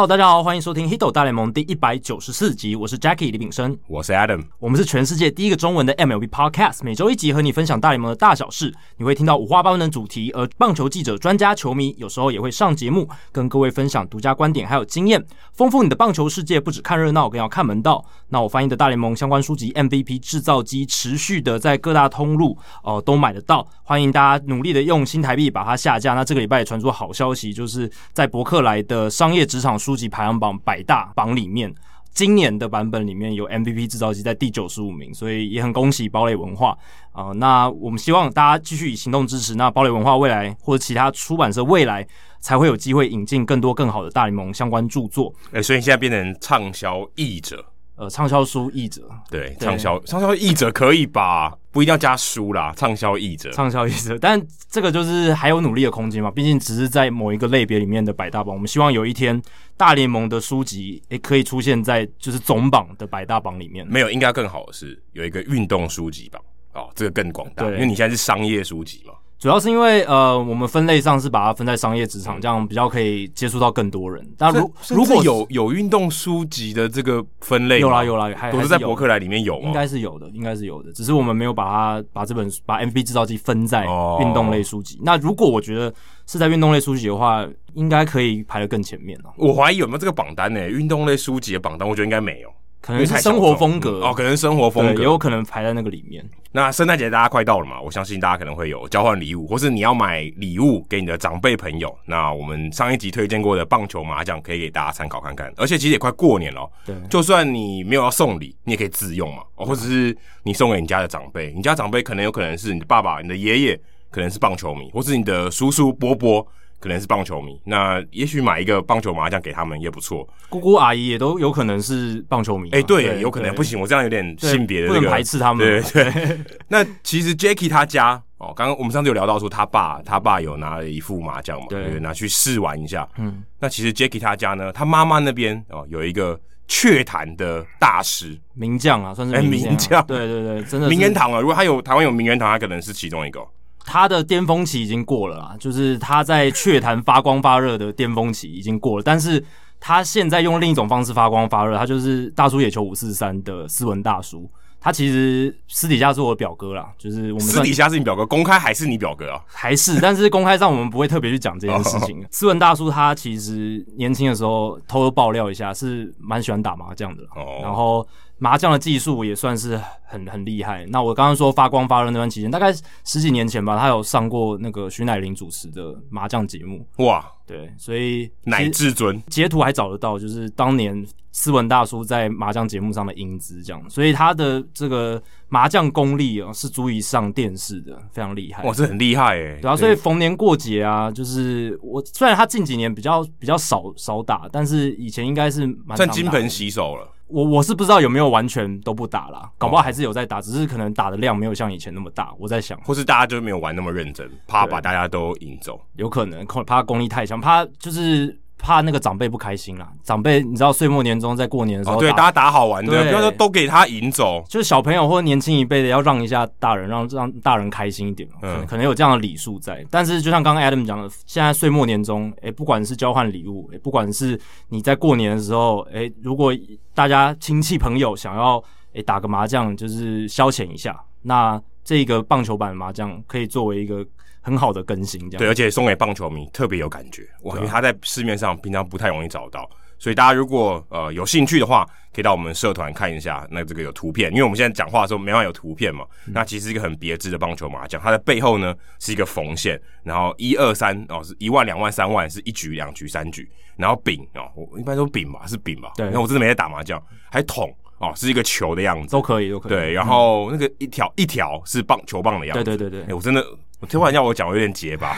[0.00, 2.74] Hello，大家好，欢迎收听《Hito 大联盟》第一百九十四集。
[2.74, 8.72] 我是 Jackie 李炳生，我是 Adam，我们是全世界第一个中文的 MLB Podcast，每周一集和你分享大联盟的大小事。
[8.96, 15.22] 你会听到五花八门的主题，而棒球记者、专家、球迷有时候也会上节目，跟各位分享独家观点还有经验，
[15.52, 16.58] 丰富你的棒球世界。
[16.58, 18.02] 不只看热闹，更要看门道。
[18.30, 26.14] 那我翻译的大联盟相关书籍《MVP 制造机》持续的在各大通路哦、呃、都买得到，欢迎大家努力的用新台币把它下架。
[26.14, 31.74] 那这个礼拜也传出好消息，就是在博客来的商业职场书书籍排行榜百大榜里面，
[32.14, 36.78] 今年的版本里面有 MVP 制造机在第九十五名，所以也很恭喜堡垒文化
[37.10, 37.34] 啊、呃。
[37.34, 42.06] 那我们希望大家继续以行动支持，那堡垒文化未来或者其他出版社未来
[42.38, 45.34] 才会有机会引进更多更好的大联盟相关著作。
[45.50, 47.64] 哎、所以现在变成畅销译者。
[48.00, 51.54] 呃，畅销书译者，对，畅销畅销译者可以吧？
[51.70, 56.30] 不一定要加书啦，畅销译者，畅销译者，但这个就是还有努力的空间嘛。
[56.30, 59.38] 毕竟只是在某一个类别里面的百大榜，我们希望有一天
[59.76, 63.86] 大联盟的书籍也可以出现在就是总榜的百大榜里面。
[63.86, 69.12] 没有，应该更好的是有一个运动书籍榜哦，这个更广大，因为你现在是商业书籍嘛。
[69.40, 74.22] 主要是因为呃，我们分类上是把它分在商业职场，这样比较可以接触到更多人。
[74.36, 79.66] 但如如果有有运动书籍的这个分类，有啦有啦，还都是在博客来里面有吗？
[79.66, 80.92] 应该是有的，应该是有的。
[80.92, 83.86] 只是我们没有把它把这本把 MVP 制造机分在
[84.20, 84.96] 运动类书籍。
[84.98, 85.00] 哦。
[85.04, 85.90] 那如果我觉得
[86.26, 89.32] 是在运动类书籍的话，应该可以排得更前面哦。
[89.38, 90.68] 我怀疑有没有这个榜单呢？
[90.68, 92.50] 运动类书籍的榜单，我觉得应该没有。
[92.80, 96.24] 可能是生活风格哦，可能生活风格也有可能排在那个里面。
[96.52, 101.96] 那圣诞节大家快到了嘛，我相信大家可能会有交换礼物，或是你要买礼物给你的长辈朋友。
[102.04, 105.52] 那我们上一集推荐过的棒球麻将可以给大家参考看看。
[105.56, 113.80] 而且其实也快过年了，对，就算你没有要送礼，你也可以自用嘛，或者是你送给你家的长辈，你家长辈可能有可能是你的爸爸、你的爷爷，
[114.10, 116.46] 可能是棒球迷，或是你的叔叔伯伯。
[116.80, 120.26] 可能是棒球迷，那也许买一个棒球麻将给他们也不错。
[120.48, 122.70] 姑姑阿姨也都有可能是棒球迷。
[122.70, 125.64] 哎、欸，对，有可能不行，我这样有点性别的、这个、不能排斥他们。
[125.64, 126.40] 对对，对。
[126.68, 133.06] 那其实 Jackie 他家哦，刚刚我们上次有聊到说他爸他爸有拿了一副麻将嘛，对，拿去试玩一下。
[133.18, 133.44] 嗯。
[133.58, 139.68] 那其实 Jackie 他家呢，他妈妈那边哦有一个雀坛的大师名将啊，算是名将、啊。
[139.68, 140.06] 名将。
[140.06, 140.88] 对对对，真的。
[140.88, 143.46] 名人堂啊，如果他有台湾有名人堂，他可能是其中一个。
[143.84, 149.42] 他的巅峰期已经过了啦，就是他在雀坛发光发热的巅峰期已经过了，但是
[149.80, 154.48] 他现在用另一种方式发光发热，他就是大叔野球五四三的斯文大叔，
[154.78, 159.40] 他其实私底下是我的表哥啦，就是我们私底下是你表哥，公开还是你表哥啊？
[159.46, 162.24] 还是，但是公开上我们不会特别去讲这件事情。
[162.30, 167.22] 斯文大叔他其实年轻的时候偷偷爆料一下，是蛮喜欢打麻将的，
[167.62, 168.06] 然后。
[168.40, 170.84] 麻将的技术也算是很很厉害。
[170.86, 172.72] 那我刚刚说发光发热那段期间，大概
[173.04, 176.84] 十几年前吧，他有上过那个徐乃麟主持的麻将节目。
[177.04, 183.90] 哇，对，所以乃至尊截图还找得到，就是当年斯文大叔在麻将节目上的英姿，这样。
[183.90, 188.64] 所以他的这个麻将功力啊，是足以上电视的，非常厉害。
[188.64, 189.58] 哇，这很厉害诶。
[189.60, 197.06] 对啊，所以逢年过节啊，就是我虽然他近几年比较比较少少打，但是以前应该是蛮算金盆洗手了。
[197.30, 202.32] 我我是不知道有没有完全都不打啦，搞不好还是有在打，只是可能打的量没有像以前那么大。
[202.38, 208.38] 我在想，或是大家就没有玩那么认真，怕把大家都引走，有可能，怕功力太强，怕就是。
[208.60, 219.84] 怕那个长辈不开心啦，长辈你知道岁末年终在过年的时候，哦，对，大家打好玩的，不要说都给他赢走，就是小朋友或者年轻一辈的要让一下大人，让让大人开心一点嘛，嗯，可能有这样的礼数在。
[219.90, 224.38] 但是就像刚刚 Adam 讲的，现在岁末年终，诶、欸，不管是交换礼物，诶、欸，不管是
[224.68, 226.52] 你在过年的时候，诶、欸，如果
[226.94, 228.58] 大家亲戚朋友想要
[228.92, 234.06] 诶、欸、打个麻将，就是消遣一下，那这个棒球版的麻将可以作为一个。
[234.40, 235.38] 很好的更新，这样。
[235.38, 257.00] 对，而且送给棒球迷特别有感觉哇，因为他在市面上平常不太容易找到，所以大家如果呃有兴趣的话，可以到我们社团看一下，那这个有图片，因为我们现在讲话的时候没办法有图片嘛，嗯、那其实是一个很别致的棒球麻将，它的背后呢是一个缝线，然后一二三哦是一万两万三万是一局两局三局，然后饼哦我一般说饼吧是饼吧，对，然后我真的没在打麻将，
[257.30, 263.44] 还桶哦是一个球的样子，都可以都可以，对，然后那个一条、嗯、一条是棒球棒的样子，对对对对，欸、我真的。
[263.80, 265.16] 我突然要我讲，我有点结巴，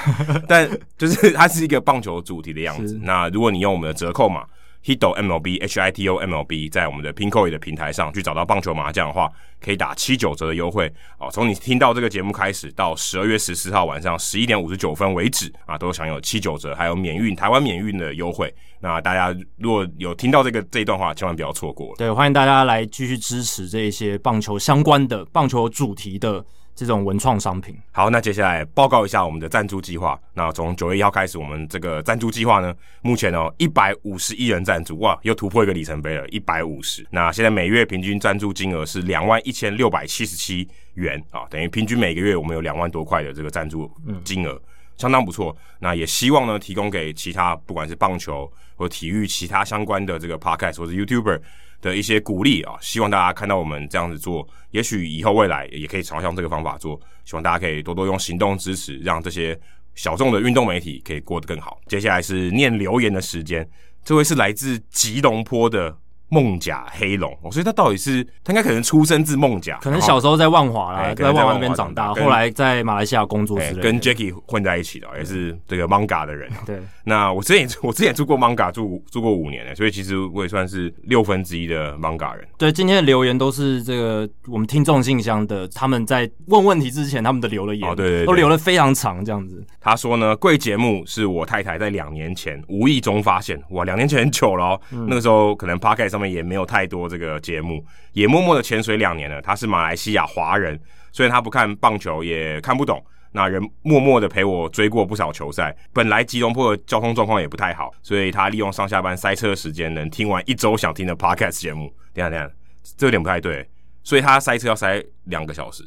[0.48, 2.98] 但就是 它是一个棒球主题的样子。
[3.02, 4.44] 那如果你用我们的折扣码
[4.84, 9.30] Hito MLB H I T O M L B 在我们的 PINKOY 的平台上去找到棒球麻将的话，
[9.60, 11.28] 可以打七九折的优惠哦。
[11.32, 18.52] 从你听到这个节目开始到十二月十四号晚上十一点五十九分为止啊，都享有七九折，还有免运台湾免运的优惠。
[18.80, 21.94] 那大家如果有听到这个这一段话，千万不要错过。
[21.96, 26.44] 对，欢迎大家来继续支持这一些棒球相关的棒球主题的。
[26.74, 27.76] 这种文创商品。
[27.92, 30.18] 好，那接下来报告一下我们的赞助计划。
[30.34, 37.06] 那从九月一号开始，我们这个赞助计划呢，目前哦一百五十一人赞助，哇，又突破一个里程碑了，一百五十。
[37.10, 43.90] 那现在每月平均赞助金额是两万一千六百七十七元啊，等于平均每个月我们有两万多块的这个赞助
[44.24, 44.60] 金额，嗯、
[44.96, 45.56] 相当不错。
[45.78, 51.40] 那也希望呢，提供给其他不管是棒球或体育其他相关的这个 podcast 或者 YouTuber。
[51.82, 56.98] 的一些鼓励啊，希望大家看到我们这样子做，也许以后未来也可以朝向这个方法做。
[57.26, 59.58] 希望大家可以多多用行动支持，让这些
[59.94, 61.78] 小众的运动媒体可以过得更好。
[61.86, 63.68] 接下来是念留言的时间，
[64.02, 65.98] 这位是来自吉隆坡的。
[66.32, 76.50] 梦甲黑龙，所以他到底是他应该可能出生自梦甲，可能小时候在万华啦，欸、在万华那边长大，后来在马来西亚工作之类的，跟 Jacky 混在一起的，也是这个 Manga 的人。
[76.64, 82.46] 对，那我之前我之前住过 Manga，住住过五年了，所以其实我也算是六分之一的 Manga 人。
[82.56, 89.64] 对，今天的留言都是这个我们听众信箱的，他们在问问题之前，他们的留了言，哦、对，对对，都留了非常长这样子。
[89.80, 97.08] 他说呢，贵节目是我太太在两年前无意中发现，哇，两年前很久了，嗯、那个时候可能 Podcast 上面也没有太多。
[97.08, 99.42] 这个节目也默默的潜水两年了。
[99.42, 100.78] 他是马来西亚华人，
[101.12, 105.74] 虽然他不看棒球，也看不懂，那人默默的陪我追过不少球赛。
[105.92, 111.92] 本来吉隆坡的交通状况也不太好，所以他利用上下班塞车的时间，能听完一周想听的 Podcast 节目。
[112.14, 112.48] 等下等下，
[112.96, 113.68] 这有点不太对，
[114.02, 115.82] 所以他塞车要塞两个小时。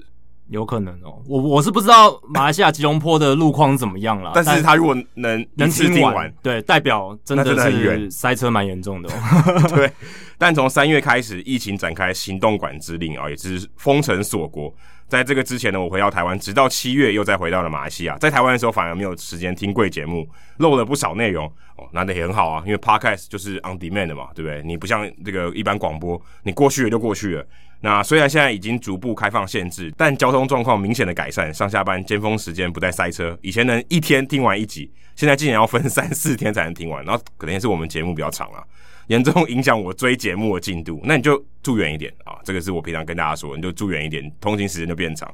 [0.50, 4.32] 有可能哦，我我是不知道马来西亚吉隆坡的路况怎么样了。
[4.36, 9.68] 但是他如果能能听完，对，代表真的是塞车蛮严重的哦。
[9.74, 9.92] 对，
[10.38, 14.72] 但从三月开始，疫情展开行动管制令啊，也是封城锁国。
[15.08, 18.18] 在这个之前呢，我回到台湾，直到七月又再回到了马来西亚。
[18.18, 21.46] 在台湾的时候，反而没有时间听贵节目，漏了不少内容
[21.78, 21.88] 哦。
[21.92, 24.64] 那也很好啊，因为 Podcast 就是 on demand 嘛，对不对？
[24.64, 27.46] 你不像这个一般广播，你过去了就过去了。
[27.82, 33.38] 那虽然现在已经逐步开放限制，但交通状况明显的改善，上下班尖峰时间不再塞车。
[33.42, 38.64] 以前能一天听完一集，现在竟然要分三四天才能听完，然后可能也是我们节目比较长了。
[39.08, 42.38] 严重影响我追节目的进度，那你就住远一点啊！
[42.44, 45.32] 这个是我平常跟大家说，你就住远一点，通勤时间就变长。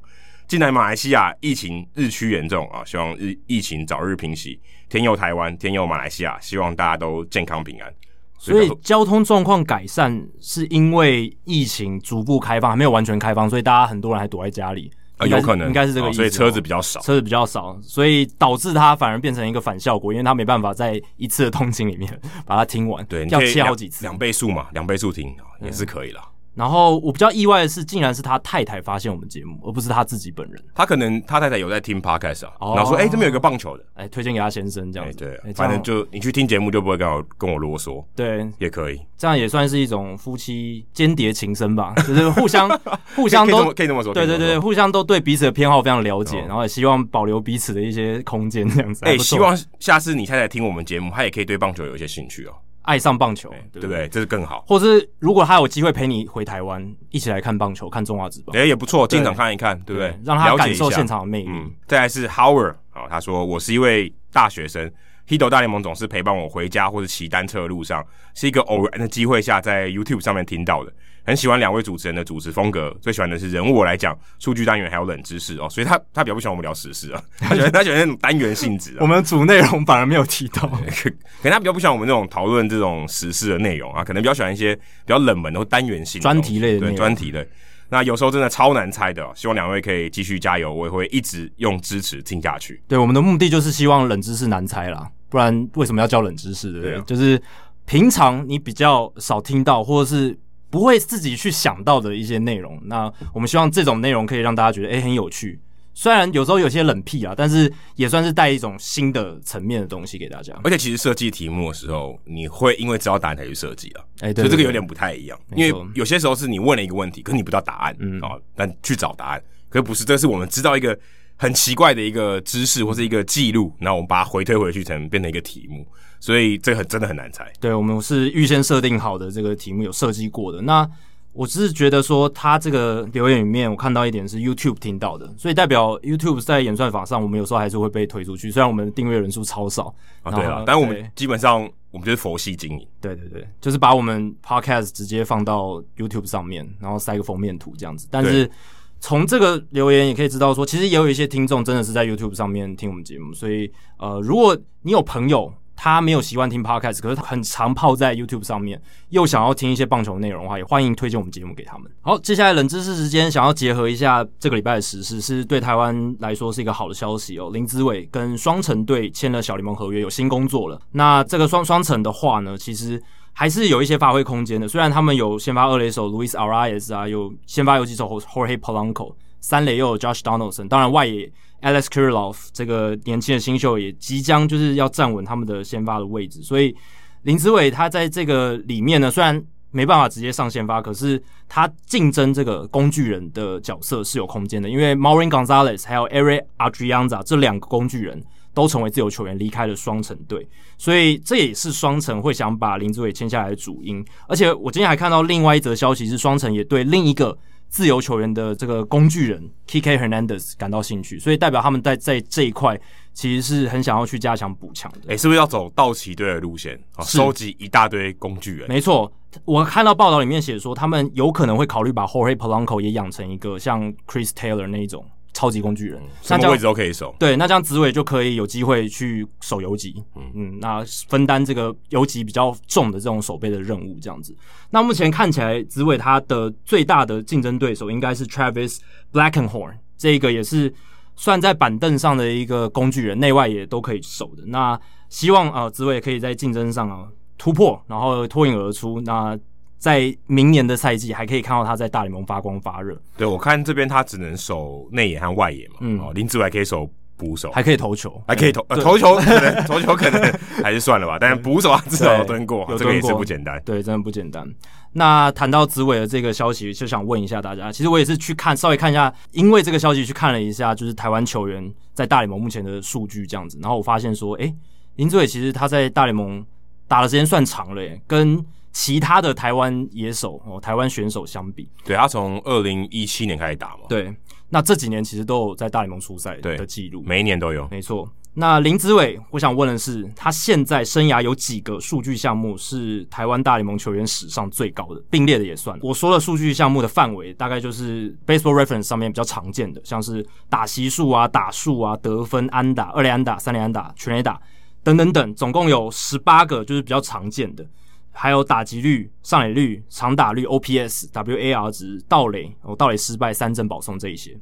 [0.47, 4.59] 近来马来西亚疫情日趋严重啊，希望日疫情早日平息。
[4.89, 7.93] 天佑台湾，天佑马来西亚，希望大家都健康平安。
[8.37, 14.91] 所以交通状况改善是因为疫情逐步开放，还没有完全开放，所以大家很多人还躲在家里。
[15.27, 15.67] 有可能。
[15.67, 26.21] 应该是这个意思，所以车子比较少，车子比较少，所以导致它反而变成一个反效果，因为它没办法在一次的通勤里面 把它听完，对，要切好几次，两倍速嘛，两倍速听也是可以了。
[26.61, 30.63] 然后我比较意外的是，竟然是他太太发现我们节目，而不是他自己本人。
[30.75, 39.01] 他可能他太太有在听 podcast 啊，然后说：“哎，这边有一个棒球的，哎，推荐给他先生这样子。”对，反正就你去听节目就不会跟我跟我啰嗦，对，也可以。
[39.17, 42.69] 这样也算是一种夫妻间谍情深吧， 就是互相
[43.15, 49.03] 互相都可以这么说，对对对，互相都对彼此的偏好非常了解，然后也希望保留彼此的一些空间这样子。
[49.03, 52.53] 哎，希望下次你太太听我们节目，她也可以对棒球有一些兴趣哦。
[52.83, 54.07] 爱上棒球，对不对？
[54.09, 54.63] 这是更好。
[54.67, 60.17] 或是如果他有机会陪你回台湾，一起来看棒球，看中华职棒，哎，也不错，进场看一看，对不对？
[60.23, 61.49] 让他感受现场的魅力。
[61.49, 64.91] 嗯再来是 Howard 啊，他说，我是一位大学生
[65.27, 70.91] ，Hito 大联盟总是陪伴我回家或者骑单车的路上，是一个偶然的机会下在 YouTube 上面听到的。
[71.23, 78.97] 很喜欢两位主持人的主持风格，最喜欢的是人物我来讲数据单元还有冷知识哦，所以他他比较不喜欢我们聊时事啊， 他喜欢他喜欢那种单元性质。
[78.99, 87.47] 我们主内容反而没有提到， 可能他比较不喜欢我们这种讨论这种时事的内容啊，可能比较喜欢一些比较冷门的单元性专题类的对专题类。
[87.89, 92.81] 那有时候真的超难猜的，希望两位可以继续加油，我也会一直用支持听下去。
[92.87, 96.71] 对，我们的目的就是希望冷知识难猜啦，不然为什么要叫冷知识？
[96.71, 96.91] 对不对？
[96.93, 97.41] 对啊、就是
[97.85, 100.35] 平常你比较少听到，或者是。
[100.71, 105.59] 不会自己去想到的一些内容，那我们希望这种内容可以让大家觉得诶、欸、很有趣。
[105.93, 110.57] 虽然有时候有些冷僻啊，但是也算是带一种新的层面的东西给大家。
[110.63, 115.37] 而且其实设计题目的时候，你会因为知道答案才去设计啊，哎，所以这个有点不太一样。
[115.53, 120.97] 因为有些时候是你问了一个问题，可是你不知道答案，嗯啊，但去找答案，可是不是，这是我们知道一个
[121.35, 125.85] 很奇怪的一个知识或是一个记录，然后我们把它回推回去，才能变成一个题目。
[126.21, 127.51] 所以这个很真的很难猜。
[127.59, 130.89] 对，我们是预先设定好的这个题目，有设计过的那。
[131.33, 138.51] 我只是觉得说，他这个留言里面，我看到一点是 YouTube 听到的，所以代表 YouTube 在演算法上，我们有时候还是会被推出去。
[138.51, 142.85] 虽然我们订阅人数超少啊，对啊，但我们基本上我们就是佛系经营。
[142.99, 148.09] 对对对，就是把我们 Podcast 直接放到 YouTube 上面，然后塞个封面图这样子。
[148.11, 148.51] 但是
[148.99, 153.33] 从这个留言也可以知道说，其实也有一些听众真的是在 YouTube 上面听我们节目。
[153.33, 161.91] 所以呃，如果你有朋友，他没有习惯听 podcast，可是他很常泡在 YouTube 上面，又想要听一些棒球内容的话，也欢迎推荐我们节目给他们。
[162.01, 167.49] 好，接下来冷知识时间，想要结合一下这个礼拜的时事，是对台湾来说是一个好的消息哦。
[167.51, 170.79] 林子伟跟双城队签了小联盟合约，有新工作了。
[170.91, 173.01] 那这个双双城的话呢，其实
[173.33, 174.67] 还是有一些发挥空间的。
[174.67, 181.31] 虽然他们有先发二垒手 Louis Arraez 啊，有先发游击手 Jorge Polanco，三垒又有 Josh Donaldson，当然外野。
[181.61, 186.75] Alex Kirilloff 这个年轻的新秀也即将就是要站稳他们的先发的位置，所以
[187.23, 198.21] 林子伟他在这个里面呢，虽然没办法直接上先发，可是他竞争这个工具人的角色是有空间的，因为 Marwin Gonzalez 还有 Ehire Adrianza 这两个工具人
[198.53, 204.03] 都成为自由球员离开了双城队，所以这也是双城会想把林子伟签下来的主因。
[204.27, 207.37] 而且我今天还看到另外一则消息是，双城也对另一个。
[207.71, 212.79] 自由球员的这个工具人 Kike Hernandez 感到兴趣，所以代表他们在在这一块
[213.13, 214.99] 其实是很想要去加强补强的。
[215.07, 217.03] 诶，是不是要走道奇队的路线啊？
[217.05, 218.67] 收集一大堆工具人？
[218.67, 219.09] 没错，
[219.45, 225.05] 我看到报道里面写说，他们有可能会考虑把 Jorge Polanco 也养成一个像 Chris Taylor 那一种。
[225.33, 227.15] 超级工具人，什么位置都可以守。
[227.17, 234.35] 对，那这样子伟就可以有机会去守游击，嗯嗯，那分担这个游击比较重的这种守备的任务，这样子。
[234.69, 238.79] 那目前看起来，子伟他的最大的竞争对手应该是 Travis
[239.11, 240.73] Blackenhorn，这个也是
[241.15, 244.43] 算在板凳上的一个工具人，内外也都可以守的。
[244.47, 247.07] 那希望啊，子伟可以在竞争上啊
[247.37, 249.01] 突破，然后脱颖而出。
[249.01, 249.37] 那
[249.81, 252.95] 在明年的赛季还可以看到他在大联盟发光发热。
[253.17, 255.77] 对，我看这边他只能守内野和外野嘛。
[255.79, 260.21] 嗯，哦，林志伟还可以守捕手，还可以投球，还可以投、呃、投球，可能 投球可能
[260.61, 261.17] 还是算了吧。
[261.19, 263.59] 但是捕手他至少有蹲过，有蹲过，这个也是不简单。
[263.65, 264.47] 对，真的不简单。
[264.93, 273.57] 那谈到子伟的这个消息，就想问一下大家，其实我也是去看稍微看一下，因为这个消息去看了一下，就是台湾球员在大联盟目前的数据这样子。
[273.59, 274.53] 然后我发现说，诶，
[274.97, 276.45] 林志伟其实他在大联盟
[276.87, 284.15] 打的时间算长了耶，跟其他的台湾野手哦，台湾选手相比，对，他从二零一七年开始打嘛，对，
[284.49, 288.09] 那这几年其实都有在大联盟出赛的记录，每一年都有，没错。
[288.33, 295.77] 那林子伟，我想问的是，他现在生涯有几个数据项目是台湾大联盟球员史上最高的，并列的也算。
[295.81, 304.39] 我说的数据项目的范围，大概就是 Baseball Reference 上面比较常见的，像是打席数啊、打数啊、得分、安打、二垒安打、三垒安打、全垒打
[304.81, 307.67] 等等等，总共有十八个，就是比较常见的。
[308.11, 314.37] 还有打击率、上垒率、长打率、OPS、WAR 值、盗垒、哦盗垒失败、三振保送这一些。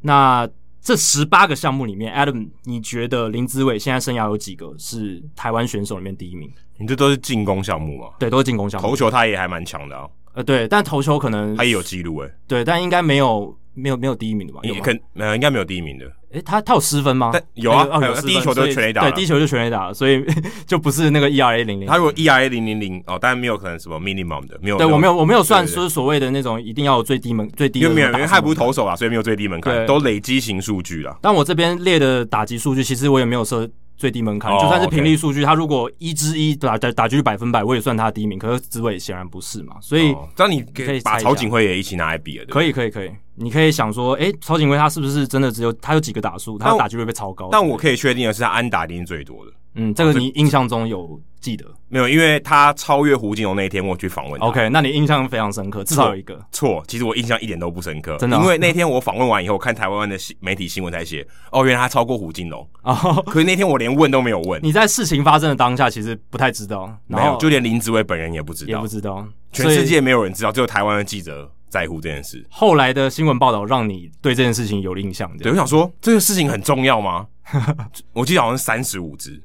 [0.00, 0.48] 那
[0.80, 6.52] 这十八个项目里面，Adam，你觉得林子伟现在生涯有几个是台湾选手里面第一名？
[6.76, 8.08] 你这都是进攻项目吗？
[8.18, 8.88] 对，都是进攻项目。
[8.88, 10.08] 投球他也还蛮强的啊。
[10.34, 12.34] 呃，对，但投球可能他也有记录诶。
[12.48, 14.60] 对，但应该没有没有没有第一名的吧？
[14.62, 16.04] 有肯呃，应该没有第一名的。
[16.32, 17.30] 诶、欸，他他有失分吗？
[17.54, 20.24] 有啊，哦、有第一球都是全垒打，对，第一球就全垒打，所以
[20.66, 21.86] 就不是那个 ERA 零零。
[21.86, 24.78] 他如果 ERA 零零零哦，当然没有可能什么 minimum 的，没有。
[24.78, 27.86] 对我没有，我没有算说所谓的那种一定要有最低门最低的。
[27.86, 31.14] 因为没有，因为他不是投手啊，所以没有最低门槛，都累积型数据啦。
[31.20, 33.68] 但我这边列的打击数据，其实我也没有设。
[34.02, 35.58] 最低门槛，就算是频率数据，他、oh.
[35.60, 38.36] 如果一之一打打打击率百分百，我也算他第一名。
[38.36, 42.44] 可是紫伟显然不是嘛，所以这样、oh, 你可以把曹景辉也一起拿来比了。
[42.46, 43.10] 可以，可以，可以。
[43.36, 47.48] 你可以想说，哎、欸，曹景辉他是不是真的只有他有几个打数，他打击率被超高？
[47.52, 49.52] 但我可以确定的是，他安打一定最多的。
[49.76, 51.66] 嗯，这个你印象中有记得？
[51.88, 54.46] 没有，因为他超越胡金龙那一天，我去访问他。
[54.46, 56.40] OK，那你印象非常深刻，至少有一个。
[56.52, 58.40] 错，其实我印象一点都不深刻，真的、哦。
[58.40, 62.66] 因为那天我访问完以后，看台湾的媒体新闻才写，哦，原来他超过胡金龙。
[62.82, 64.58] 哦，可是那天我连问都没有问。
[64.62, 72.46] 你在事情发生的当下，其实不太知道，没有，就连林志伟本人也不知道，也不知道，全世界没有人知道，只有台湾的记者在乎这件事。
[72.48, 75.30] 后来的新闻报道让你对这件事情有印象？
[75.38, 77.26] 对，我想说这个事情很重要吗？
[78.14, 79.42] 我记得好像是三十五支。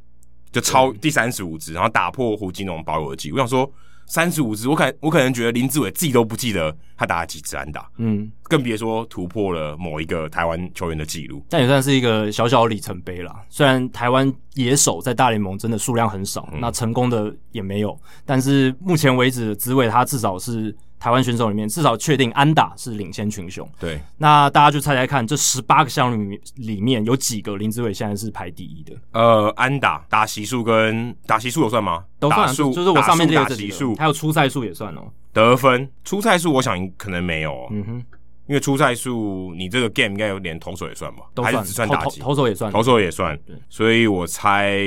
[0.51, 3.35] 就超第三十五支，然后打破胡金龙保有的记录。
[3.35, 3.69] 我想说
[4.05, 11.45] 三十五支，我可我可能觉得林志伟自己都不记得他打了几支安打，嗯，更别说突破了某一个台湾球员的记录。
[11.49, 13.35] 但也算是一个小小的里程碑啦。
[13.49, 20.75] 虽然台湾野手在大联盟真的数量很少，嗯，那成功的也没有，但是目前为止，紫伟他至少是。
[20.99, 23.67] 台湾选手里面至少确定安打是领先群雄。
[23.79, 28.93] 对，那大家就猜猜看，这十八个项目里面有几个林志伟现在是排第一的？
[29.11, 32.03] 呃，安打、打席数跟打席数有算吗？
[32.19, 35.03] 都算，数就是我上面列的这几个，还有出赛数也算哦。
[35.33, 37.67] 得分、出赛数，我想可能没有哦。
[37.69, 38.05] 嗯哼，
[38.47, 41.23] 因为出赛数，你这个 game 应该有点投手也算吧？
[41.35, 42.19] 都算，还是只算打击？
[42.19, 43.37] 投手也算，投手也算。
[43.45, 44.79] 对，所以我猜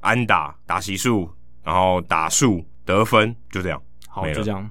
[0.00, 1.28] 安打、打席数，
[1.62, 3.78] 然后打数、得分，就这样。
[4.08, 4.68] 好，就这样。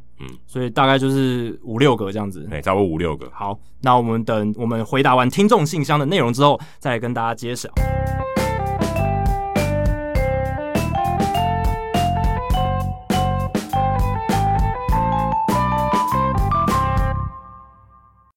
[0.48, 3.30] 所以大概就是五六个这样子，对，差不多五六个。
[3.34, 7.70] 好，那我们等我们回答完听众信箱的内容之后，再跟大家揭晓。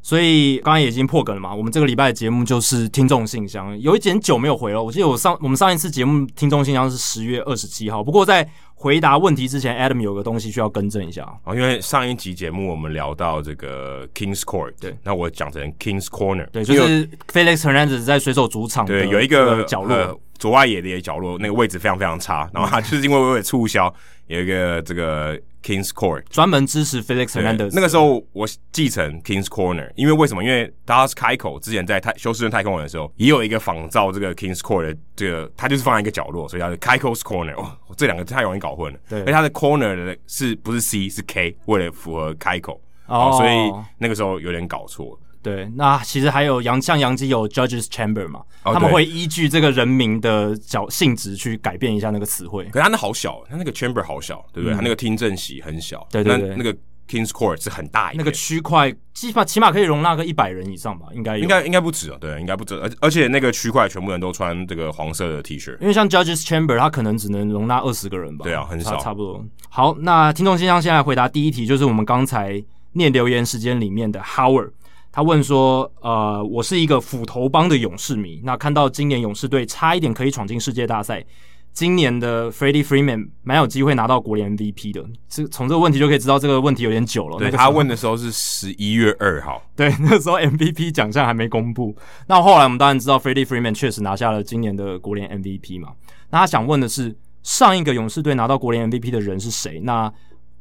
[0.07, 1.53] 所以刚刚已经破梗了嘛？
[1.53, 4.81] 我们这个礼拜的节目就是听众信箱，有一点久没有回了。
[4.81, 11.23] 我记得我上我们上一次节目听众信箱是十月二十七号，不过在回答问题之前，Adam 有个东西需要更正一下。
[11.45, 19.97] 啊，因为上一集节目我们聊到这个 Kings Court，对，那我讲成 Kings Corner，对，就是 Felix Hernandez 在水手主场对有一个角落。
[19.97, 23.91] 呃左外野的角落，那个位置非常非常差，然后他就是因为为了促销，
[24.27, 27.71] 有一个这个 Kings Court 专门支持 Felix Hernandez。
[27.73, 30.45] 那个时候我继承 Kings Corner，因为为什么？
[30.45, 37.55] 因为 Dallas Keuchel 之前在太休斯顿太空人的时候，也有一个仿造这个 Kings Court 的这个，他就是放在一个角落，所以叫做 Keuchel's Corner。
[37.55, 38.99] 哦，这两个太容易搞混了。
[39.09, 45.19] 对，而他的 Corner 的是不是 C 是 K，为了符合 Keuchel，哦，所以那个时候有点搞错。
[45.45, 52.65] 对，那其实还有洋像洋基有 Judges Chamber 嘛，哦、他们会依据这个人名的角性质去改变一下那个词汇。
[52.73, 54.75] 可是他那好小，他那个 Chamber 好小，对不对？
[54.75, 56.49] 嗯、他那个听证席很小，对对对。
[56.49, 56.75] 那，那个
[57.07, 61.09] Kings Court 是很大一个，那个区块起码起码可以容纳个一百人以上吧？
[61.13, 62.75] 应该应该应该不止啊，对，应该不止。
[62.77, 68.45] 而而且那个区块全部人都穿这个黄色的 T 恤，因为像 Judges Chamber 它可能只能容纳二十个人吧？
[68.45, 69.45] 对啊，很少，差不多。
[69.69, 74.71] 好，那听众信箱先来回答第一题，就是我们刚才念留言时间里面的 Howard。
[75.15, 81.25] 他问说：“呃，我是一个斧头帮的勇士迷，那看到今年勇士队差一点可以闯进世界大赛，
[81.73, 85.07] 今年的 Freddie Freeman 蛮有机会拿到国联 MVP 的。
[85.29, 87.39] 这从这个问题就可以知道这个问题有点久了。
[87.39, 91.95] 对，他问的时候是十一月二号， 对，那时候 MVP 奖项还没公布。
[92.27, 95.91] 那后来我们当然知道 Freddie Freeman 确实拿下了今年的国联 MVP 嘛。
[96.31, 99.79] 那他想问的是，上一个勇士队拿到国联 MVP 的人是谁？
[99.85, 100.13] 那？”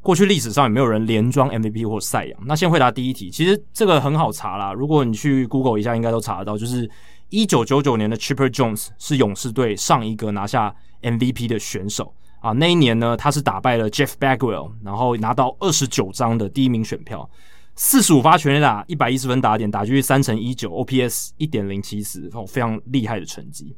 [0.04, 2.40] 过去历史上有没有人连庄 MVP 或赛扬？
[2.46, 4.74] 那先回答第一题，其实这个很好查啦。
[4.74, 6.58] 如果你去 Google 一下，应该都查得到。
[6.58, 6.88] 就是
[7.30, 12.52] 一九九九年的 Chipper Jones 是勇士队上一个拿下 MVP 的选手啊。
[12.52, 17.28] 那一年呢，他是打败了 Jeff Bagwell，然后拿到二十九张的第一名选票，
[17.76, 23.74] 四十五发全垒打，一百一十分打点，打击率三成一九，OPS 一点零七四，哦，非常厉害的成绩。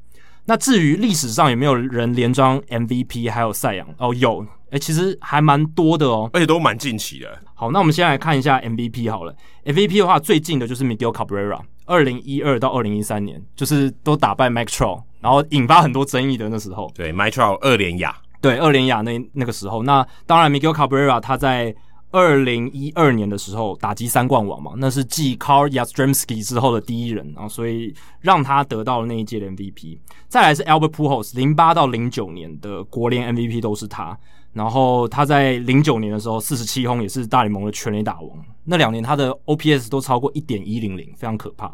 [0.48, 3.88] 那至于历史上有没有人连庄 MVP 还有赛扬？
[3.98, 4.46] 哦，有，
[4.80, 7.28] 其实还蛮多的哦，而且都蛮近期的。
[7.54, 9.36] 好，那我们先来看一下 MVP 好了。
[9.66, 16.92] MVP 的话，最近的就是 Miguel Cabrera，二零一二到二零一三年，就是都打败 Mike Trout，然后引发很多争议的那时候。
[16.96, 19.84] 对，Mike Trout 二连亚，对，二连亚那那个时候。
[19.84, 21.76] 那当然，Miguel Cabrera 他在。
[22.12, 30.00] 二零一二年的时候，打击三冠王嘛，那是继 Carl Yastrzemski 之后的第一人啊，所以让他得到了那一届的 MVP。
[30.30, 34.18] 再来是 Albert Pujols，零八到零九年的国联 MVP 都是他。
[34.56, 38.32] 然后他在零九年的时候，四十七轰也是大联盟的全垒打王。
[38.64, 41.72] 那两年他的 OPS 都超过一点一零零，非常可怕。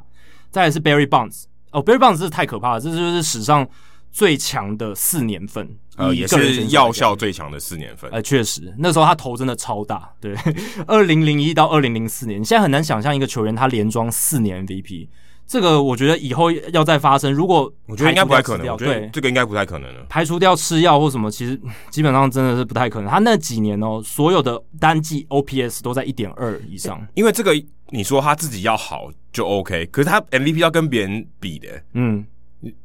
[0.50, 3.66] 再来是 Barry Bonds，哦，Barry Bonds 这是太可怕了，这就是史上。
[4.14, 5.66] 最强的四年份，
[5.96, 8.12] 呃，也是药效最强的四年份。
[8.12, 10.12] 呃，确实，那时候他头真的超大。
[10.20, 10.36] 对，
[10.86, 15.08] 二零零一到二零零四年，你现在很难想象一个球员他连装四年 MVP。
[15.52, 18.78] 这个我觉得以后要再发生，如果我觉得应该不太可能。
[18.78, 20.06] 对，这个应该不太可能了。
[20.08, 21.60] 排除掉吃药或什么，其实
[21.90, 23.12] 基本上真的是不太可能。
[23.12, 27.06] 他那几年哦，所有的单季 OPS 都在一点二以上。
[27.16, 27.52] 因为这个
[27.90, 32.26] 你说他自己要好就 OK，可是他 MVP 要跟别人比的，嗯。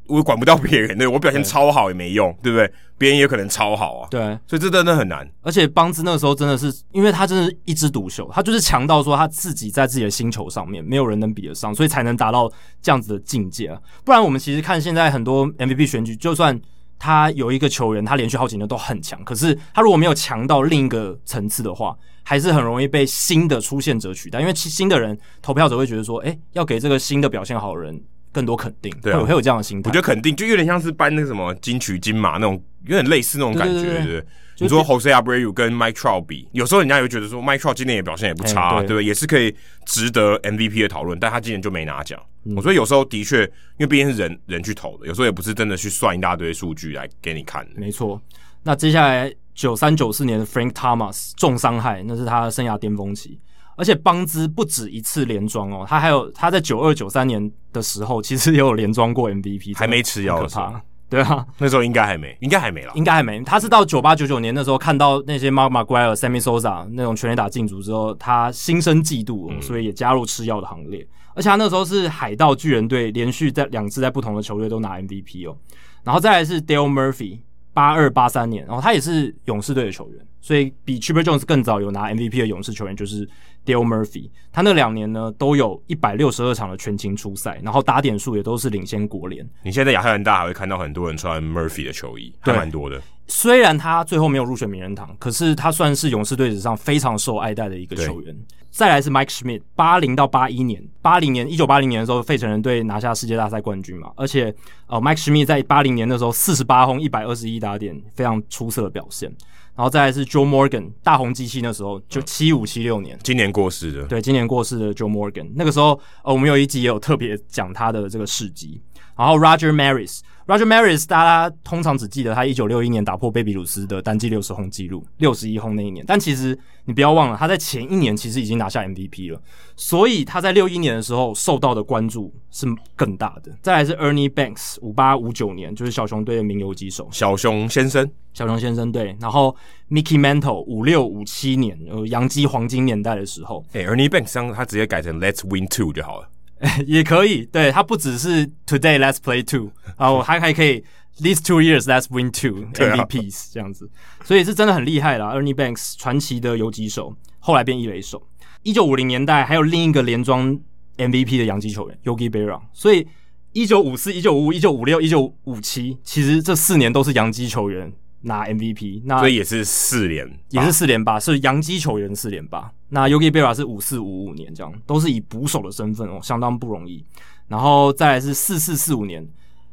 [0.07, 2.71] 我管不到别人，对，我表现超好也没用，对，不对？
[2.97, 5.29] 别人也可能超好啊，对，所以这真的很难。
[5.41, 13.79] 而且邦兹那个时候真的是，因为他真的是一枝独秀，他就是强到说他自己在自己的星球上面没有人能比得上，所以才能达到这样子的境界啊。
[14.03, 16.59] 不然我们其实看现在很多 MVP 选举，就算
[16.97, 28.01] 他有一个球员他连续好几年都很强，可是他如果没有强到另一个层次的话，还是很容易被新的出现者取代，因为新的人投票者会觉得说，诶，要给这个新的表现好的人。
[28.37, 29.89] 更多肯定，对、啊，会有这样的心态。
[29.89, 34.23] 我觉得肯定就有点像是颁那个什么金曲金马那种，有点类似那种感觉，对？
[34.59, 39.05] 你说 Jose Abreu 跟 Mike Trout 比，有时候人家也会觉得说 Mike Trout 今年也表现也不差，对不对？
[39.05, 39.55] 也是可以
[39.87, 42.21] 值得 MVP 的讨论，但他今年就没拿奖。
[42.43, 47.67] 嗯、我说有时候的确，因为毕竟是人人去投的，有时候也不是真的去算一大堆数据来给你看。
[47.75, 48.21] 没错。
[48.61, 53.39] 那接下来九三九四年的 Frank Thomas 重伤害，那是他的生涯巅峰期。
[53.77, 63.39] 而且邦兹不止一次连庄哦，他还有他在九二九三年的时候，其实也有连庄过 MVP，还没吃药可怕，对啊，那时候应该还没，应该还没了，应该还没。
[63.43, 71.07] 他是到九八九九年那时候看到那些 Mark McGuire、Sammy Sosa 那种全垒打进组之后，他心生嫉妒，嗯，所以也加入吃药的行列。
[71.35, 75.55] 而且他那时候是海盗巨人队连续在两次在不同的球队都拿 MVP 哦。
[76.03, 77.41] 然后再来是 Dale Murphy，
[77.73, 80.25] 八二八三年，然后他也是勇士队的球员。
[80.47, 83.27] 所以比 Chipper Jones 更早有拿 MVP 的勇士球员就是
[83.65, 89.45] Dale Murphy，他那两年呢都有一百六十二场的全勤出赛，然后打点数也都是领先国联。
[89.61, 93.01] 你现在亚特兰大还会看到很多人穿 Murphy 的球衣，还蛮多的。
[93.27, 98.33] 虽然他最后没有入选名人堂，可是他算是勇士队史上非常受爱戴的一个球员。
[98.71, 104.55] 再来是 Mike Schmidt，八零到八一年，八零年一九八零年的时候，费城人队拿下世界大赛冠军嘛，而且
[104.85, 109.29] 呃，Mike Schmidt 在八零年的时候四十八轰一百二十一打点，非常出色的表现。
[109.77, 115.91] 然后再来是 Joe Morgan，大红机器那时候就七五七六年，今年过世的，对，今年过世的 Joe Morgan，那个时候
[116.23, 118.81] 呃，我们有一集也有特别讲他的这个事迹。
[119.15, 120.19] 然后 Roger Maris。
[120.47, 126.05] Roger Maris，大家通常只记得他一九六一年打破贝比鲁斯的单季六十轰纪录，六十一轰那一年。
[126.07, 129.41] 但其实你不要忘了，他在前一年其实已经拿下 MVP 了，
[129.75, 133.51] 所以他在六一年的时候受到的关注是更大的。
[133.61, 139.17] 再来是 Ernie Banks，五八五九年就是小熊队的名游击手，小熊先生，小熊先生对。
[139.19, 139.53] 然后
[139.89, 146.29] Mickey Mantle，五六五七年，呃，洋基黄金年代的时候，哎、欸、，Ernie Banks 他直接改成 Let's Win Two 就好了。
[146.85, 150.83] 也可以，对，他不只是 Today Let's Play Two，然后还还可以
[151.19, 153.89] These two years Let's Win Two MVPs 这样子，
[154.23, 155.33] 所以是真的很厉害啦。
[155.33, 158.21] Ernie Banks 传奇的游击手，后来变一垒手。
[158.63, 160.59] 一九五零年代还有另一个连庄
[160.97, 163.07] MVP 的洋基球员 Yogi Berra，所以
[163.53, 167.93] 一九五四、一九五五、一九五六、一九五七，其实这四年都是洋基球员。
[168.21, 172.71] 拿 MVP，那所以也是四连，也是四连霸，是洋基球员四连霸。
[172.89, 177.05] 那 Yogi Berra 是五四五五年，这样都是以捕手的身份哦，相当不容易。
[177.47, 179.27] 然后再来是四四四五年。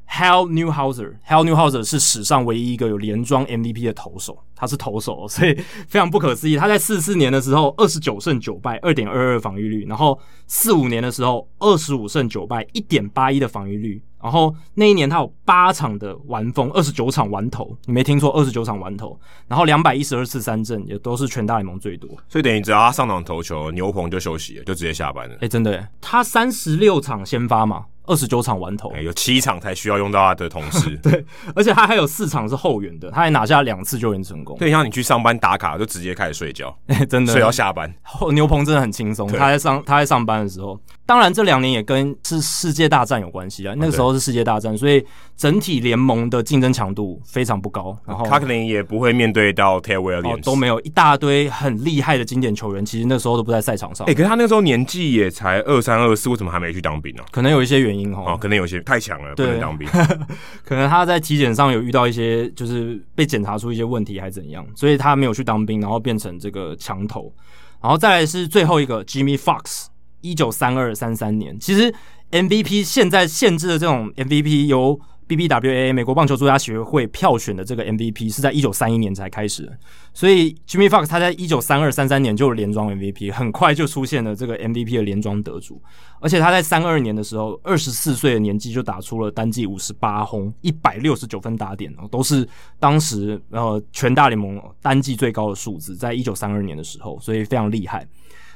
[0.06, 5.54] Hal Newhouser，Hal Newhouser 是史上唯一一个有连庄 MVP 的投手，他是投手，所以
[5.88, 6.56] 非常不可思议。
[6.56, 14.00] 他在四四年的时候，二十九胜九败，二点二二防御率；然后四五年的时候，二十五胜九败，一点八一的防御率。
[14.24, 19.20] 然后那一年他有八场的完封，二十九场完投，你没听错，二十九场完投。
[19.46, 22.08] 然后两百一十二次三振，也都是全大联盟最多。
[22.26, 25.36] 所以等于只要他上场投球，牛棚就休息了，就直接下班了。
[25.42, 27.84] 哎，真的，他三十六场先发嘛。
[28.06, 30.96] 二十九场完投，欸，有七场才需要用到他的同事。
[31.02, 34.56] 对，而且他还有四场是后援的，他还拿下两次救援成功。
[34.58, 37.92] 对，像你去上班打卡，就直接开始睡觉，欸、真的睡到下班。
[38.32, 40.78] 牛棚真的很轻松，他在上他在上班的时候。
[41.06, 43.74] 当然，这两年也跟是世界大战有关系啊。
[43.76, 45.04] 那个时候是世界大战，所以
[45.36, 47.94] 整体联盟的竞争强度非常不高。
[48.06, 52.82] 然后，他可能也不会面对到 Ted Williams，都没有一大堆很厉害的经典球员。
[52.86, 54.06] 其实那时候都不在赛场上。
[54.06, 57.28] 哎、欸，可是他那时候年纪也才二三二四，为什么还没去当兵呢、啊？
[57.30, 59.88] 可能有一些原因哦，可能有些太强了，不能当兵。
[60.64, 67.32] 可能他在体检上有遇到一些，就是被检查出一些问题，还是怎样，所以他没有去当兵，然后变成这个墙头。
[67.80, 69.86] 然后再来是最后一个 Jimmy Fox。
[70.20, 71.94] 一九三二三三年，其实
[72.30, 79.70] MVP 现在限制的这种 MVP 由 BBWA 美国棒球作家协会票选的这个 MVP 是在一九三一年才开始，
[80.12, 85.80] 所以 Jimmy Fox 他在一九三二三三年就连庄 MVP，很快就出现了这个 MVP 的连庄得主，
[86.20, 92.46] 而且他在三二年的时候，二十四岁的年纪就打出了单季五十八轰、一百六十九分打点哦，都是
[92.78, 98.06] 当时呃全大联盟单季最高的数字，在一九三二年的时候，所以非常厉害。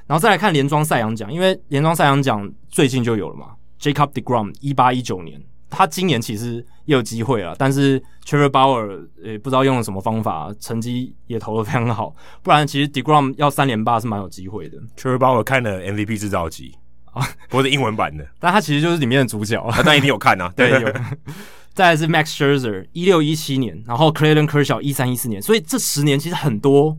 [0.06, 3.48] 然后再来看连庄赛扬奖，因为连庄赛扬奖最近就有了嘛。
[3.78, 14.78] Jacob deGrom 一八一九年，他今年其实也有机会了，但是 Trevor Bauer 呃不知道用了什么方法，成绩也投的非常好， 不然其实 deGrom 要三连霸是蛮有机会的。
[14.96, 16.74] Trevor Bauer 看了 MVP 制造机
[17.12, 20.52] 啊，不过是英文版的， 但他其实就是里面的主角，但一定有看啊。
[20.56, 20.92] 对，有。
[21.74, 26.96] 再来是 Max Scherzer 一六一七年，然后 Clayton Kershaw 一三一四年，所以这十年其实很多。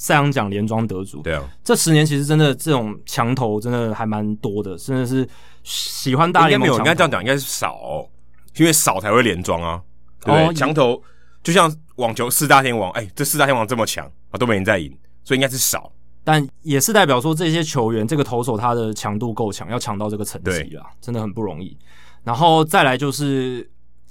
[0.00, 5.28] 赛扬奖连庄得主，对啊，这十年其实真的这种强投真的还蛮多的，真的是
[5.68, 6.66] 喜欢大联盟。
[6.66, 8.08] 应该没有，应该这样讲，应该是少，
[8.56, 9.80] 因为少才会连庄啊。
[10.24, 11.02] 对，强、哦、头
[11.42, 14.90] 就像网球四大天王，哎、欸，这四大天王这么强啊，都没人在赢，
[15.22, 15.92] 所以应该是少。
[16.24, 21.76] 但也是代表说这些球员，这个投手他的强度够强，要强到这个层级啊，真的很不容易。
[22.24, 23.62] 然后再来就是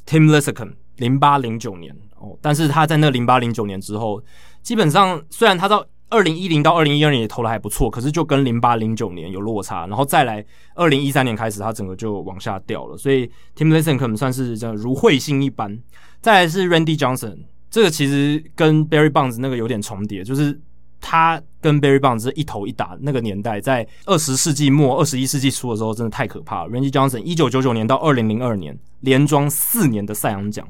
[0.06, 4.24] Tim Lincecum，零八零九年哦，但是他在那零八零九年之后。
[4.64, 10.44] 基本上，虽然他到二零一零到二零一二年也投的还不错，可是就跟零八零九年有落差，然后再来
[10.74, 12.96] 二零一三年开始，他整个就往下掉了。
[12.98, 15.78] 所以 Tim Lincecum 可能算是这样如彗星一般。
[16.22, 17.40] 再来是 Randy Johnson，
[17.70, 20.60] 这个其实跟 Barry Bonds 那个有点重叠，就是
[21.02, 26.70] 他跟 Barry Bonds 一投一打那个年代，在二十世纪末二十一世纪初的时候，真的太可怕了。
[26.70, 30.68] Randy Johnson 一九九九年到二零零二年连庄四年的赛扬奖。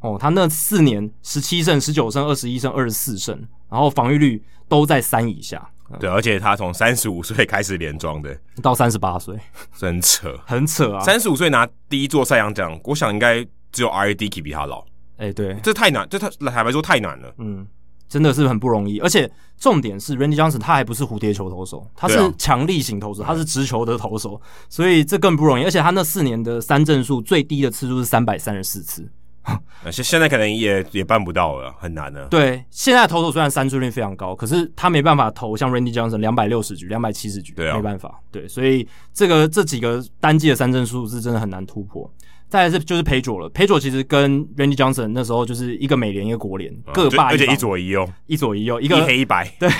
[0.00, 3.38] 哦，他那四年十七胜、十九胜、二十一胜、二十四胜，
[3.70, 5.66] 然后防御率都在三以下。
[5.98, 9.36] 对，而且他从三十五岁开始连庄的，到三十八岁，
[9.76, 11.00] 真扯，很扯啊！
[11.02, 14.82] 三十五岁拿第一座赛扬奖，我想应该只有 R A Dickey 比他老。
[15.16, 17.34] 哎、欸，对，这太难，这他坦白说太难了。
[17.38, 17.66] 嗯，
[18.08, 19.00] 真的是很不容易。
[19.00, 19.28] 而且
[19.58, 25.64] 重点是，Randy Johnson 他还不是蝴蝶球投手，他是强力型投手，他是直球的投手，所以这更不容易。
[25.64, 29.10] 而且他那四年的三振数最低的次数是三百三十四次。
[29.90, 32.26] 现现在可能也也办不到了，很难的。
[32.26, 38.20] 对，现在投手虽然三振率非常高，可是他没办法投像 Randy Johnson 两百六十局、两百七十局，对啊，没办法。
[38.30, 42.12] 对，所以这个这几个单季的三振数是真的很难突破。
[42.50, 49.48] 再来是就是 Pedro 了，Pedro 其实跟 Randy Johnson 那时候就是一个美联一个国联，各霸一，而且一左一右，一左一右，一个一黑一白。
[49.60, 49.70] 对，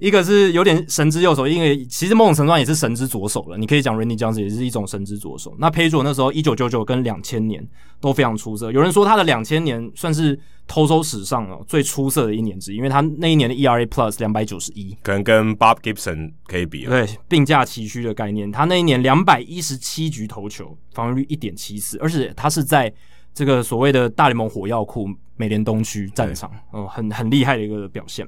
[0.00, 3.56] 一个是有点神之右手，因为其实某种程度上也是神之左手了。
[3.56, 5.54] 你可以讲 Randy Johnson 也是一种神之左手。
[5.60, 7.64] 那 Pedro 那时候一九九九跟两千年
[8.00, 10.38] 都非常出色，有人说他的两千年算是。
[10.66, 16.84] 投手史上哦最出色的一年之一，因为他那一年的 ERA Plus 两百九十一，可能跟 Bob Gibson 可以比。
[16.84, 18.52] 对，并驾齐驱的概念。
[18.52, 22.92] 他那一年两百一十七局投球，防御率一点七四，而且他是在
[23.34, 28.24] 这个所谓的大联盟火药库美联东区战场，哦，很很厉害的一个表现。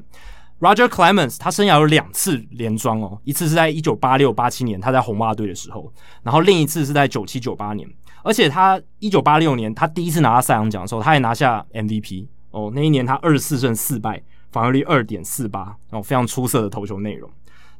[0.59, 5.93] Roger Clemens 他生涯有两次连庄哦，一次是在一九八六八七年他在红袜队的时候，
[6.25, 7.89] 然后另一次是在九七九八年。
[8.23, 12.71] 而且他一九八六年他第一次拿到赛扬奖的时候，他也拿下 MVP 哦。
[12.75, 17.31] 那一年他二十四胜四败，防御率二点四八，哦，非常出色的投球内容。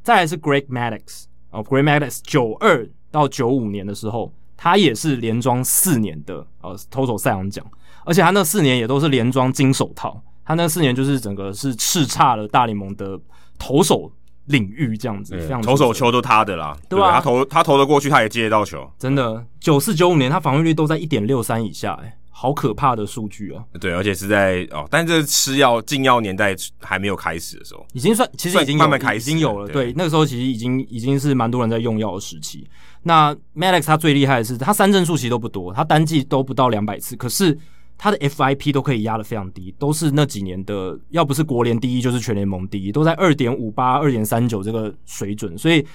[0.01, 7.65] 再来是 Greg Maddux 哦，Greg Maddux 九二到九五年的时候，他也是连庄四年的呃投手赛扬奖，
[8.05, 10.21] 而且他那四年也都是连庄金手套。
[10.45, 13.19] 他那四年就是整个是叱咤了大联盟的
[13.57, 14.11] 投手。
[14.45, 17.13] 领域这样子，非常投手球都他的啦，对吧？
[17.13, 19.45] 他投他投得过去，他也接得到球，真的。
[19.59, 23.63] 九四九五年，他防御率都在一点六三以下，哎，好可怕的数据啊！
[23.79, 29.67] 对，而且是在哦，但这吃药禁药年代还没有开始的时候，已经算其实已经慢慢开始，已经有了。
[29.69, 32.67] 对，那个时候其实已经已经是蛮多人在用药的时期。
[33.03, 37.57] 那 Maddux 他最厉害的是，他三振数其实都不多，他单季都不到两百次，可是。
[37.97, 45.85] 他的 FIP 都可以压得非常低，都是那几年的，要不是国联第一，就是全联盟第一，都在二点五八、二点三九这个水准，所以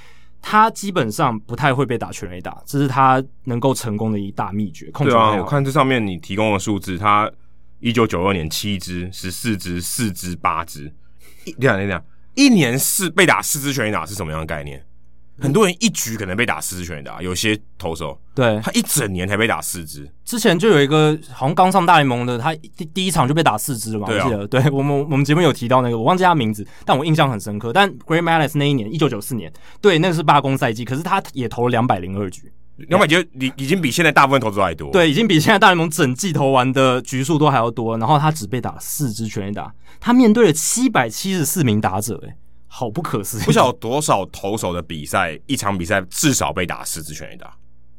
[0.41, 4.91] 他基本上不太会被打全垒打，这是他能够成功的一大秘诀。
[4.95, 7.31] 对啊，我看这上面你提供的数字，他
[7.81, 10.93] 一九九二年七支、十四支、四支、八支，
[11.45, 12.03] 一两年两
[12.35, 14.83] 一年四被打四支全垒打是什么样的概念？
[15.41, 20.09] 很多人一局可能被打四支全垒打，有些投手对他一整年才被打四支。
[20.25, 24.47] 之前就有一个好像刚上大联盟的，他第第一场就被打四支了嘛，我记得。
[24.49, 27.73] 对我们我们节目有提到那个，我忘记他名字，但我印象很深刻。
[27.73, 32.53] 但 Greg Maddux 那一年一九九四年，对，那个是罢工赛季，可是他也投了两百零二局，
[32.89, 34.91] 两百局已已经比现在大部分投手还多。
[34.91, 37.97] 对，已经比现在大联盟整季投完的局数都还要多。
[37.97, 42.35] 然后他只被打四支全垒打，他面对了七百七十四名打者，诶。
[42.69, 43.45] 好不可思议！
[43.45, 47.53] 不晓得多少投手的比赛，一场比赛至少被打四支全垒打，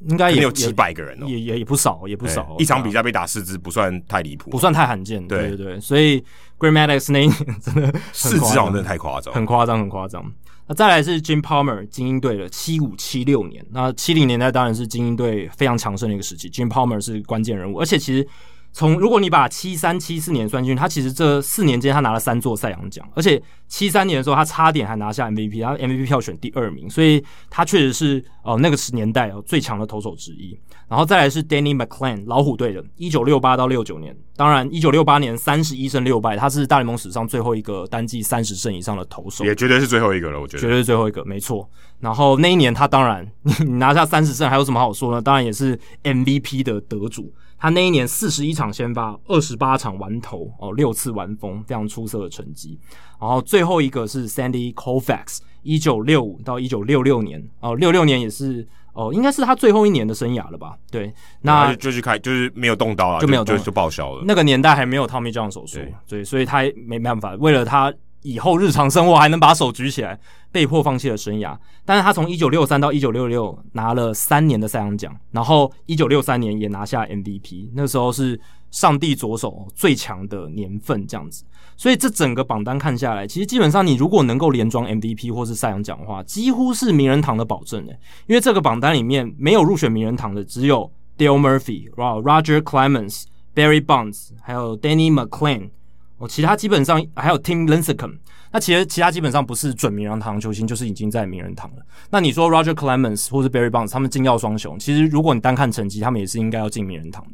[0.08, 2.55] 应该也有几百个人哦，也也也不少，也不少。
[2.60, 5.27] 一场比赛被打四支不算太离谱，不算太罕见。
[5.27, 6.21] 对对对，所以
[6.58, 10.32] Greg Maddux 那一年真的四支好像真的太夸张，很夸张，很夸张。
[10.67, 18.27] 那再来是 Jim Palmer 精英队的七五七六年，那七零年代当然是精英队非常强盛的一个时期，Jim Palmer 是关键人物，而且其实。
[18.71, 30.58] 从如果你把七三七四年算进去，他其实这四年间他拿了三座赛扬奖，而且七三年的时候他差点还拿下 MVP，他 MVP 票选第二名，所以他确实是哦、呃、那个时年代哦最强的投手之一。
[30.88, 41.69] 然后再来是 Danny McClain 老虎队的，一九六八到六九年，当然一九六八年三十一胜六败，他是大联盟史上最后一个单季三十胜以上的投手，也绝对是最后一个了，我觉得绝对是最后一个，没错。
[41.99, 43.27] 然后那一年他当然
[43.65, 45.21] 你拿下三十胜还有什么好说呢？
[45.21, 47.32] 当然也是 MVP 的得主。
[47.60, 52.80] 他那一年四十一场先发，二十八场完投，哦，六次完封，非常出色的成绩。
[53.19, 60.78] 然后最后一个是 Sandy Koufax，一九六五到一九六六年，哦，六六年也是，哦，应该是他最后一年的生涯了吧？
[60.89, 64.24] 对，那就去开，就是没有动刀了，就没有就就报销了。
[64.26, 67.93] 那个年代还没有 Tommy John 手术，对，对，所以他没办法，为了他。
[68.22, 70.19] 以后日常生活还能把手举起来，
[70.51, 71.57] 被迫放弃了生涯。
[71.85, 78.39] 但是他从一九六三到一九六六拿了三年的赛扬奖，然后一九六三年也拿下 MVP，那时候是
[78.71, 81.43] 上帝左手最强的年份这样子。
[81.75, 87.99] 所以这整个榜单看下来，其实基本上你如果能够连庄 MVP 或是赛扬奖的话，几乎是名人堂的保证诶。
[88.27, 93.23] 因为这个榜单里面没有入选名人堂的只有 Dale Murphy、Roger Clemens、
[93.55, 95.69] Barry Bonds，还有 Danny McClain。
[96.17, 98.17] 哦，其他基本上还有 Tim Lincecum，
[98.51, 101.77] 那其实其他基本上不是准名人堂球星，就是已经在名人堂了。
[102.09, 107.31] 那你说 Roger Clemens 或是 Barry Bonds，他们金钥双雄，其实如果你单看成绩，他们也是应该要进名人堂的。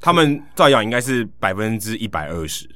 [0.00, 2.68] 他们照样应该是百分之一百二十。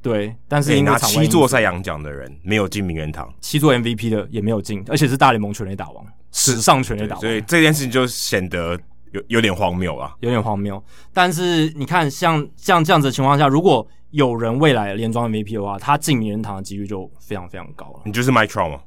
[0.00, 7.20] 对，但是拿七座赛扬奖的人没有进名人堂，七座 MVP 的也没有进，而且是大联盟全垒打王，史上全垒打王。
[7.20, 8.78] 所以这件事情就显得
[9.10, 10.80] 有有点荒谬啊，有点荒谬。
[11.12, 18.00] 但是你看像，像像这样子的情况下，如果有人未来连庄 MVP 的话，他进名人堂的几率就非常非常高了。
[18.04, 18.80] 你就是 Mike Trout 吗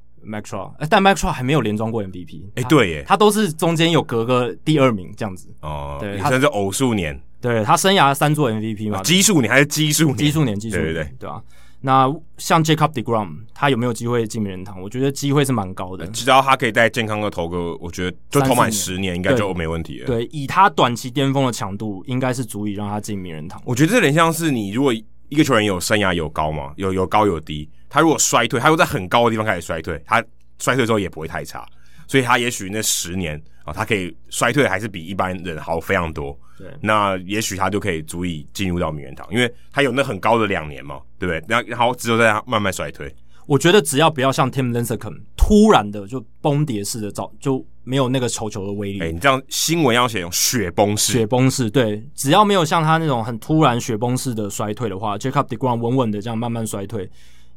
[0.77, 2.43] 哎，但 Mike Trout 还没有连庄过 MVP。
[2.55, 5.49] 哎，对耶，他都是中间有隔个第二名这样子。
[5.61, 7.19] 哦，对，他是偶数年。
[7.39, 9.01] 对他生涯三座 MVP 嘛？
[9.01, 10.17] 奇数年还是奇数年？
[10.17, 11.41] 奇数年，奇数年，对对对，对啊。
[11.83, 12.07] 那
[12.37, 14.79] 像 Jacob Degrom，他有没有机会进名人堂？
[14.79, 16.05] 我觉得机会是蛮高的。
[16.09, 20.05] 只要他可以带健康的投个，我觉得就投满十年，应该就没问题了。
[20.05, 23.59] 对，以他短期巅峰的强度，应该是足以让他进名人堂。
[23.65, 24.93] 我觉得这有点像是你，如果
[25.31, 30.21] 一个球员有生涯有高嘛，有有高有低，他如果衰退，他又在很高的地方开始衰退，他
[30.59, 31.65] 衰退之后也不会太差，
[32.05, 36.37] 所以他也许那十年啊，他可以衰退还是比一般人好非常多。
[36.57, 41.43] 对，那也许他就可以足以进入到名人堂，因为他有那很高的两年嘛，对不对？
[41.47, 43.09] 然后然后之后再慢慢衰退。
[43.47, 48.99] 我觉得只要不要像 Tim Lincecum 突然的就崩跌式的早就没有那个球球的威力。
[49.01, 57.09] 哎、欸，你这样新闻要写用雪崩式，雪崩式对，只要没有像他那种很突然雪崩式的衰退的话，Jacob Degrom 稳稳的这样慢慢衰退，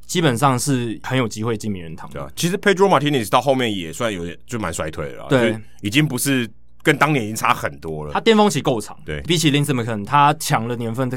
[0.06, 2.08] 基本上是很有机会进名人堂。
[2.10, 6.48] 对啊，其实 Pedro Martinez 到后面也算有点就蛮衰退了，对，已经不是。
[6.84, 8.12] 跟当年已经差很多了。
[8.12, 11.10] 他巅峰期够长，对，比起林兹麦肯，他强的年份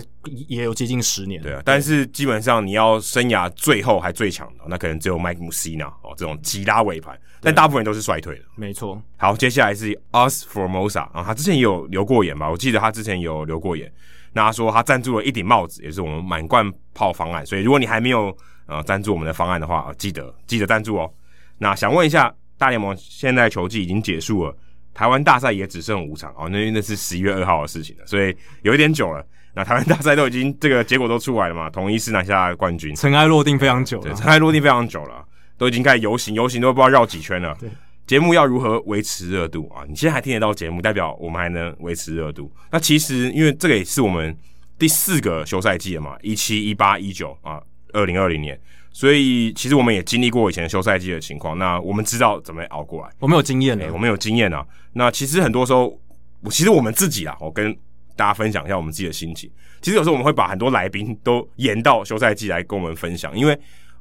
[0.48, 1.42] 也有接近十年。
[1.42, 8.42] 对啊，但是基本上你要生涯最后还最强的，那可能只有 Mike Mussina 哦，这种吉拉尾盘，但大部分人都是衰退的。
[8.56, 9.02] 没错。
[9.18, 12.50] 好，接下来是 Ozzy Formosa 啊，他之前也有留过言吧？
[12.50, 13.92] 我记得他之前有留过言，
[14.34, 17.46] 那他说他赞助了一顶帽子，也是我们满贯炮方案。
[17.46, 21.12] 所以如果你还没有呃赞助我们的方案的话，记得记得赞助哦。
[21.58, 24.56] 那想问一下，大联盟现在球季已经结束了。
[24.94, 29.24] 台湾大赛也只剩五场哦，那那是十一月二号的事情了，所以有一点久了。
[29.54, 35.24] 那台湾大赛都已经这个结果都出来了嘛，统一是拿下冠军，尘埃落定非常久了，尘埃落定非常久了，
[35.58, 37.56] 都已经开始游行，游行都不知道绕几圈了。
[37.60, 37.70] 对，
[38.06, 39.84] 节目要如何维持热度啊？
[39.88, 42.52] 你现在还听得到节目，代表我们还能维持热度。
[42.72, 44.36] 那其实因为这个也是我们
[44.78, 47.62] 第四个休赛季了嘛，一七、一八、一九啊，
[47.94, 48.60] 二零二零年。
[48.92, 53.10] 所以其实我们也经历过以前休赛季的情况，那我们知道怎么熬过来。
[53.20, 54.66] 我们有经验的、欸，我们有经验啊。
[54.94, 56.00] 那其实很多时候，
[56.42, 57.72] 我其实我们自己啊，我跟
[58.16, 59.48] 大家分享一下我们自己的心情。
[59.82, 63.56] 其实有时候我们会把很多来宾都延到休赛季来跟我们分享，因为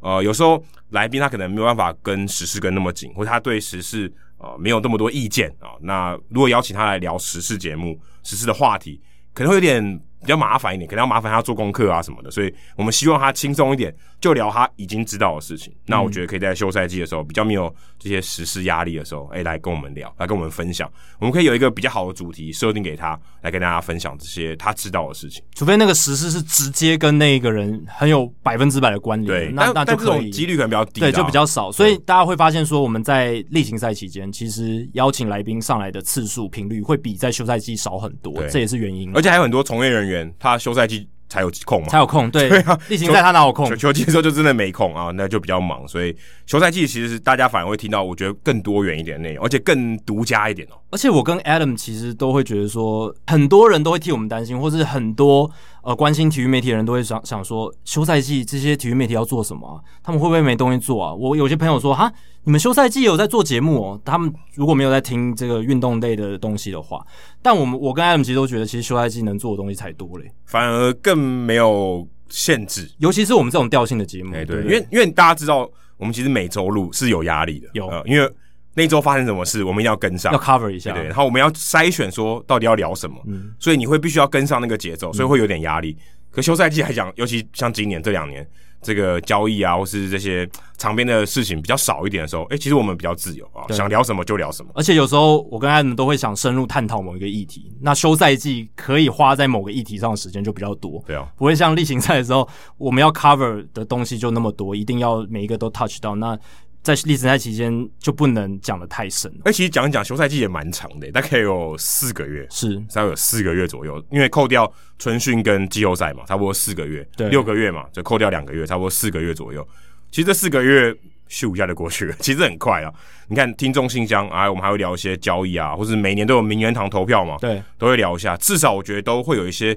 [0.06, 5.74] 呃有时候来宾他可能没有办法跟时事跟那么紧，或者他对时事呃没有那么多意见啊。
[5.80, 9.00] 那如果邀请他来聊时事节目、时事的话题，
[9.34, 10.00] 可能会有点。
[10.26, 15.72] 比较麻烦一点，可能要麻烦他做功课啊什么的，所以我们希望他轻松一点，就聊他已经知道的事情。
[15.72, 20.90] 嗯、那我觉得可以在休赛季的时候，比较没有这些时事压力的时候，哎、欸，来跟我们聊，来跟我们分享。
[21.20, 25.44] 我们可以有一个比较好的主题设定给他，来跟大家分享这些他知道的事情。
[25.54, 31.70] 除非那个时事是直接跟那个人很有百分之百的关联，对，那那就可以，几率可能比较低，对，就比较少。
[31.70, 39.14] 所以大家会发现说，我们在例行赛期间，其实邀请来宾上来的次数频率会比在休赛季少很多，这也是原因。
[39.14, 41.08] 而且还有很多从业人员，他休赛季。
[41.28, 41.88] 才有空嘛？
[41.88, 42.78] 才有空，对， 对啊。
[42.88, 43.66] 例行赛他哪有空？
[43.66, 45.86] 球球季的时候就真的没空啊，那就比较忙。
[45.88, 50.78] 所以休赛季其实大家反而会听到，我觉得更多元一点的内容，而且更独家一点哦。
[50.90, 55.50] 而且我跟 Adam 其实都会觉得说，很多人都会替我们担心，或是很多
[55.86, 59.78] 呃关心体育媒体的人都会想想说，休赛季这些体育媒体要做什么啊？
[60.02, 61.14] 他们会不会没东西做啊？
[61.14, 64.00] 我有些朋友说，哈，你们休赛季有在做节目哦？
[64.04, 67.06] 他们如果没有在听这个运动类的东西的话，
[67.40, 78.28] 但我们我跟 Adam 其实都觉得，其实休赛季能做的东西才多嘞，反而更没有限制，尤其是我们这种调性的节目，欸、对，因为因为大家知道，我们其实每周录是有压力的，有，呃、因为。
[78.76, 81.06] 那周发生什么事，我们一定要跟上，要 cover 一下，对，对。
[81.08, 85.96] 然后我们要筛选说到底要聊什么，嗯，所以你会必须要跟上那个节奏，所以会有点压力。
[85.98, 88.46] 嗯、可休赛季来讲，尤其像今年这两年，
[88.82, 94.70] 这个交易啊，或是这些场边的事情比较少一点的时候，哎，其实我们比较自由啊，想聊什么就聊什么。
[94.74, 106.38] 而且有时候我跟艾伦都会想深入探讨某一个议题，那休赛季可以花在某个议题上的时间就比较多，对啊，不会像例行赛的时候，我们要 cover 的东西就那么多，一定要每一个都 touch 到那。
[106.86, 109.28] 在例行赛期间就不能讲的太深。
[109.42, 114.00] 哎，其实讲一讲休赛季也蛮长的，大概有四个月，是，大概有四个月左右。
[114.08, 119.66] 因为扣掉春训跟季后赛嘛，差不多四个月，对，六个月嘛，就扣掉两个月，差不多四个月左右。
[120.12, 120.94] 其实这四个月
[121.28, 122.92] 咻一下就过去了，其实很快啊。
[123.26, 128.36] 你看听众信箱啊，我们还会聊一些交易啊，或是每年都有名人堂投票嘛，对，都会聊一下。
[128.36, 129.76] 至少我觉得都会有一些。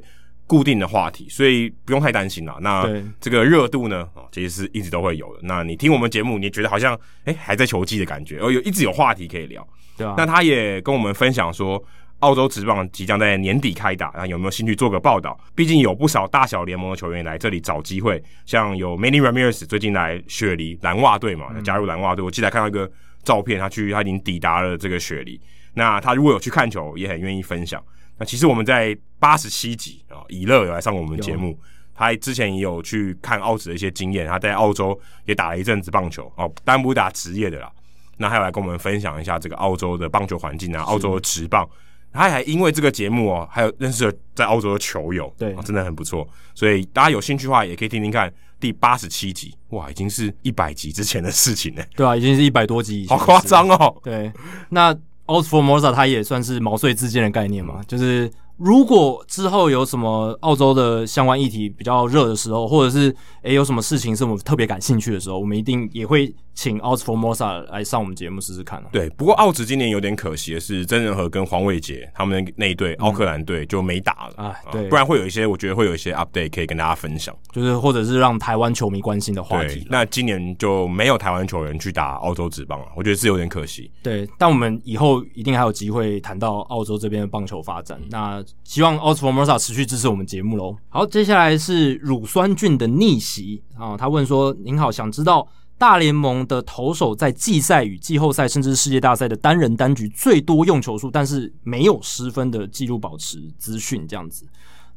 [0.50, 2.58] 固定的话题，所以不用太担心啦。
[2.60, 2.84] 那
[3.22, 5.40] 这个热度呢，哦其实是一直都会有的。
[5.44, 6.96] 那你听我们节目，你觉得好像
[7.26, 10.16] 哎、欸、还在球季的感觉，而有一直有话题可以聊，对啊。
[10.18, 11.80] 那他也跟我们分享说，
[12.22, 15.40] 澳洲职棒即将在年底开打，那有没有兴趣做个报道？
[15.54, 22.26] 毕竟有不少大小联盟的球员来这里找机会，像有 Manny Ramirez 最近来雪梨蓝袜队嘛，加入蓝袜队。
[22.26, 22.92] 我记得看到一个
[23.24, 25.40] 照片，他去他已经抵达了这个雪梨。
[25.76, 27.80] 那他如果有去看球，也很愿意分享。
[28.20, 31.58] 那其实我们在八十七集啊，以乐有来上过我们节目，
[31.96, 37.72] 他之前也有去看澳职的一些经验，他在澳洲也打了一阵子棒球哦，当然不是打职业的啦。
[38.18, 41.68] 那还有来跟我们分享一下这个澳洲的棒球环境啊，澳洲的职棒。
[42.12, 46.28] 他还因为这个节目哦，还有认识了在澳洲的球友，对，真的很不错。
[46.56, 51.84] 所以大家有兴趣的话，也可以听听看第八十七集，哇，已经是一百集之前的事情呢。
[51.96, 53.96] 对啊，已经是一百多集以前，好夸张哦。
[54.04, 54.32] 对，
[54.70, 54.92] 那
[55.30, 58.30] OS FOR MOZA，它也算是毛遂自荐的概念嘛，就是。
[58.60, 63.10] 如果之后有什么澳洲的相关议题比较热的时候，或者是
[63.42, 68.86] 诶、欸、有什么事情是我们特别感兴趣的时候，我们一定也会请 Aus Formosa 来上我们节目试试看、啊。
[68.92, 74.56] 对，不过澳职今年有点可惜的是，曾仁和跟黄伟杰他们那一队奥克兰队就没打了、嗯、啊。
[74.74, 79.88] 对，不然会有一些，我觉得会有一些 update 可以跟大家分享，就是或者是让台湾球迷关心的话题。
[79.90, 83.90] 那今年就没有台湾球员去打澳洲职棒了，我觉得是有点可惜。
[84.04, 87.98] 对，但我们以后一定还有机会谈到澳洲这边的棒球发展。
[88.10, 90.76] 那希望 o s f o r m o s a 持续支持我们节目喽。
[90.90, 95.48] 好，接下来是乳酸菌的逆袭啊，他问说：“您好，想知道
[95.78, 104.46] 大联盟的投手在季赛与季后赛，甚至世界大赛的单人单局最多用球数，但是没有失分的记录保持资讯这样子。”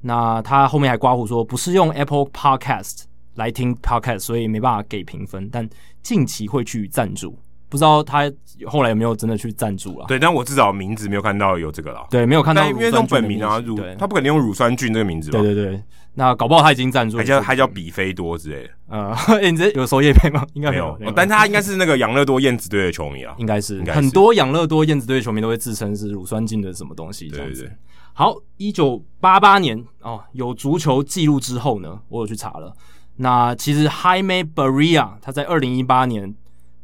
[0.05, 3.03] 那他后面还刮胡说：“不是用 Apple Podcast
[3.37, 5.69] 来听 Podcast，所以没办法给评分，但
[6.03, 7.39] 近期会去赞助。”
[7.73, 8.31] 不知道他
[8.67, 10.05] 后来有没有真的去赞助了？
[10.07, 12.07] 对，但我至少名字没有看到有这个了。
[12.11, 15.41] 对，没有看到，因为用本名啊，乳，他不可能用乳酸菌这个名字吧？
[15.41, 18.71] 对对对，那搞不好他已经赞助，还叫还叫比菲多之类的。
[18.89, 20.47] 呃， 欸、你这有收叶配吗？
[20.53, 27.63] 应该没有，但他应该是那个养乐多燕子队的球迷啊，应该是，很多养乐多燕子队的球迷都会自称是乳酸菌的什么东西这样子。
[27.63, 27.77] 对对对。
[28.13, 32.77] 好，一九八八年哦，有足球记录之后呢，我有去查了。
[33.17, 36.35] 那其实 Jaime Barría 他在二零一八年。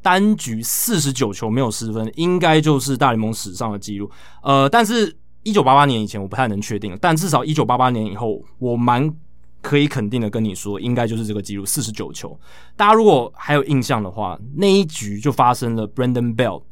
[0.00, 4.10] 单局四十九球没有失分，应该就是大联盟史上的记录。
[4.42, 9.12] 呃，但是一九八八年以前我不太能确定，但至少一九八八年以后，我蛮
[9.60, 12.38] 可以肯定的跟你说，应该就是这个记录四十九球。
[12.76, 16.62] 大家如果还有印象的话，那一局就发生了 Brandon Bell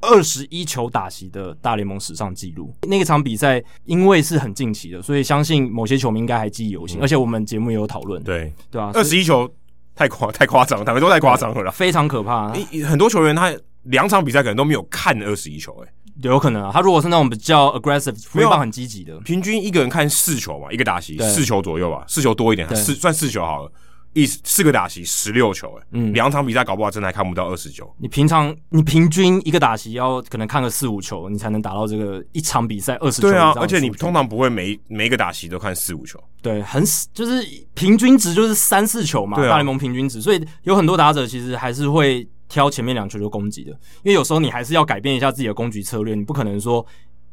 [0.00, 2.72] 二十一球打席的大联盟史上记录。
[2.82, 8.22] 那个场比赛因为是很近期的，所以相信某些球迷应该还记忆犹新，嗯、而且我们节目也有讨论。
[8.22, 9.50] 对对啊，二十一球。
[9.96, 12.52] 太夸太夸张，他们都太夸张了啦，非常可怕。
[12.86, 13.52] 很多球员他
[13.84, 15.92] 两场比赛可能都没有看二十一球，哎，
[16.22, 16.70] 有可能啊。
[16.72, 23.72] 他如果是那种比较 aggressive，没有很积极的，平均一个人看四球嘛，一个打席四球左右吧，四球多一点，四算四球好了。
[24.16, 27.86] 一四个打席十六球，哎，嗯，两场比赛搞不好真的还看不到二十球。
[27.98, 33.28] 你平常你平均一个打席要可能看个四五球，你才能达到这个一场比赛二十球。
[33.28, 36.18] 对啊，而且你通常不会每每一个打席都看四五球。
[36.40, 46.84] 对，很就是平均值就是三四球嘛，大联盟平均值，所以有很多打者其实还是会挑前面两球就攻击的，因为有时候你还是要改变一下自己的攻击策略，你不可能说。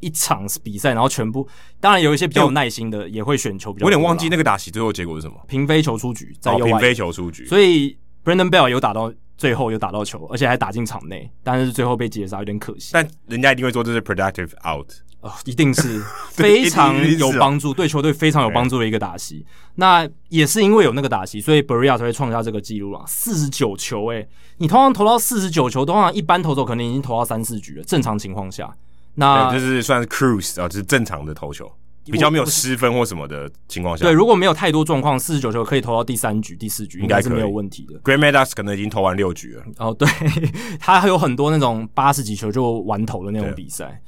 [0.03, 1.47] 一场比赛，然后全部，
[1.79, 3.85] 当然有一些比较有耐心的也会选球比较。
[3.85, 5.35] 我有点忘记那个打席最后结果是什么？
[5.47, 6.71] 平飞球出局，在右外。
[6.71, 12.91] 平飞球出局，所以 Brandon Bell 有打到最后，有打到球，而且还打进场内，但是最后被截杀，有点可惜。
[12.93, 14.87] 但人家一定会说这是 productive out，
[15.21, 16.01] 哦，一定是
[16.31, 19.45] 非常有帮助，对球队非常有帮助的一个打席。
[19.75, 24.27] 那也是因为有那个打席，所以 Barría 才会创下这个记录啊，四十九球，诶，
[24.57, 28.73] 你通常投到四十九球，通常一般投手可能已经投到三四局了，正常情况下。
[29.15, 31.71] 那就是算是 cruise 啊，就是正常的投球，
[32.05, 34.03] 比较没有失分或什么的情况下。
[34.03, 37.99] 对，如果没有太多状况，四十九球可以投到第三局、第四局，应该是没有问题的。
[37.99, 39.63] Greg Maddux 可能已经投完六局了。
[39.77, 40.07] 哦，对，
[40.79, 44.01] 他还有很多那种八十几球就完投的那种比赛。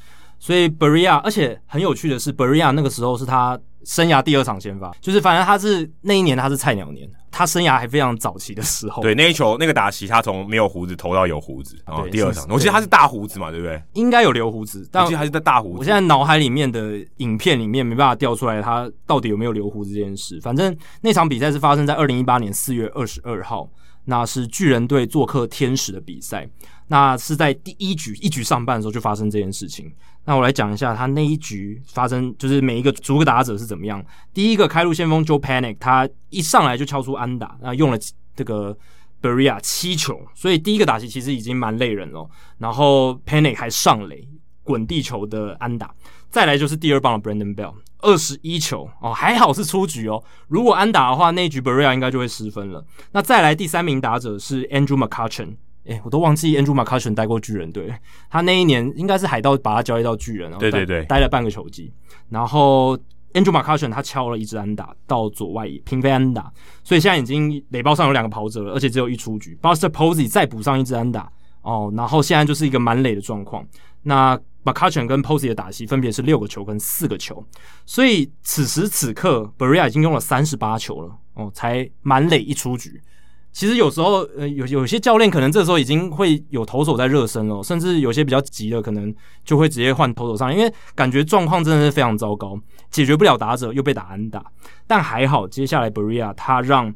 [0.46, 9.02] 所以 Barría，而且很有趣的是，Barría 那个时候是他生涯第二场先发，就是反正他是那一年他是菜鸟年，他生涯还非常早期的时候。
[9.02, 13.82] 对，那一球那个打席，他从没有胡子投到有胡子，然后第二场，我记得他是大胡子嘛，对不对？
[13.94, 15.80] 应该有留胡子，但我记得还是在大胡子。
[15.80, 20.40] 我现在脑海里面的影片里面没办法调出来他到底有没有留胡子这件事。
[20.42, 23.68] 反正那场比赛是发生在二零一八年四月二十二号，
[24.06, 26.48] 那是巨人队做客天使的比赛。
[26.88, 29.92] 那是在第一局一局上半的时候就发生这件事情。
[30.24, 34.04] 那我来讲一下他那一局发生，就是每一个逐个打者是怎么样。
[34.34, 37.98] 第一个开路先锋 Joe Panic，他一上来就敲出安打，那用了
[38.36, 38.78] 这个
[39.22, 42.30] Beria 七球，所以第一个打击其实已经蛮累人了。
[42.60, 44.28] 然后 Panic 还上垒
[44.64, 45.94] 滚地球的安打，
[46.30, 47.74] 再来就是第二棒的 Brandon Bell
[48.06, 50.24] 二十一球哦，还好是出局哦。
[50.48, 52.86] 如果安打的话，那一局 Berea 应该就会失分了。
[53.12, 55.56] 那再来第三名打者是 Andrew McCutchen。
[55.86, 57.94] 诶、欸，我都忘记 Andrew McCutchen 待过巨人队，
[58.28, 61.94] 他那一年应该是海盗把他交易到巨人，然后对对对，待了半个球季。
[62.30, 62.98] 然后
[63.34, 66.52] Andrew McCutchen 他敲了一支安打到左外野平飞安打，
[66.84, 69.56] 所以现在已经垒包上有两个跑者了，而且只有一出局。
[69.62, 71.32] Buster Posey 再补上一支安打
[71.62, 73.64] 哦，然后现在就是一个满垒的状况。
[74.02, 77.46] 那 McCutchen 跟 Posey 的打席分别是六个球跟四个球，
[77.86, 83.00] 所以此时此刻 Barria 已经用了三十八球了哦，才满垒一出局。
[83.54, 92.60] 其实有时候，呃，有有些教练可能这时候已经会有投手在热身了，甚至有些比较急的，可能就会直接换投手上，因为感觉状况真的是非常糟糕，
[92.90, 94.44] 解决不了打者，又被打安打。
[94.86, 96.94] 但还好，接下来 Barria 他让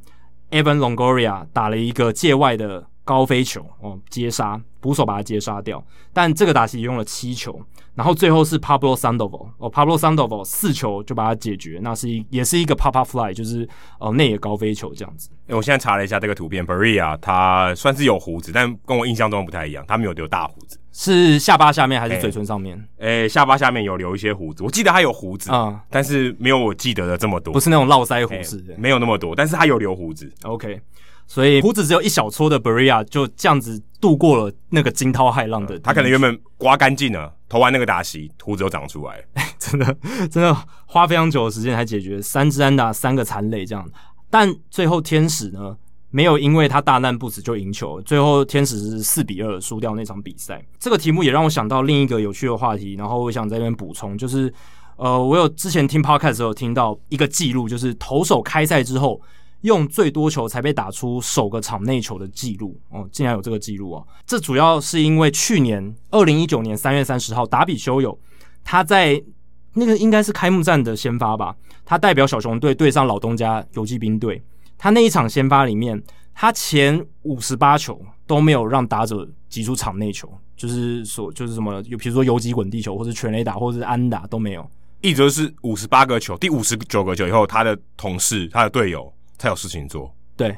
[0.51, 5.84] Evan Longoria 打了一个界外的高飞球哦，接杀，捕手把他接杀掉。
[6.14, 7.60] 但这个打席用了七球。
[7.95, 13.68] 然后最后是 Pablo Sandoval 哦，Pablo Sandoval 四球就把它解决，那是一也是一个 pop up fly，就是
[13.99, 15.30] 哦内野高飞球这样子。
[15.47, 22.82] 诶，我现在查了一下这个图片，Barria 他算是有胡子，但跟我印象中不太一样，他没有留大胡子，是下巴下面还是嘴唇上面？
[22.99, 30.32] 诶，下巴下面有留一些胡子，我记得他有胡子啊，嗯、但是没有我记得的这么多，不是那种络腮胡子，没有那么多，但是他有留胡子。
[30.43, 30.80] OK。
[31.30, 35.82] 所以胡子只有一小撮的 Barria 就这样子度过了那个惊涛骇浪的、嗯。
[35.84, 39.24] 他可能原本刮干净了，投完那个打席，胡子又长出来。
[39.60, 39.96] 真的
[40.32, 40.58] 真的
[40.88, 43.88] 花非常久的时间才解决三支安打三个残垒这样。
[44.32, 45.78] 但最后天使呢，
[46.10, 50.66] 没有因为他大难不死就赢球，最后天使是四比二输掉那场比赛。
[50.80, 54.52] 这个题目也让我想到另一个有趣的话题，然后我想在这边补充，就是
[54.96, 59.22] 呃，我有之前听 Podcast 的时候听到一个记录，就是投手开赛之后。
[59.62, 64.07] 用最多球才被打出首个场内球的记录哦，竟然有这个记录哦！
[64.26, 68.18] 这主要是因为去年二零一九年三月三十号，达比修有
[68.64, 69.22] 他在
[69.74, 71.53] 那个应该是开幕战的先发吧，
[71.84, 74.41] 他代表小熊队对上老东家游骑兵队，
[74.78, 76.01] 他那一场先发里面，
[76.34, 84.66] 他前五十八球都没有让打者击出场内球，就是说就是什么，有比如说游击滚地球，或者全垒打，或者是安打都没有，
[85.01, 89.14] 一直是五十八个球，第五十九个球以后，他的同事、他的队友。
[89.40, 90.56] 才有事情做，对，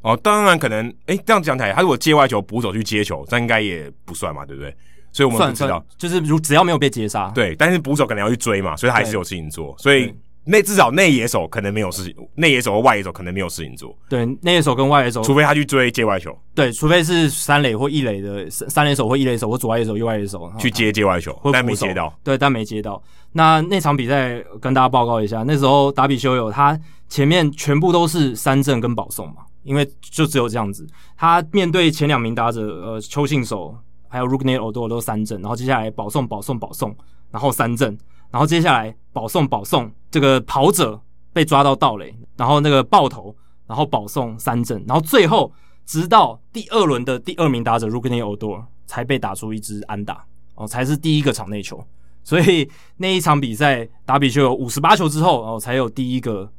[0.00, 4.74] 哦，当然可能，哎、欸，这样讲起来，他如果接外球，捕手去接球，这应该也不算嘛，对不对？
[5.12, 10.12] 所以我们不知道，就是如只要没有被截杀，对，但是捕手可能要去追嘛，所以他还是有事情做，所以
[10.44, 23.02] 内至少内野手可能没有事情，内野手和外野手可能没有事情做，对，内野手跟外野手，除非他去追界外球，对，除非是三垒或一垒的三垒手或一垒手或左外野手、右外野手去接界外球，但没接到，对，但没接到。
[23.32, 26.78] 那那场比赛跟大家报告一下，那时候达比修有他。
[27.08, 30.86] 前面全部都是三振跟保送嘛，因为就只有这样子。
[31.14, 33.76] 他面对前两名打者，呃，邱信守
[34.08, 36.96] 还有 Rougned Odor 都三振，然后接下来保送保送保送，
[37.30, 37.98] 然后三振，
[38.30, 41.00] 然后接下来保送保送，这个跑者
[41.32, 43.34] 被抓到盗垒，然后那个爆头，
[43.66, 45.52] 然后保送三振，然后最后
[45.86, 51.84] 直到第二轮的第二名打者 Rougned Odor 才被打出一支安打，哦，才是第一个场内球。
[52.24, 56.50] 所以那一场比赛，打比修有五十八球之后，哦，才有第一个。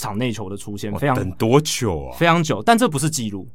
[0.00, 2.16] 场内球的出现非常等多久啊？
[2.16, 3.46] 非常久，但这不是记录。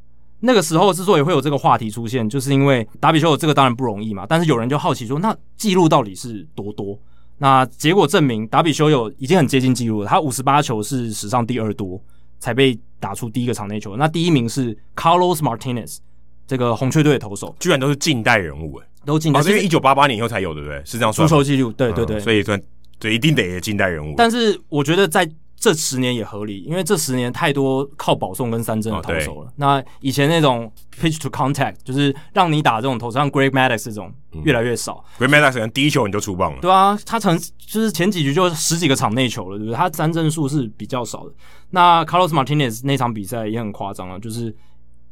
[0.41, 4.27] 那个时候之所以会有这个话题出现，就是因为打比修有这个当然不容易嘛。
[4.29, 6.95] 但是有人就好奇说，那记录到底是多多？
[7.37, 10.07] 那结果证明，达比修有已经很接近记录了。
[10.07, 12.01] 他五十八球是史上第二多，
[12.39, 13.97] 才被打出第一个场内球。
[13.97, 15.97] 那第一名是 Carlos Martinez，
[16.47, 20.81] 这个红雀队的投手，居然都是近代人物诶，都近代，因为一九八八年以后才有，对不对？
[20.85, 21.27] 是这样说。
[21.27, 22.61] 出球记录，对对对，嗯、所以算
[22.99, 24.13] 对一定得近代人物。
[24.15, 25.29] 但是我觉得在
[25.65, 29.49] 这十年也合理，因为这十年太多靠保送跟三振的投手了。
[29.49, 34.13] 哦、那以前那种 pitch to contact 就是让你打这种投手，像 Greg Maddux 这种
[34.43, 35.03] 越来越少。
[35.17, 36.59] 嗯、Greg Maddux 可能第一球你就出棒了。
[36.61, 39.75] 对啊，他曾就是前几局就十几个场内球了，对不对？
[39.75, 41.33] 他三振数是比较少的。
[41.71, 44.55] 那 Carlos Martinez 那场比赛也很夸张了，就是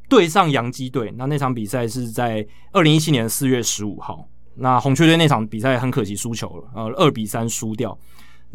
[0.07, 1.11] 对上洋基队。
[1.17, 4.23] 那那场比赛是在二零一七年四月十五号。
[4.55, 7.97] 那红雀队那场比赛很可惜输球了，呃，二比三输掉。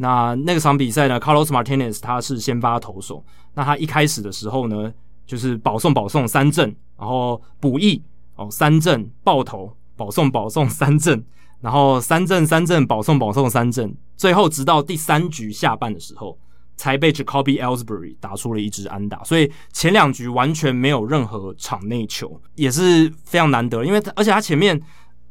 [0.01, 3.25] 那那个场比赛呢，Carlos Martinez 他是先发投手。
[3.55, 4.93] 那他一开始的时候呢，
[5.27, 8.01] 就是保送保送三振，然后补役
[8.37, 11.25] 哦三振爆头保送保送三振，
[11.61, 16.39] 然后三振三振保送保送三振，最后直到第三局下半的时候，
[16.77, 19.25] 才被 Jacoby Ellsbury 打出了一支安打。
[19.25, 23.85] 所以前两局完全没有任何场内球，也是非常难得。
[23.85, 24.81] 因为而且他前面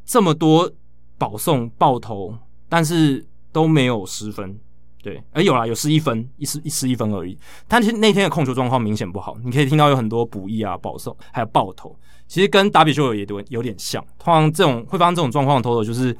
[0.05, 0.69] 这么多
[1.17, 2.37] 保送爆头，
[2.67, 3.25] 但是。
[3.57, 4.55] 都没有失分，
[5.01, 7.35] 对，哎有啦，有失一分，一失一失一分而已。
[7.67, 11.97] 但是那天的控球状况明显不好，你可以听到有很多补益啊、保送，还有爆头，
[12.27, 13.99] 其实跟打比修有也有有点像。
[14.19, 16.15] 通常这种会发生这种状况的投手，就是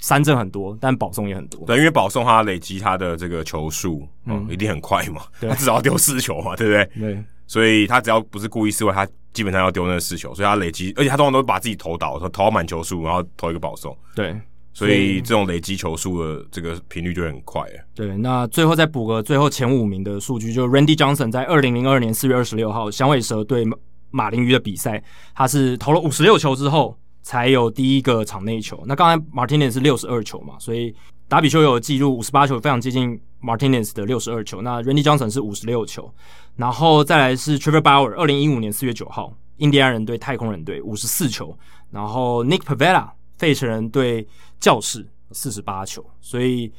[0.00, 1.64] 三振很多，但保送也很多。
[1.64, 6.84] 对，因为保送他累积他的这个球数，嗯，一定很快嘛，他至少要丢四球嘛，对不对？
[7.00, 13.96] 对，所以他只要不是故意失误，他基本上要丢那四球，所以他累积，而且他通常都把自己投倒，投到满球数，然后投一个保送。
[14.14, 14.38] 对。
[14.72, 17.62] 所以这种累积球数的这个频率就会很快。
[17.94, 23.64] 对，那最后再补个最后前五名的数据，就 Randy Johnson 在二零零二年四月二十六号响尾蛇对
[24.10, 25.02] 马林鱼的比赛，
[25.34, 28.82] 他是投了五十六球之后才有第一个场内球。
[28.86, 30.94] 那刚才 Martinez 是六十二球嘛，所以
[31.28, 34.62] 达比修有记录五十八球，非常接近 Martinez 的六十二球。
[34.62, 36.12] 那 Randy Johnson 是五十六球，
[36.56, 41.56] 然后再来是 Trevor Bauer，二零一五年四月九号，印第安人对太空人队五十四球，
[41.90, 44.26] 然后 Nick Pavetta 费城人对
[44.60, 46.72] 教室四十八球，所以。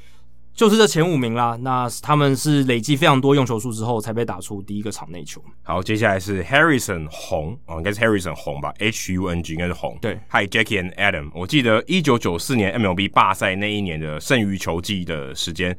[0.53, 5.41] 就是这前五名啦，那他们是累积非常多用球数之后才被打出第一个场内球。
[5.63, 9.97] 好，接下来是 Harrison 红哦，应该是 Harrison 红吧，H U N G 应该是红。
[10.01, 15.75] 对，Hi Jackie and Adam，我记得一九九四年 MLB 霸赛那一年的剩余球季的时间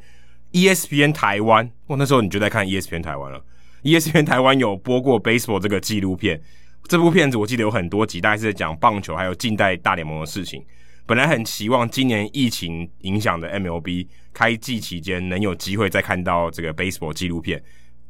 [0.52, 3.44] ，ESPN 台湾，哇，那时候你就在看 ESPN 台湾了。
[3.82, 6.40] ESPN 台湾有播过 Baseball 这个纪录片，
[6.88, 10.64] 这部片子我记得有很多集，大概是在讲棒球还有近代大联盟的事情。
[11.04, 17.62] 本来很期望今年疫情影响的 MLB 开季期间能有机会再看到这个 baseball 纪录片，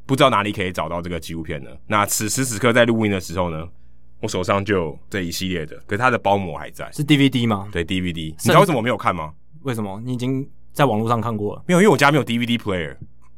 [0.06, 1.70] 不知道哪里可以找到这个纪录片呢？
[1.86, 3.66] 那此时此刻在录音的时候呢，
[4.20, 7.68] 我手上就有这一系列的，可是它的包膜还在，是 DVD 吗？
[7.72, 8.30] 对，DVD。
[8.30, 9.32] 你知道为什么我没有看吗？
[9.62, 10.00] 为什么？
[10.04, 11.62] 你已经在网络上看过了？
[11.66, 12.94] 没有，因为我家没有 DVD player。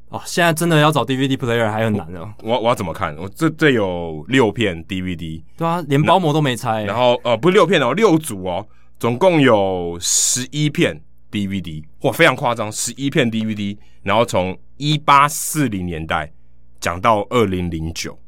[0.09, 2.35] 哦，现在真的要找 DVD player 还很难哦。
[2.43, 3.17] 我我要怎么看？
[3.17, 6.85] 我这这有六片 DVD，对啊，连包膜都没拆。
[6.85, 8.67] 然后呃，不是六片哦，六组哦。
[8.99, 16.33] 总共有十一片 DVD，哇，非常夸张，十一片 DVD，然后从一八四零年代
[16.81, 18.19] 讲到二零零九，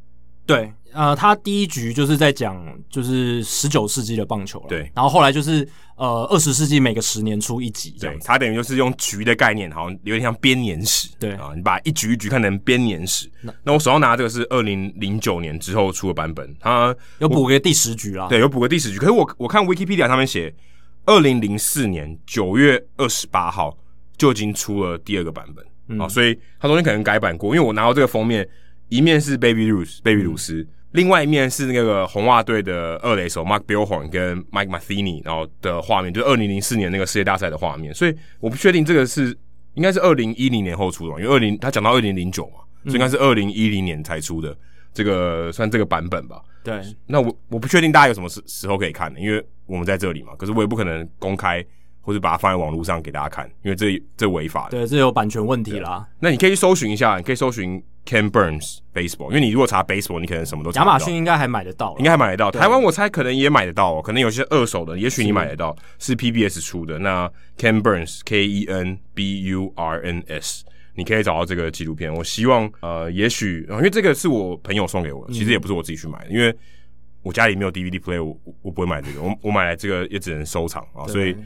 [0.44, 2.56] 对，呃，他第一局就是在讲
[2.88, 5.66] 就是十九世纪的棒球了，对，然后后来就是
[5.96, 11.32] 呃二十世纪每个十年出一集，对，他等于就是用局的概念，好像有点像编年史，对。
[11.32, 20.54] 啊，你把一局一局看成编年史，那那我手上拿的这个是二零零九年之后出的版本，他有补个第十局啦，对，有补个第十局，可是我我看 Wikipedia 上面写。
[21.08, 23.78] 二零零四年九月二十八号
[24.16, 25.64] 就已经出了第二个版本。
[25.64, 26.00] 啊、嗯。
[26.00, 27.54] 哦，所以他中间可能改版过。
[27.54, 28.44] 因为我拿到这个封面，
[28.88, 37.94] 一面是 Baby Ruth 贝比鲁斯，嗯、另外一面是那个红袜队的二垒手 Mark Billhorn 跟 Mike Matheny，然后的画面就是二零零四年那个世界大赛的画面。
[37.94, 39.36] 所以我不确定这个是
[39.74, 44.56] 应该是二零一零年后出的，因为二零他讲到二零零九嘛，所以应该是二零一零年才出的
[44.94, 46.42] 这个算这个版本吧。
[46.64, 51.62] 对，那我我不确定大家有什么时时候可以看的，因为我们在这里嘛，可是我也不可能公开
[52.06, 54.78] 或者把它放在网络上给大家看，因为这这违法的。
[54.78, 56.06] 对，这有版权问题啦。
[56.20, 60.70] 那你可以去搜寻一下，你可以搜寻 Ken Burns Baseball，因为你如果查 Baseball，你可能什么都。
[60.70, 62.48] 亚马逊应该还买得到，应该还买得到。
[62.48, 67.00] 台湾我猜可能也买得到，可能有些二手的，也许你买得到，是，PBS 出的。
[67.00, 67.28] 那
[67.58, 70.64] Ken Burns K E N B U R N S。
[70.98, 72.10] 你可以找到这个纪录片。
[72.10, 76.56] 我希望，呃，也许，因为这个是我朋友送给我的，其实也不是我自己去买的，嗯、因为
[77.20, 79.20] 我家里没有 DVD player，我我不会买这个。
[79.20, 81.06] 我我买来这个也只能收藏啊。
[81.06, 81.36] 所以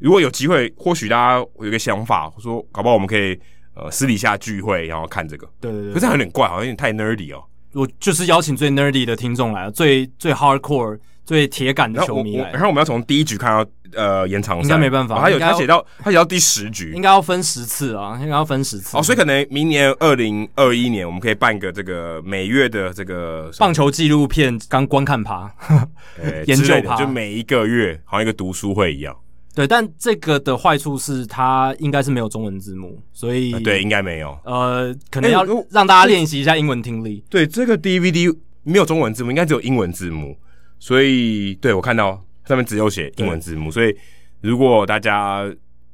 [0.00, 3.38] 如果有机会，或许大家有一个想法，说搞不好我们可以
[3.74, 5.48] 呃私底下聚会，然后看这个。
[5.60, 5.94] 对对对。
[5.94, 7.42] 可是有点怪，好像有点太 nerdy 哦。
[7.72, 10.98] 我就是邀请最 nerdy 的听众来了，最最 hardcore。
[11.22, 15.20] 最铁杆的球迷来，然后我们要从第一局看到呃延长赛，应该没办法。
[15.20, 18.96] 他有他写到他写到第十局，应该要分十次啊，应该要分十次。
[18.96, 25.48] 哦，所以可能明年二零二一年我们可以办个这个每月的这个棒球纪录片刚观看趴，
[26.46, 29.16] 研究趴，就每一个月好像一个读书会一样。
[29.54, 34.38] 对，但这个的坏处是它应该是没有中文字幕，所以对，应该没有。
[34.44, 37.24] 呃，可能要让大家练习一下英文听力。
[37.28, 40.38] 对，这个 DVD 没有中文字幕，应该只有英文字幕。
[40.78, 43.94] 所以，对，我看到上面只有写英文字幕，所以
[44.40, 45.44] 如果大家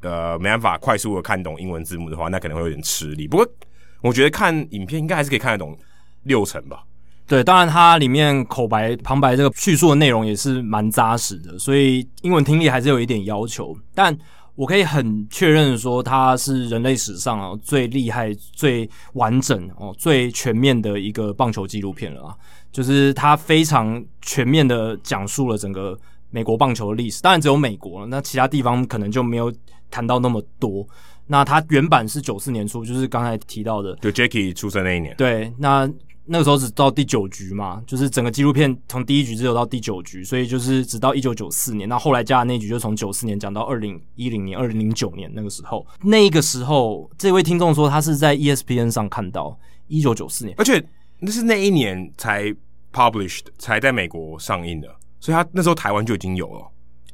[0.02, 3.26] 呃没办法快速的看懂英文字幕的话，那可能会有点吃力。
[3.26, 3.48] 不过，
[4.02, 5.76] 我觉得看影片应该还是可以看得懂
[6.24, 6.84] 六成吧。
[7.26, 13.76] 对，当然它里面口白旁白这个叙述的内容也是蛮扎实的，所以英文听力还是有一点要求。
[13.94, 14.16] 但
[14.54, 22.34] 我可以很确认说，它是人类史上啊最厉害、最完整哦、最全面的一个棒球纪录片了啊。
[22.72, 25.98] 就是它非常全面的讲述了整个
[26.30, 29.52] 美国棒球的历史，当然只有美国了，那其他地方可能就没有
[29.90, 30.86] 谈到那么多。
[31.26, 35.14] 那它原版是九四年出，就是刚才提到的，就 Jackie 出生那一年。
[35.16, 35.90] 对，那
[36.26, 41.88] 那个时候只到第九局嘛，就是整个纪录片从第一局只有到第九局，所以就是直到一九九四年。
[41.88, 45.86] 那后来加的那局就从九四年讲到二零一零年、二零零九年那个时候。
[46.02, 49.58] 那个时候，这位听众说他是在 ESPN 上看到
[49.88, 50.84] 一九九四年，而且
[51.18, 52.54] 那是那一年才。
[52.92, 54.88] Published 才在美国上映的，
[55.20, 56.66] 所以他那时候台湾就已经有了，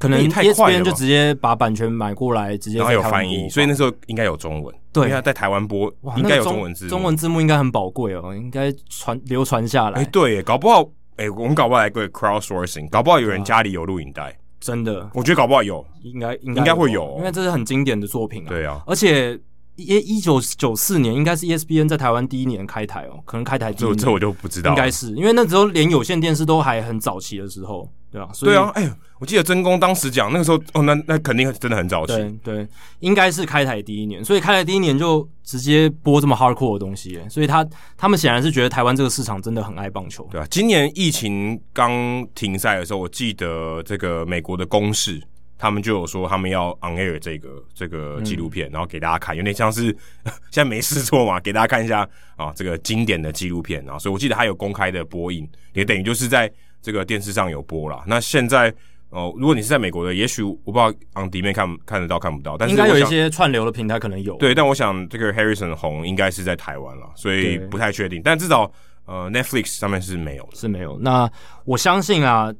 [0.03, 4.74] 可能 ESPN 就直接把版权买过来，直接然后有翻译，所以那时候应该有中文。
[4.92, 10.00] 对，因为他在台湾播，应该有中文字幕，中文字幕应该很宝贵哦，应该传流传下来。
[10.00, 10.84] 哎，对，搞不好，
[11.18, 18.48] 哎，我们搞不好来个 crowdsourcing，搞不好有人家里有录影带，真的，我觉得搞不好有，应该应该会有，因为这是很经典的作品啊。
[18.48, 19.38] 对啊，而且。
[19.82, 23.96] 一一九九四年应该是 ESPN 在台湾第一年开台哦，可能开台第一年。
[23.96, 24.70] 这这我就不知道。
[24.70, 32.68] 应该是因为那时候连有线电视都还很早期的时候，对啊，所以对啊，哎、欸，我记得真宫当时讲那个时候，哦，那那肯定真的很早期，对对，
[33.00, 37.66] 应该是开台第一年，所以开台第一年就直接播这么 hardcore 的东西，所以他
[37.96, 45.22] 他们显然是觉得台湾这个市场真的很爱棒球，对啊，今年疫情刚停赛的时候，我记得这个美国的公视
[45.62, 49.96] 他们就有说他们要 on air 这个这个纪录片，嗯、然后给大家看，有点像是
[50.50, 56.52] 现在没事做嘛，给大家看一下啊这个经典的纪录片啊，所以我记得他有公开的播映，也等于就是在。
[56.84, 58.02] 这个电视上有播啦。
[58.08, 58.68] 那现在
[59.10, 64.34] 哦、呃，如果你是在美国的，也许我不知道 on demand 看看得到看不到，但是应该有一些串流的平台可能有。
[64.38, 68.20] 对，但我想这个 Harrison 红应该是在台湾了，所以不太确定。
[68.24, 68.68] 但至少
[69.04, 70.98] 呃 Netflix 上面是没有的，是没有。
[70.98, 71.30] 那
[71.64, 72.52] 我相信啊，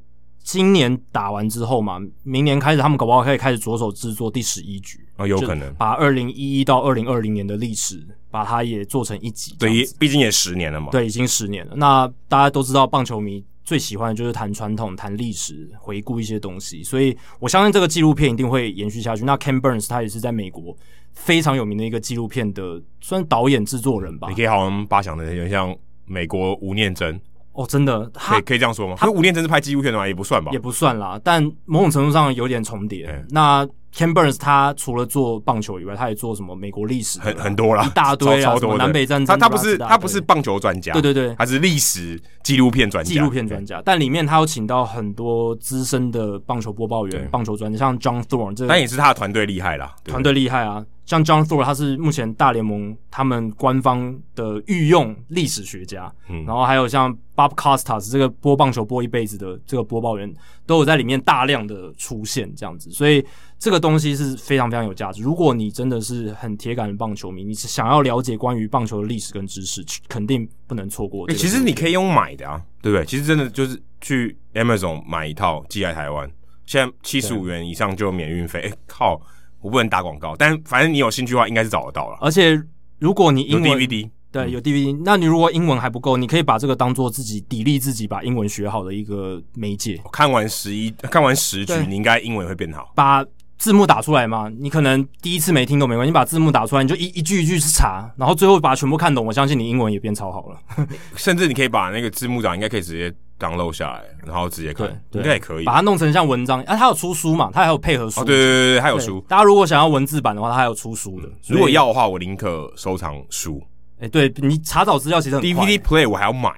[0.43, 9.55] 今年打完之后嘛，明年开始他们搞不好可以开始着手制作第十一局啊、哦，有可能把二零一一到二零二零年的历史把它也做成一集。
[9.57, 10.89] 对，毕竟也十年了嘛。
[10.91, 11.73] 对，已经十年了。
[11.77, 13.43] 那大家都知道棒球迷。
[13.65, 19.23] 最喜欢的就是谈传统、谈历史、回顾一些东西，所以我相信这个纪录片一定会延续下去。
[19.23, 20.75] 那 Ken Burns 他也是在美国
[21.13, 24.27] 非常有名的一个纪录片的，算导演制作人吧。
[24.27, 25.73] 你可以好像把想的有点像
[26.03, 27.17] 美国吴念真
[27.53, 28.95] 哦，真的，可以可以这样说吗？
[28.97, 30.07] 他五年真是拍纪录片的嘛？
[30.07, 33.05] 也不算吧，也不算啦，但某种程度上有点重叠。
[33.05, 39.39] 欸、那 Ken Burns 他除了做棒球以外，他也做什么美国历史很很多啦，一大堆啊，什么南北战争。
[39.39, 43.13] 他他不是他不是棒球专家，对对对，他是历史纪录片专家。
[43.13, 50.83] 纪录片专家，但里面他有请到很多资深的棒球播报员、棒球专家，像 John Thorne，这个但也是他的团队厉害啦，团队厉害啊。
[51.05, 60.33] 像 John Thorn 他是目前大联盟他们官方的御用历史学家，嗯，然后还有像 Bob Costas 这个播棒球播一辈子的这个播报员，
[60.65, 63.23] 都有在里面大量的出现这样子，所以
[63.63, 65.21] 这个东西是非常非常有价值。
[65.23, 71.25] 如果你真的是很铁杆的棒球迷，你是想要了解关于棒球的历史跟知识，肯定不能错过。
[71.27, 73.05] 欸，其实你可以用买的啊，对不对？
[73.05, 76.29] 其实真的就是去 Amazon 买一套寄来台湾，
[76.65, 78.59] 现在七十五元以上就免运费。
[78.63, 79.21] 哎，欸，靠！
[79.61, 82.17] 我不能打广告，但反正你有兴趣的话，应该是找得到了。
[82.19, 82.61] 而且
[82.99, 90.01] 如果你英文有 DVD，对，有 DVD，那你如果英文还不够，你可以把这个当做自己砥砺自己把英文学好的一个媒介。
[90.11, 92.91] 看完十一，看完十局，你应该英文会变好。
[92.93, 93.25] 把
[93.63, 100.85] 字幕打出来嘛，你可能第一次没听懂没关系，你把字幕打出来，你就一一句一句去查，然后最后把它全部看懂，我相信你英文也变超好了。
[101.15, 103.09] 甚至你可以把那个字幕档应该可以直接
[103.39, 106.59] download 下来，然后直接看，应该也可以把它弄成像文章。
[106.63, 107.51] 啊，它有出书嘛？
[107.53, 108.19] 它还有配合书。
[108.19, 109.23] 哦，对对对对，它有书。
[109.29, 111.29] 大家如果想要文字版的话，它还有出书的。
[111.47, 113.63] 如果要的话，我宁可收藏书。
[114.01, 116.51] 哎，对你查找资料其实很 DVD player 我还要买。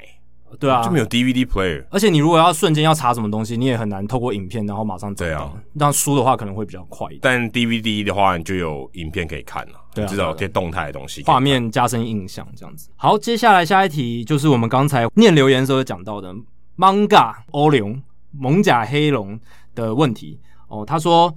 [0.59, 5.31] 对啊，就没有 DVD player，而且你如果要瞬间要查什么东西，你也很难透过影片然后马上找到。
[5.31, 7.19] 对啊，那书的话可能会比较快一点。
[7.21, 12.89] 但 DVD 的话，你就有影片可以看了，对啊，至少有些动态的东西，画面加深印象这样子。
[12.95, 16.33] 好，接下来下一题就是我们刚才念留言的时候讲到的
[16.77, 18.01] Manga 欧龙
[18.31, 19.39] 蒙甲黑龙
[19.73, 20.83] 的问题哦。
[20.85, 21.31] 他说，《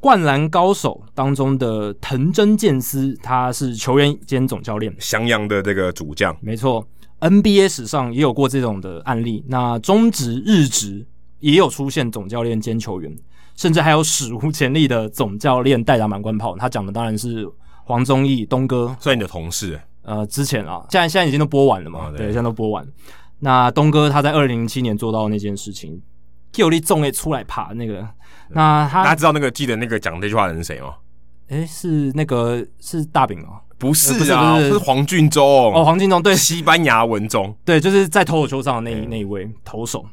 [0.00, 6.86] 灌篮高手》当中的藤真健司，他是球员兼总教练，襄阳的这个主将，没错。
[7.22, 11.06] NBA 史上也有过这种的案例，那中职、日职
[11.38, 13.16] 也有出现总教练兼球员，
[13.54, 16.56] 甚至还有史无前例的总教练代打满贯炮。
[16.56, 17.48] 他讲的当然是
[17.84, 19.80] 黄宗义东哥，算你的同事。
[20.02, 22.84] 呃，之前啊，现在现在已经都播完了嘛，哦、对，对，现在都播完。
[23.38, 26.02] 那东哥他在二零零七年做到那件事情，
[26.56, 28.04] 有力重力出来爬那个，
[28.48, 30.94] 那他大家知道那个记得那个讲这句话的人是谁吗？
[31.50, 33.60] 诶，是那个是大饼哦。
[33.82, 40.06] 不是啊，是黄俊忠哦，黄俊忠对，西班牙文中，对，就是在投手球上的那那一位投手。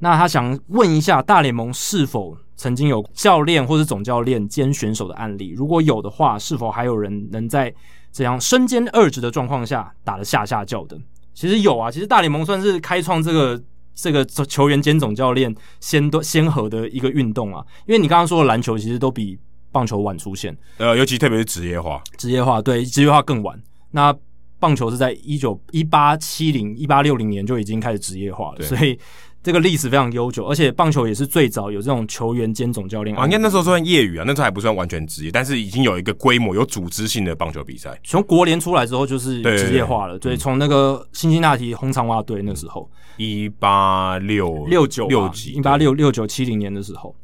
[0.00, 5.54] 那他想问一下，大联盟是否曾经有教练或者总教练兼选手的案例？
[5.56, 7.72] 如果有的话，是否还有人能在
[8.12, 10.98] 这样身兼二职的状况下打得下下叫的？
[11.32, 13.58] 其实有啊，其实大联盟算是开创这个
[13.94, 19.38] 这个球员兼总教练先多先河的一个运动啊，因为你刚刚说的篮球其实都比。
[19.76, 23.62] 棒球晚出现，呃，尤其特别是职业化，职业化对职业化更晚。
[23.90, 24.10] 那
[24.58, 28.98] 棒球是在一九一八七零一八六零年就已经开始职业化了，所以
[29.42, 30.46] 这个历史非常悠久。
[30.46, 38.00] 而且棒球也是最早有这种球员兼总教练啊，应该那时候算业余啊，那时候还不算完全职业，但是已经有一个规模、有组织性的棒球比赛。
[38.02, 47.14] 从国联出来之后就是职业化了，对，从那个辛辛那提红长袜队那时候，一八六六九六几，一八六六九七零年的时候。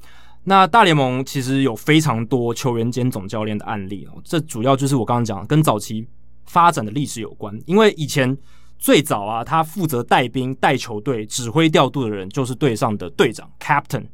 [0.45, 6.05] 那大联盟其实有非常多球员兼总教练的案例哦，这主要就是我刚刚讲跟早期
[6.47, 7.57] 发展的历史有关。
[7.65, 8.37] 因为以前
[8.77, 14.05] 最早啊，他负责带兵、带球队、指挥调度的人就是队上的队长 （Captain）。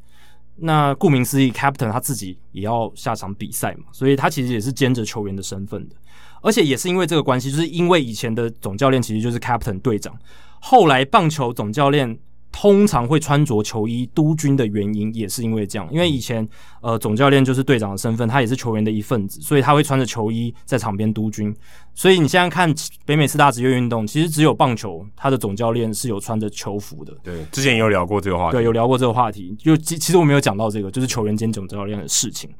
[0.56, 5.96] 那顾名思义，Captain 他自己也要下场比赛嘛，所以他其实也是兼着球员的身份的。
[6.42, 10.14] 而且也是因为这个关系，就是因为以前的总教练其实就是 Captain 队长，
[10.60, 12.18] 后来棒球总教练。
[12.50, 15.86] 通常会穿着球衣督军的原因，也是因为这样。
[15.92, 16.46] 因为以前
[16.80, 21.54] 呃总教练就是队长的身份，他也是球员的一份子，所以他会穿着球衣在场边督军。
[21.94, 22.74] 所以你现在看
[23.04, 27.14] 北美四大职业运动，其实只有棒球，他的总教练是有穿着球服的。
[27.22, 28.52] 对，之前也有聊过这个话题。
[28.52, 29.54] 对，有聊过这个话题。
[29.58, 32.50] 就其其实我没有讲到这个，就是球员兼总教练的事情。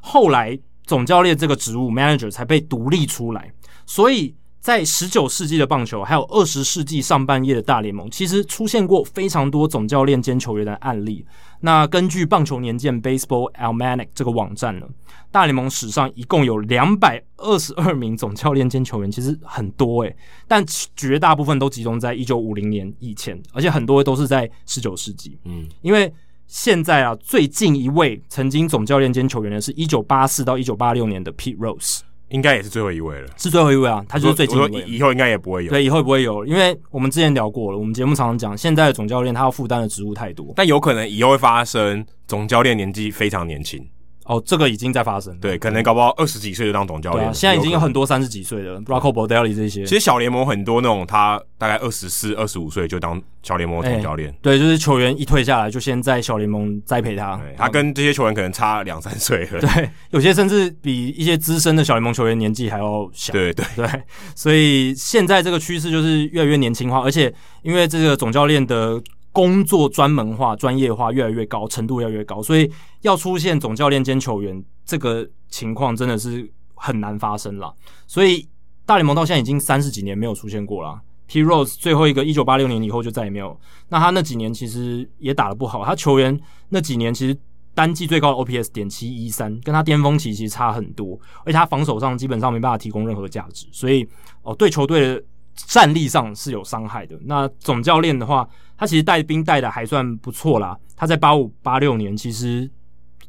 [0.00, 3.52] 后来总教练这个职务 manager 才被独立出来，
[3.86, 4.34] 所以。
[4.64, 11.22] 在十九世纪的棒球，还有二十世纪上半叶的大联盟，其实出现过非常多总教练兼球员的案例。
[11.60, 14.86] 那根据棒球年鉴 （Baseball Almanac） 这个网站呢，
[15.30, 20.16] 大联盟史上一共有两百二十二名总教练兼球员，其实很多诶，
[20.48, 20.64] 但
[20.96, 25.36] 绝大部分都集中在一九五零年以前，而且很多都是在十九世纪。
[25.44, 26.10] 嗯，因为
[26.46, 32.00] 现在啊，最近一位曾经总教练兼球员的是一九八四到一九八六年的 Pete Rose。
[32.28, 34.82] 应该也是最后一位了，是最后一位啊，他就是最近一位。
[34.86, 43.86] 以后应该也不会有，对，以后也不会有，因为我们之前聊过了，我们节目常常讲，现在的总教练他要负担的职务太多，但有可能以后会发生总教练年纪非常年轻。
[44.24, 47.24] 哦，这个已经在发生，对，可能搞不好二十几岁就当总教练。
[47.24, 49.84] 对啊，现在已经有很多三十几岁的 Rocco Baldelli 这些。
[49.84, 54.34] 其实小联盟很多那种，他大概二十四、二十五岁就当小联盟总教练。
[54.40, 57.38] 对，就是球员一退下来，就先在小联盟栽培他。
[57.56, 59.46] 他跟这些球员可能差两三岁。
[59.60, 63.30] 对，有些甚至比一些资深的小联盟球员年纪还要小。
[63.32, 63.86] 对对对，
[64.34, 67.30] 所以现在这个趋势就是越来越年轻化，而且
[67.62, 69.02] 因为这个总教练的。
[69.34, 72.70] 工作专门化、专业化越来越高，程度越来越高，所以
[73.00, 77.74] 要出现总教练兼球员这个情况真的是很难发生了。
[78.06, 78.48] 所以
[78.86, 81.00] 大联盟到现在已经三十几年没有出现过了。
[81.26, 81.42] P.
[81.42, 83.58] Rose 最后一个一九八六年以后就再也没有。
[83.88, 87.36] 那他那几年其实也打得不好，他球员那几年其实
[87.74, 94.08] 单季最高的 OPS 点七一三，跟他巅峰期其实差很多，而且他防守上基本上没办法提供任何价值，所以
[94.42, 95.24] 哦对球队的。
[95.68, 97.16] 战力上是有伤害的。
[97.26, 98.44] 那总教练的话，
[98.76, 100.76] 他其实带兵带的还算不错啦。
[100.96, 102.70] 他在八五八六年，其实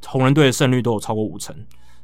[0.05, 1.55] 红人队的胜率都有超过五成，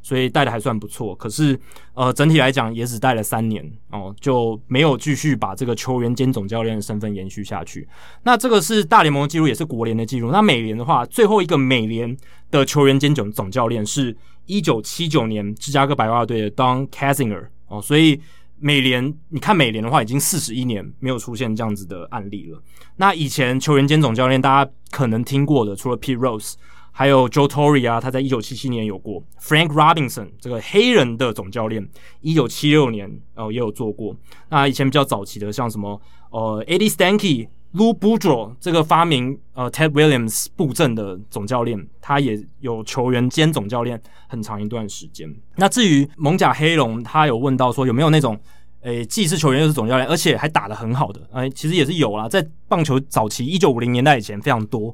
[0.02, 1.16] 所以带的还算不错。
[1.16, 1.60] 可是，
[1.94, 7.88] 呃，整体来讲也只带了三年哦，就没有继续把这个球员兼总教练的身份延续下去。
[8.24, 10.32] 那这个是大联盟的记录，也是国联的记录。
[10.32, 12.18] 那美联的话，最后一个美联
[12.50, 14.16] 的球员兼总总教练是
[14.46, 18.20] 一九七九年芝加哥白袜队的 Don Casinger 哦，所以。
[18.62, 22.62] 美联，你看美联的话，已经四十一年没有出现这样子的案例了。
[22.96, 26.54] 那以前球员兼总教练，大家可能听过的，除了 Pete Rose，
[26.92, 29.24] 还有 Joe Torre 啊，他在一九七七年有过。
[29.42, 31.86] Frank Robinson 这个黑人的总教练，
[32.22, 34.16] 一九七六年哦也有做过。
[34.50, 36.00] 那以前比较早期的，像什么
[36.30, 37.48] 呃 Eddie Stanky。
[37.74, 45.34] Lou b o u d r o 这个发明呃 Ted Williams 布阵的总教练，他也有球员兼总教练很长一段时间。
[45.56, 48.38] 那至于蒙甲黑龙，他有问到说有没有那种
[48.82, 51.22] 诶、既是球员又是总教练，而且还打得很好的？
[51.32, 54.94] 哎、其实也是有啦，在棒球早期一九五零年代以前非常多。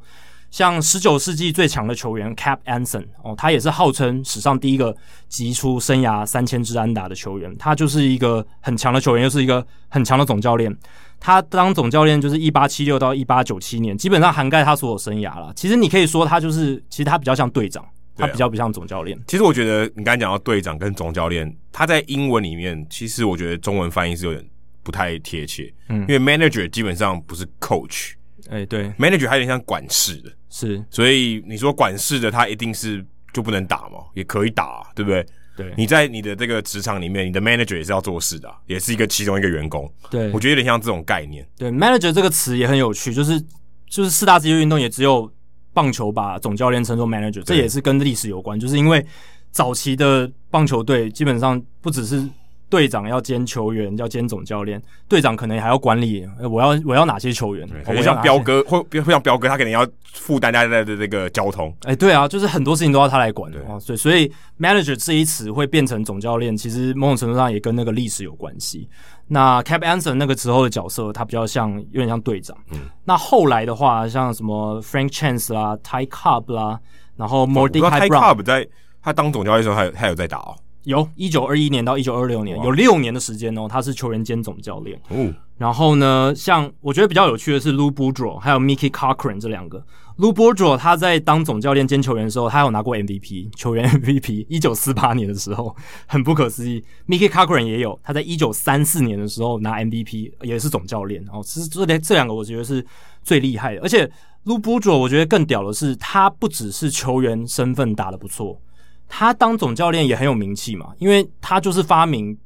[0.49, 4.95] 像十九世纪最强的球员 Cap Anson 哦，他也是号称史上第一个
[5.27, 7.53] 击出生涯三千支安打的球员。
[7.57, 10.73] 他就是一个很强的球员，又是一个很强的总教练。
[11.19, 15.51] 他当总教练就是一八七六到一八九七年，基本上涵盖他所有生涯了。
[15.55, 19.17] 其实你可以说他就是，其实他比较像队长，他比较不像总教练。
[19.27, 24.45] 其实我觉得你刚才讲到队长跟总教练，他在英文里面，其实我觉得中文翻译是有点
[24.83, 25.73] 不太贴切。
[25.89, 28.13] 嗯，因为 manager 基本上不是 coach。
[28.49, 33.99] 哎、欸，对，manager 还有点像管事的，是，所以你说管事的他一定是就不能打嘛？
[34.13, 35.25] 也可以打、啊，对不对？
[35.57, 39.91] 对，你在你的这个职场里面，你的 manager 也是要做事的、啊，也是一个其中一个员工。
[40.09, 41.45] 对，我觉得有点像这种概念。
[41.57, 43.41] 对，manager 这个词也很有趣，就是
[43.89, 45.29] 就是四大职业运动也只有
[45.73, 49.05] 棒球把总教练称作 manager，这也是跟历史有关，就是因为
[49.51, 52.23] 早期的棒球队基本上不只是。
[52.69, 54.81] 队长要兼球员，要兼总教练。
[55.07, 57.67] 队长可能还要管理，我要我要哪些球员？
[57.85, 61.69] 我像彪哥，或或像彪哥，他可能要负担大家的这个交通。
[61.83, 63.79] 哎、欸，对啊，就是很多事情都要他来管的啊。
[63.79, 68.89] 所以，所以 manager 这一词会变成总教练，其实某种程度上也跟那个历史有关系。
[69.29, 72.57] 那 Cap Anson 那个时候的角色，他比较像，有点像队长。
[72.71, 72.79] 嗯。
[73.05, 76.79] 那后来的话，像什么 Frank Chance 啦，Ty Cobb 啦，
[77.15, 78.09] 然后 Mordecai Brown。
[78.09, 78.67] Ty Cobb 在
[79.01, 80.55] 他当总教练的时候，他有他有在打哦。
[80.87, 84.97] 有一九二一年到一九二六年，有六年的时间哦，他是球员兼总教练。
[85.09, 89.85] 哦，然后呢，像我觉得比较有趣的是 Lou Boudreau 还有 Mickey Cochrane 这两个。
[90.17, 94.45] Lou Boudreau 他在当总教练兼球员的时候，他有拿过 MVP 球员 MVP。
[94.47, 95.75] 一九四八年的时候，
[96.07, 96.81] 很不可思议。
[97.05, 101.21] Mickey Cochrane 也有，他在一九三四年的时候拿 MVP，也是总教练。
[101.25, 102.83] 然后，其实这两这两个我觉得是
[103.23, 103.81] 最厉害的。
[103.81, 104.09] 而且
[104.45, 108.61] Lou Boudreau 我觉得更屌的是，他不只是球员身份打得不错。
[109.07, 112.37] 他当总教练也很有名气嘛，因为他就是发明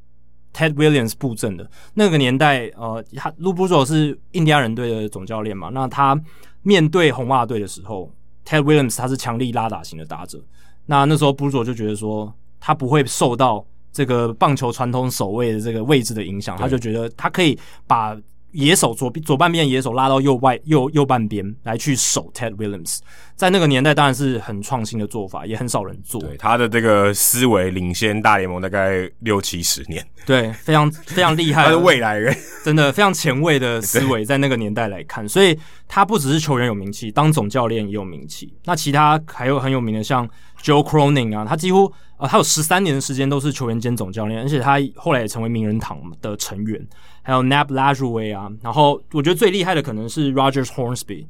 [0.53, 1.69] Ted Williams 布阵的。
[1.93, 6.19] 那个年代，呃，他 Lou Bruce 是印第安人队的总教练嘛，那他
[6.61, 8.11] 面对红袜队的时候
[8.45, 10.41] ，Ted Williams 他是强力拉打型的打者。
[10.85, 17.57] 那那时候布佐就觉得说，他不会受到这个棒球传统守卫的这个位置的影响，他就觉得他可以
[17.87, 18.17] 把。
[18.51, 22.99] 野手左左半边野手拉到右外右右半边来去守 Ted Williams，
[23.35, 26.21] 在那个年代当然是很创新的做法，也很少人做。
[26.21, 31.63] 对，他的这个思维领先大联盟大概六七十年，对，非常非常厉害。
[31.65, 35.57] 他是未来人，真的非常前卫的思维， 在那个年代来看，所以
[35.93, 38.53] 他不只是球员有名气，当总教练也有名气。
[38.63, 40.25] 那其他还有很有名的，像
[40.63, 46.87] Joe Cronin 啊，他几乎、呃，他有十三年的时间都是球员兼总教练，而且他后来也成为名人堂的成员。
[47.21, 51.25] 还有 Nap Lajoie 啊，然后我觉得最厉害的可能是 Rogers Hornsby，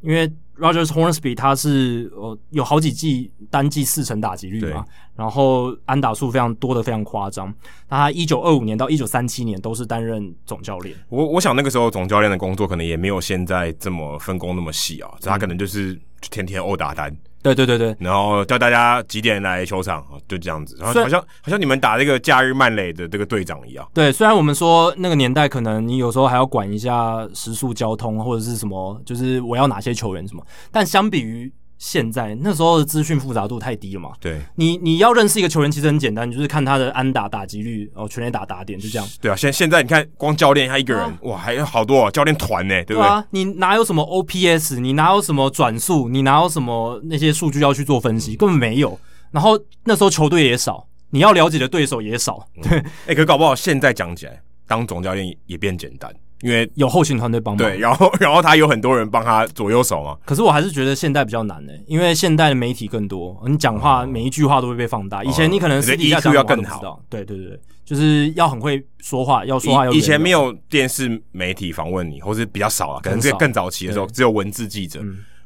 [0.00, 4.84] 因为 Rogers Hornsby 他是呃有好几季单季四成打击率嘛，
[5.16, 7.52] 然后安打数非常多的非常夸张。
[7.88, 10.96] 那他一九二五年到一九三七年都是担任总教练。
[11.08, 16.00] 我我想那个时候总教练的工作可能也没有现在这么分工那么细啊，他可能就是
[16.30, 17.14] 天天殴打单。
[17.44, 20.76] 对对对对，然后叫大家几点来球场，就这样子。
[20.80, 23.86] 然后好像好像你们打这个假日曼垒的这个队长一样。
[23.94, 30.42] 对，虽然我们说那个年代可能你有时候还要管一下时速交通或者是什么，就是我要哪些球员什么，
[30.72, 31.52] 但相比于。
[31.78, 34.12] 现在那时候的资讯复杂度太低了嘛？
[34.20, 39.08] 对，你你要认识一个球员其实很简单，你就是看他的安打打击率哦，全垒打打点就这样。
[39.20, 43.02] 对啊，现现在你看光教练他一个人、啊、哇，还有好多、哦、教练团呢，对不对？
[43.02, 44.80] 对啊，你哪有什么 OPS？
[44.80, 46.08] 你哪有什么转速？
[46.08, 48.36] 你哪有什么那些数据要去做分析？
[48.36, 48.98] 根本没有。
[49.30, 52.46] 然后那时候球队也少，你要了解的对手也少。
[52.62, 56.14] 对， 哎、欸，可搞不好现在讲起来，当总教练也变简单。
[56.42, 60.16] 因为有后勤团队帮忙，对，然后 然后他有很多人帮他左右手嘛。
[60.24, 65.24] 可是我还是觉得现代比较难呢，因为现代的媒体更多，你讲话每一句话都会被放大。
[65.24, 69.92] 以前你可能私底下讲要更好，对对对，就是要很会说话，要说话要。
[69.92, 75.00] 以前没有电视媒体访问你，或是比较少啊，可能是更早期的时候只有文字记者。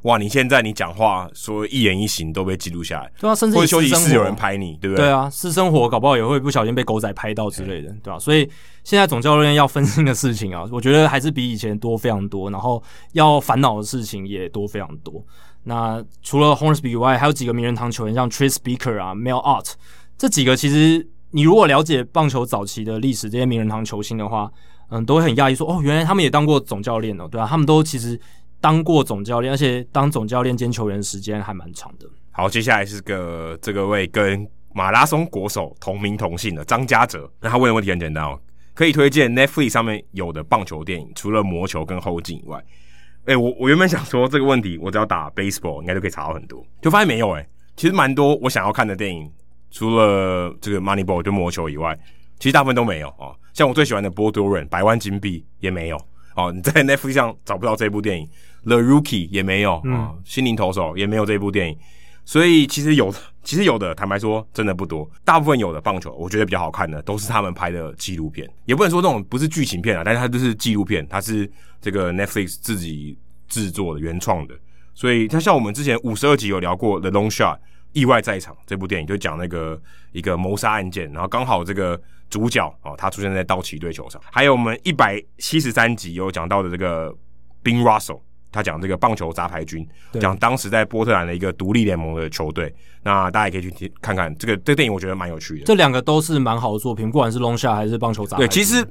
[0.09, 5.05] 哇，你现在你讲话说一言一行都被记录下来，对啊，甚至或者休息室有人拍你，对不对？
[5.05, 8.19] 对啊，私生活搞不好也会不小心被狗仔拍到之类的，对吧、啊？
[8.19, 8.49] 所以
[8.85, 12.83] 现在总教练要分心的事情啊， 我觉得还是比以前多非常多，然后
[13.13, 15.23] 要烦恼的事情也多非常多。
[15.65, 19.73] 那除了 Hornsby 以外，还有几个名人堂球员，像 Tris Speaker 啊、Mel Ott
[20.17, 24.51] 这几个，其实你如果了解棒球早期的历史，这些名人堂球星的话，
[24.89, 28.19] 嗯，都会很讶异说，哦，原来他们也当过总教练哦，对啊，他们都其实。
[28.61, 32.07] 当过总教练，而且当总教练兼球员时间还蛮长的。
[32.31, 37.31] 好，接下来是个这个位跟马拉松国手同名同姓的张家哲。
[37.41, 38.39] 那他问的问题很简单哦，
[38.75, 42.63] 可以推荐 Netflix 上面有的棒球电影，除了魔球跟后进以外。
[43.27, 47.47] 哎、我我原本想说这个问题，我只要打 baseball 应该就可以查到很多，就发现没有哎、
[47.77, 49.31] 其实蛮多我想要看的电影，
[49.71, 51.99] 除了这个 Moneyball 就魔球以外，
[52.39, 53.37] 其实大部分都没有哦。
[53.53, 56.01] 像我最喜欢的波多伦百万金币也没有。
[56.37, 58.29] 哦，你在 Netflix 上找不到这部电影
[58.65, 61.79] ，The Rookie 也没有，嗯，哦、心灵投手也没有这部电影，
[62.25, 65.09] 所以其实有， 其实有的，坦白说，真的不多。
[65.25, 71.51] 大部分有的棒球，我觉得比较好看的，都是他们拍的纪录片，也不能说这种不是剧情片啊，但是它就是纪录片，它是
[71.81, 74.55] 这个 Netflix 自己制作的原创的，
[74.95, 77.59] 所以它像我们之前五十二集有聊过 The Long Shot
[77.93, 79.81] 意外在场这部电影，就讲那个
[80.13, 82.01] 一个谋杀案件，然后刚好这个。
[82.31, 84.21] 主角哦，他出现在道奇队球场。
[84.31, 87.11] 还有我们一百七十三集有讲到的这个
[87.65, 88.21] Bill Russell，
[88.51, 89.87] 他讲这个棒球杂牌军，
[90.21, 92.75] 讲当时在波特兰的一个独立联盟的球队。
[93.03, 95.65] 那大家也可以去看看这个这个电影，我觉得蛮有趣的。
[95.65, 98.47] 这两个都是蛮好的作品，不管是 Long Shot 还是棒球杂牌。
[98.47, 98.87] 对，其实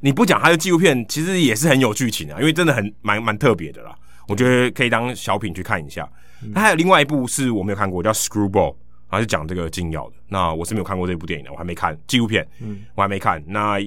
[0.00, 3.94] 你不讲它的纪录片，其实也是很有剧情啊，因为真的很蛮蛮特别的啦。
[4.28, 6.08] 我觉得可以当小品去看一下。
[6.52, 8.74] 那、嗯、还有另外一部是我没有看过，叫 Screwball。
[9.10, 13.42] 还是讲这个禁药的，那我是没有看过这部电影的，我还没看纪录片，嗯，我还没看。
[13.46, 13.78] 那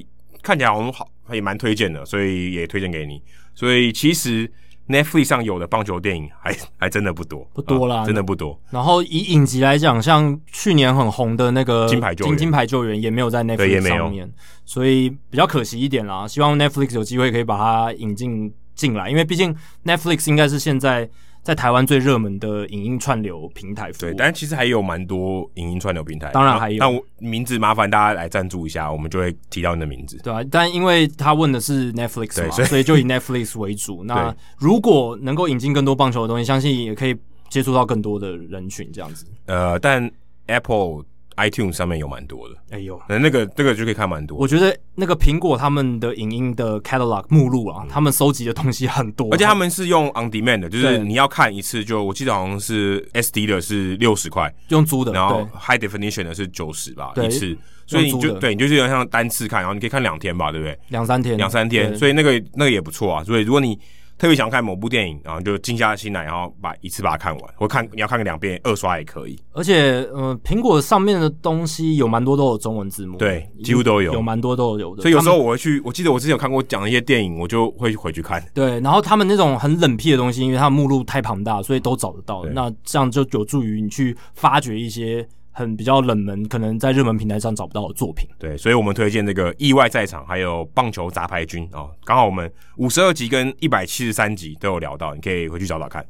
[0.41, 3.21] 看起来好像好，也蛮推荐的，所以也推荐给你。
[3.53, 4.51] 所以其实
[4.91, 8.59] Netflix 上有的棒球电影还还真的不多，不多啦，啊，真的不多。
[8.69, 14.31] 然后以影集来讲，像去年很红的那个金牌救援，金牌救援也没有在 Netflix 上面，
[14.65, 16.27] 所以比较可惜一点啦。
[16.27, 21.09] 希望 Netflix 有机会可以把它引进进来，因为毕竟 Netflix 应该是现在。
[21.43, 26.77] 在台湾最热门的影音串流平台服务，对，但其实还有蛮多影音串流平台，当然还有。
[26.77, 30.17] 那我名字麻烦大家来赞助一下，我们就会提到你的名字。
[30.23, 34.03] 对啊，但因为他问的是 Netflix 嘛，所以，所以就以 Netflix 为主。
[34.05, 37.15] 那如果能够引进更多棒球的东西，相信也可以
[37.49, 39.25] 接触到更多的人群这样子。
[39.47, 40.09] 呃，但
[40.45, 41.03] Apple
[41.37, 42.55] iTunes 上面有蛮多的。
[42.71, 44.37] 哎呦，那那个那个就可以看蛮多。
[44.37, 57.57] 我觉得那个苹果他们的影音的 catalog 目录啊，嗯、他们收集的东西很多，而且他们是用 on demand 的，就是你要看一次就，我记得好像是 SD 的是六十块，用租的，然后 High Definition 的是九十吧一次，
[57.87, 60.77] 所以你就对，你就是有点像单次看，然后你可以看两天吧，对不对？
[60.89, 63.23] 两三天，两三天，所以那个那个也不错啊。
[63.23, 63.77] 所以如果你
[64.21, 69.35] 特别想看某部电影，然后就静下心来，然后把一次把它看完，或看你要看个两遍，二刷也可以。
[69.51, 75.01] 而且，呃，苹果上面的东西有蛮多都有中文字幕，对，几乎都有，有蛮多都有的。
[75.01, 78.39] 所以有时候我会去，我记得我之前有看过讲一些电影，我就会回去看。
[78.53, 82.45] 对，然后他们那种很冷僻的东西，因为它的目录太庞大，所以都找得到。
[82.53, 85.27] 那这样就有助于你去发掘一些。
[85.51, 88.27] 很比较冷门，可能在热门平台上找不到的作品。
[88.39, 91.91] 对，所以我们推荐这个《意外在场》，还有《棒球杂牌军》哦。
[92.03, 96.05] 刚好我们五十二集跟一百七十三集都有聊到，你可以回去找找看。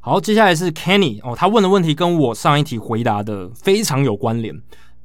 [0.00, 4.54] 好，接下来是 Kenny 哦，他问的问题跟我上一题回答的非常有关联，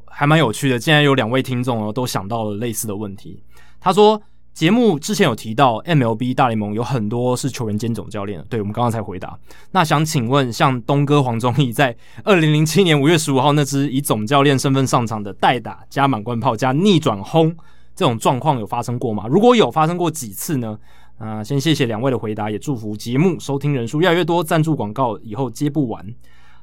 [0.06, 0.78] 还蛮有趣的。
[0.78, 3.44] 竟然有两位听众哦都想到了类似的问题。
[3.80, 4.22] 他说。
[4.58, 8.44] 节目之前有提到，MLB 大联盟有很多是球员兼总教练。
[8.50, 9.38] 对，我们刚刚才回答。
[9.70, 17.56] 那想请问，像东哥黄宗义在二零零七年五月十五号那支以总教练身份上场的代打加满贯炮加逆转轰
[17.96, 19.28] 这种状况有发生过吗？
[19.30, 20.76] 如果有发生过几次呢？
[21.20, 26.04] 啊、先谢谢两位的回答，也祝福节目收听人数越来越多，赞助广告以后接不完。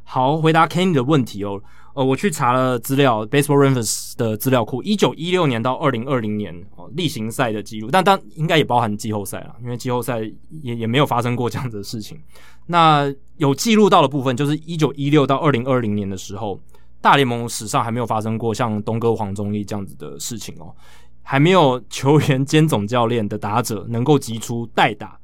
[0.03, 1.63] 好，回答 Kenny 的问题哦。
[1.95, 10.21] 呃，我去查了资料，Baseball Reference 的资料库，一九一六年到二零二零年哦，例行赛的记录，但当应该也包含季后赛了，因为季后赛
[10.63, 12.21] 也也没有发生过这样子的事情。
[12.67, 16.61] 那有记录到的部分，就是一九一六到二零二零年的时候，
[17.01, 20.75] 大联盟史上还没有发生过像东哥黄忠义这样子的事情哦，
[21.23, 25.19] 还没有球员兼总教练的打者能够击出代打。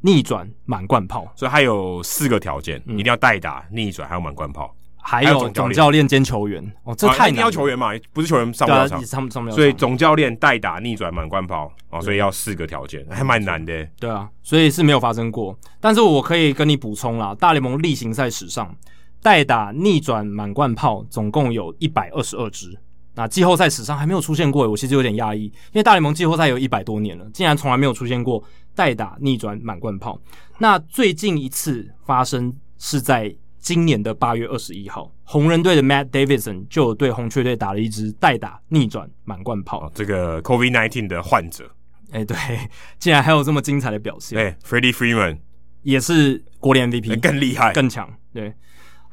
[0.00, 4.76] 逆转满贯炮，所以还有四个条件，嗯、一定要代打、逆转，还有满贯炮，
[5.06, 6.64] 还有总教练兼球员。
[6.82, 8.98] 哦，这太一定要球员嘛，不是球员上不了场。
[9.00, 13.86] 啊、所以总教练代打、逆转、满贯炮哦，所以要四个条件，还蛮难的。
[14.00, 15.56] 对啊，所以是没有发生过。
[15.78, 18.74] 但是我可以跟你补充啦，大联盟例行赛史上
[19.22, 22.76] 代打、逆转、满贯炮总共有一百二十二支。
[23.16, 28.42] 那季后赛史上还没有出现过，我其实有点压抑，因为大联盟季后赛有一百多年了，竟然从来没有出现过。
[28.76, 30.20] 代打逆转满贯炮，
[30.58, 33.32] 那最近一次发生是在
[33.64, 39.90] 今年的八月二十一号，红人队的 Matt Davidson 就对红雀队打了一支代打逆转满贯炮。
[39.94, 41.64] 这个 COVID nineteen 的患者，
[42.10, 42.36] 哎、欸，对，
[42.98, 44.38] 竟然还有这么精彩的表现。
[44.38, 45.38] 哎、欸、Freddie Freeman
[45.80, 48.06] 也是国联 MVP，更厉害，更强。
[48.34, 48.52] 对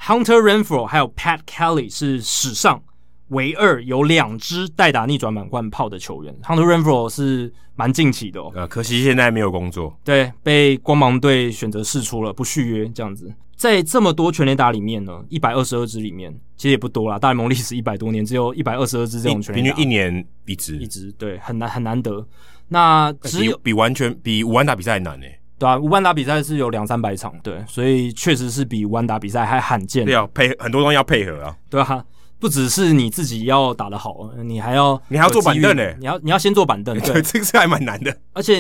[0.02, 2.84] ，Hunter Renfroe 还有 Pat Kelly 是史上。
[3.32, 8.52] 唯二有两支代打逆转满贯炮的球员，Hunter Renfroe 是蛮近期的哦。
[8.56, 9.98] 呃，可惜现在没有工作。
[10.04, 13.34] 对，被光芒队选择释出了，不续约这样子。
[13.56, 17.20] 在这么多全垒打里面呢，一百二十二支里面，其实也不多啦。
[17.20, 22.26] 大联盟历史一百多年，只有一百二十二支这种全垒打，平均一年一支，一支，对，很难很难得。
[22.68, 25.26] 那只有比，比完全比五万打比赛还难呢？
[25.60, 30.04] 对啊，五万打比赛是有两三百场，对，所以确实是比五万打比赛还罕见。
[30.04, 32.04] 对啊，配很多东西要配合啊，对啊。
[32.42, 35.94] 不只是你自己要打得好，你还要你还要坐板凳呢。
[36.00, 38.18] 你要你要先坐板凳， 对，这个是还蛮难的。
[38.34, 38.60] 而且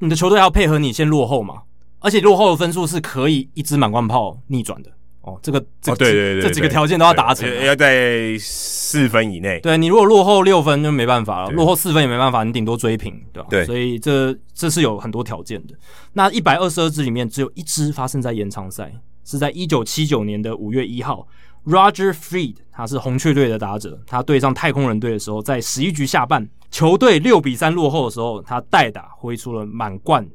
[0.00, 1.62] 你的球队还要配合你先落后嘛，
[2.00, 4.90] 而且落后的分数是可以一支满贯炮逆转的
[5.22, 5.40] 哦。
[5.42, 9.58] 这个这哦对对对，这几个条件都要达成，要在四分以内。
[9.60, 13.48] 对，你如果落后六分就没办法了，落后四分也没办法，你顶多追平，对吧？
[13.48, 15.74] 对，所以这这是有很多条件的。
[16.12, 18.92] 那一百二十二支里面只有一支发生在延长赛，
[19.24, 21.26] 是在一九七九年的五月一号。
[21.64, 30.26] Roger Freed，他是红雀队的打者，他对上太空人队的时候，在十一局下半，球队六比三落后的时候，他代打挥出了满贯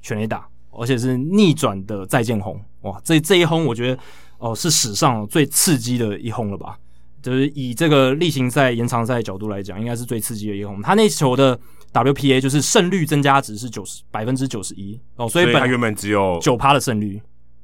[0.00, 3.00] 全垒打，而且是逆转的再见红，哇！
[3.02, 4.00] 这这一轰，我觉得
[4.38, 6.78] 哦是史上最刺激的一轰了吧？
[7.20, 10.80] 就是以这个例行赛、延长赛的角度来讲，应该是最刺激的一轰。
[10.80, 11.58] 他那球的
[11.92, 17.20] WPA 就是胜率增加值是九十百分之九十一哦，所以他原本只有九趴的胜率。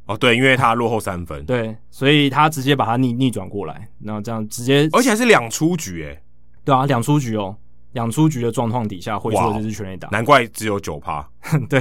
[0.07, 6.21] 哦，对，因为他落后三分，对，所以他直接把他逆逆转过来，然后这样直接，而且还是两出局，诶，
[6.65, 7.57] 对啊，两出局哦，
[7.93, 11.27] 两出局的状况底下，会出的就是全垒打，难怪只有九趴，
[11.71, 11.81] 对，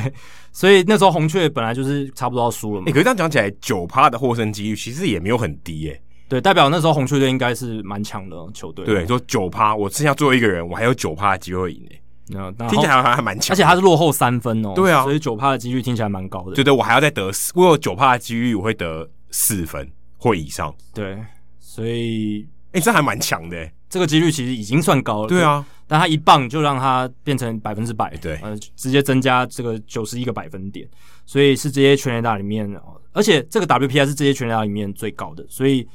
[0.51, 12.00] 所以那时候红雀本来就是差不多要输了嘛，你可是这样讲起来，九趴的获胜几率其实也没有很低，诶，对，代表那时候红雀队应该是蛮强的球队，对，说九趴，我剩下最后一个人，我还有九趴的机会赢，诶。
[12.31, 14.73] 听起来好像还蛮强，而且他是落后三分哦。
[14.75, 16.55] 对啊，所以九趴的几率听起来蛮高的。
[16.55, 19.87] 对对，我还要再得四，我有九趴的几率，我会得四分
[20.17, 20.73] 或以上。
[20.93, 21.17] 对，
[21.59, 23.69] 所以哎、欸，这还蛮强的。
[23.89, 25.27] 这个几率其实已经算高了。
[25.27, 28.15] 对啊，但他一棒就让他变成百分之百。
[28.21, 30.87] 对，呃，直接增加这个九十一个百分点，
[31.25, 32.73] 所以是这些全垒打里面，
[33.11, 35.85] 而且这个 WPI 是这些全垒打里面最高的，所以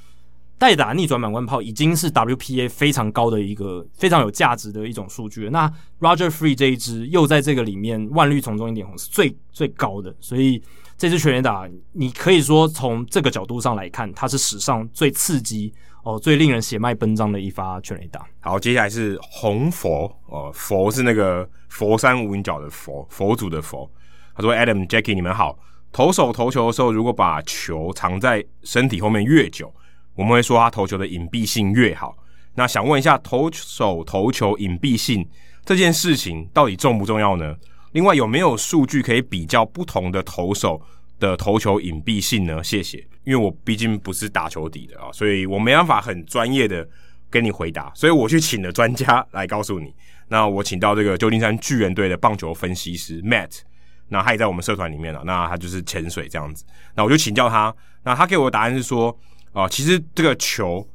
[0.58, 5.50] 代打逆转满贯炮已经是 WPA 非常高的一个非常有价值的一种数据了。
[5.50, 5.70] 那
[6.00, 10.62] Roger Free 这一支又在这个里面万绿丛中一点红是最最高的，所以
[10.96, 15.74] 这支全垒打你可以说从这个角度上来看，它是史上最刺激
[16.04, 18.24] 哦、最令人血脉奔张的一发全垒打。
[18.40, 23.90] 好，接下来是红佛哦，佛是那个佛山无影脚的佛，佛祖的佛。
[24.34, 25.58] 他说：“Adam、Jackie，你们好。
[25.92, 29.70] 投手投球的时候，如果把球藏在身体后面越久。”
[30.16, 32.16] 我们会说他投球的隐蔽性越好。
[32.55, 35.28] 那想问一下，投手投球隐蔽性
[35.64, 37.55] 这件事情到底重不重要呢？
[37.93, 40.80] 另外有没有数据可以比较不同的投手
[41.20, 42.64] 的投球隐蔽性呢？
[42.64, 43.06] 谢谢。
[43.24, 46.88] 因为我毕竟不是打球底的啊，所以我没办法很专业的
[47.28, 49.93] 跟你回答，所以我去请了专家来告诉你。
[50.28, 53.59] 那我请到这个旧金山巨人队的棒球分析师 Matt，
[54.09, 56.64] 那他也在我们社团里面了，那他就是潜水这样子。
[56.94, 59.14] 那我就请教他，那他给我的答案是说。
[59.56, 60.86] 啊，其实这个球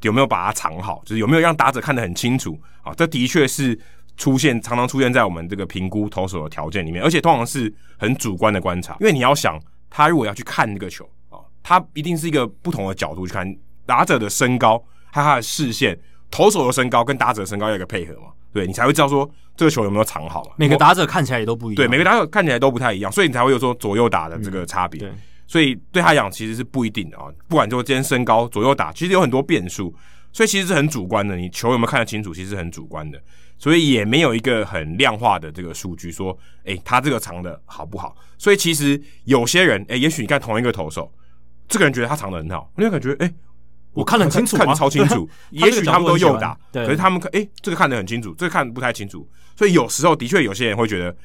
[0.00, 2.94] 有没有把它藏好，就是有没有让打者看得很清楚啊？
[2.94, 3.78] 这的确是
[4.16, 8.96] 出现常常出现在我们这个评估投手的条件里面，而且通常是很主观的观察。
[9.00, 9.60] 因为你要想，
[9.90, 14.82] 他如果要去看这个球啊，他一定是一个不同的角度去看打者的身高，
[15.12, 15.98] 还有他的视线，
[16.30, 20.52] 投手的身高跟打者的身高要一个配合嘛，对，你才会知道说这个球有没有藏好嘛。
[20.56, 25.12] 每个打者看起来也都不一样，对，每个打者看起来都不太一样，所以你才会有说左右打的这个差别。
[25.46, 27.26] 所以对他讲，其实是不一定的啊。
[27.48, 29.94] 不管说今天身高左右打，其实有很多变数，
[30.32, 31.36] 所以其实是很主观的。
[31.36, 33.20] 你球有没有看得清楚，其实是很主观的。
[33.58, 38.14] 所以也没有一个很量化的这个数据说，诶，他这个藏的好不好？
[38.36, 41.10] 所以其实有些人，诶，也许你看同一个投手，
[41.68, 43.32] 这个人觉得他藏的很好，你会感觉，诶，
[43.92, 45.26] 我看得很清楚，看得超清楚。
[45.52, 49.26] 也许他们都右打，可是他们看，诶，这个看得很清楚，这个看得不太清楚。
[49.56, 51.16] 所以有时候的确有些人会觉得。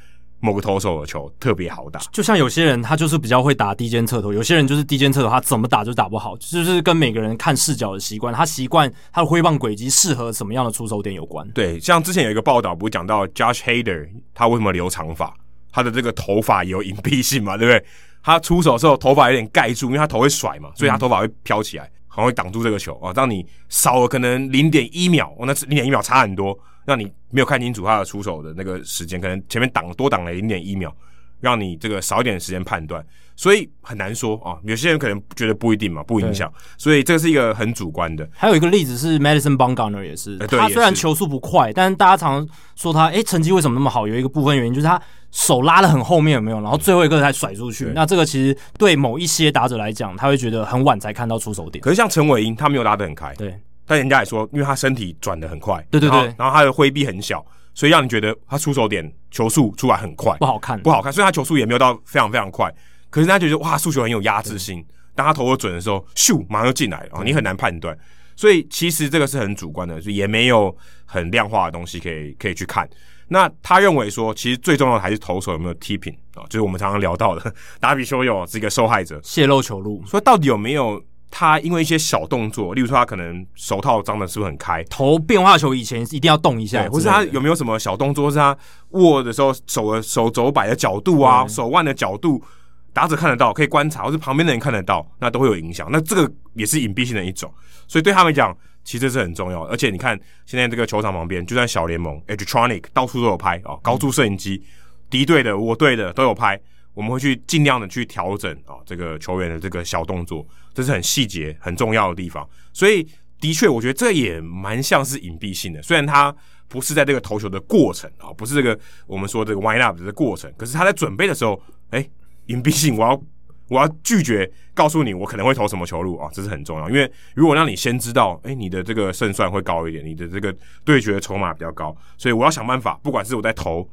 [0.41, 11.47] 某个投手的球特别好打，就像有些人他就是比较会打低肩侧投，有些人就是低肩侧投他怎么打就打不好，就是跟每个人看视角的习惯，他习惯他的挥棒轨迹适合什么样的出手点有关。
[11.51, 15.34] 对，像之前有一个报道不是讲到 Josh Hader 他为什么留长发，
[15.72, 17.85] 他的这个头发有隐蔽性嘛， 对不对？
[18.23, 26.57] 他出手的时候头发有点盖住，因为他头会甩嘛，所以他头发会飘起来，很会挡住这个球啊，让你少了可能零点一秒，哦，那零点一秒差很多。
[26.86, 30.94] 让你没有看清楚他的出手的那个时间，可能前面挡多挡了零点一秒，
[31.40, 33.03] 让你这个少一点时间判断，
[33.36, 34.58] 所以很难说啊。
[34.64, 38.28] 有些人可能觉得不一定嘛，不影响，所以这是一个很主观的。
[38.32, 44.08] 还有一个例子是 Madison Bumgarner 也是，他虽然球速不快，但是大家常说他诶成绩为什么那么好？
[44.08, 45.02] 有一个部分原因就是他
[45.32, 46.60] 手拉的很后面有没有？
[46.62, 47.91] 然后最后一个才甩出去。
[47.95, 51.82] 那这个其实对某一些打者来讲，他会觉得很晚才看到出手点。
[51.82, 53.34] 可是像陈伟英，他没有拉得很开。
[53.36, 53.58] 对。
[53.86, 61.12] 但人家也说，因为他身体转的很快，对对对，然后，他的挥臂很小，所以让你觉得他出手点球速出来很快，不好看，不好看。
[61.12, 62.74] 所以他球速也没有到非常非常快，
[63.10, 64.86] 可是他觉得哇，速球很有压制性。
[65.14, 67.98] 当他投的准的时候，咻，马上就进来了，你很难判断。
[68.36, 70.76] 所以其实这个是很主观的，所以也没有
[71.06, 72.90] 很量化的东西可以可以去看。
[73.28, 81.03] 那他认为说，其实最重要的还是投手有没有 tipping 啊，就是我们常常聊到的 达比修有这个受害者泄露球路，所以到底有没有？
[81.32, 88.56] 他因为一些小动作，例如说他可能手套张的是不是很开，投变化球以前一定要动一下，或是他有没有什么小动作，是他
[88.90, 92.44] 握的时候手的手肘摆的角度啊，手腕的角度，
[92.91, 95.88] 打者看得到，可以观察，或是旁边的人看得到，那都会有影响。
[95.90, 97.52] 那这个也是隐蔽性的一种，
[97.88, 99.64] 所以对他们讲，其实是很重要。
[99.68, 104.62] 而且你看，现在这个球场旁边，就算小联盟 Edgertronic 到处都有拍啊，高速摄影机，
[105.10, 106.60] 敌队的、我队的都有拍。
[106.93, 112.47] 我们会去尽量的去调整啊，这个球员的这个小动作，这是很细节、很重要的地方。
[112.73, 113.07] 所以，
[113.39, 115.81] 的确，我觉得这也蛮像是隐蔽性的。
[115.81, 116.35] 虽然他
[116.68, 118.77] 不是在这个投球的过程啊，不是这个
[119.07, 121.61] 我们说这个 wind up 的过程，可是他在准备的时候，
[121.91, 122.05] 哎，
[122.47, 123.22] 隐蔽性，我要
[123.69, 126.89] 我要拒绝告诉你我可能会投什么球路啊，这是很重要。
[126.89, 130.53] 因为如果让你先知道，哎，你的这个胜算会高一点，你的这个
[130.84, 133.89] 对决的筹码比较高，所以我要想办法，不管是我在投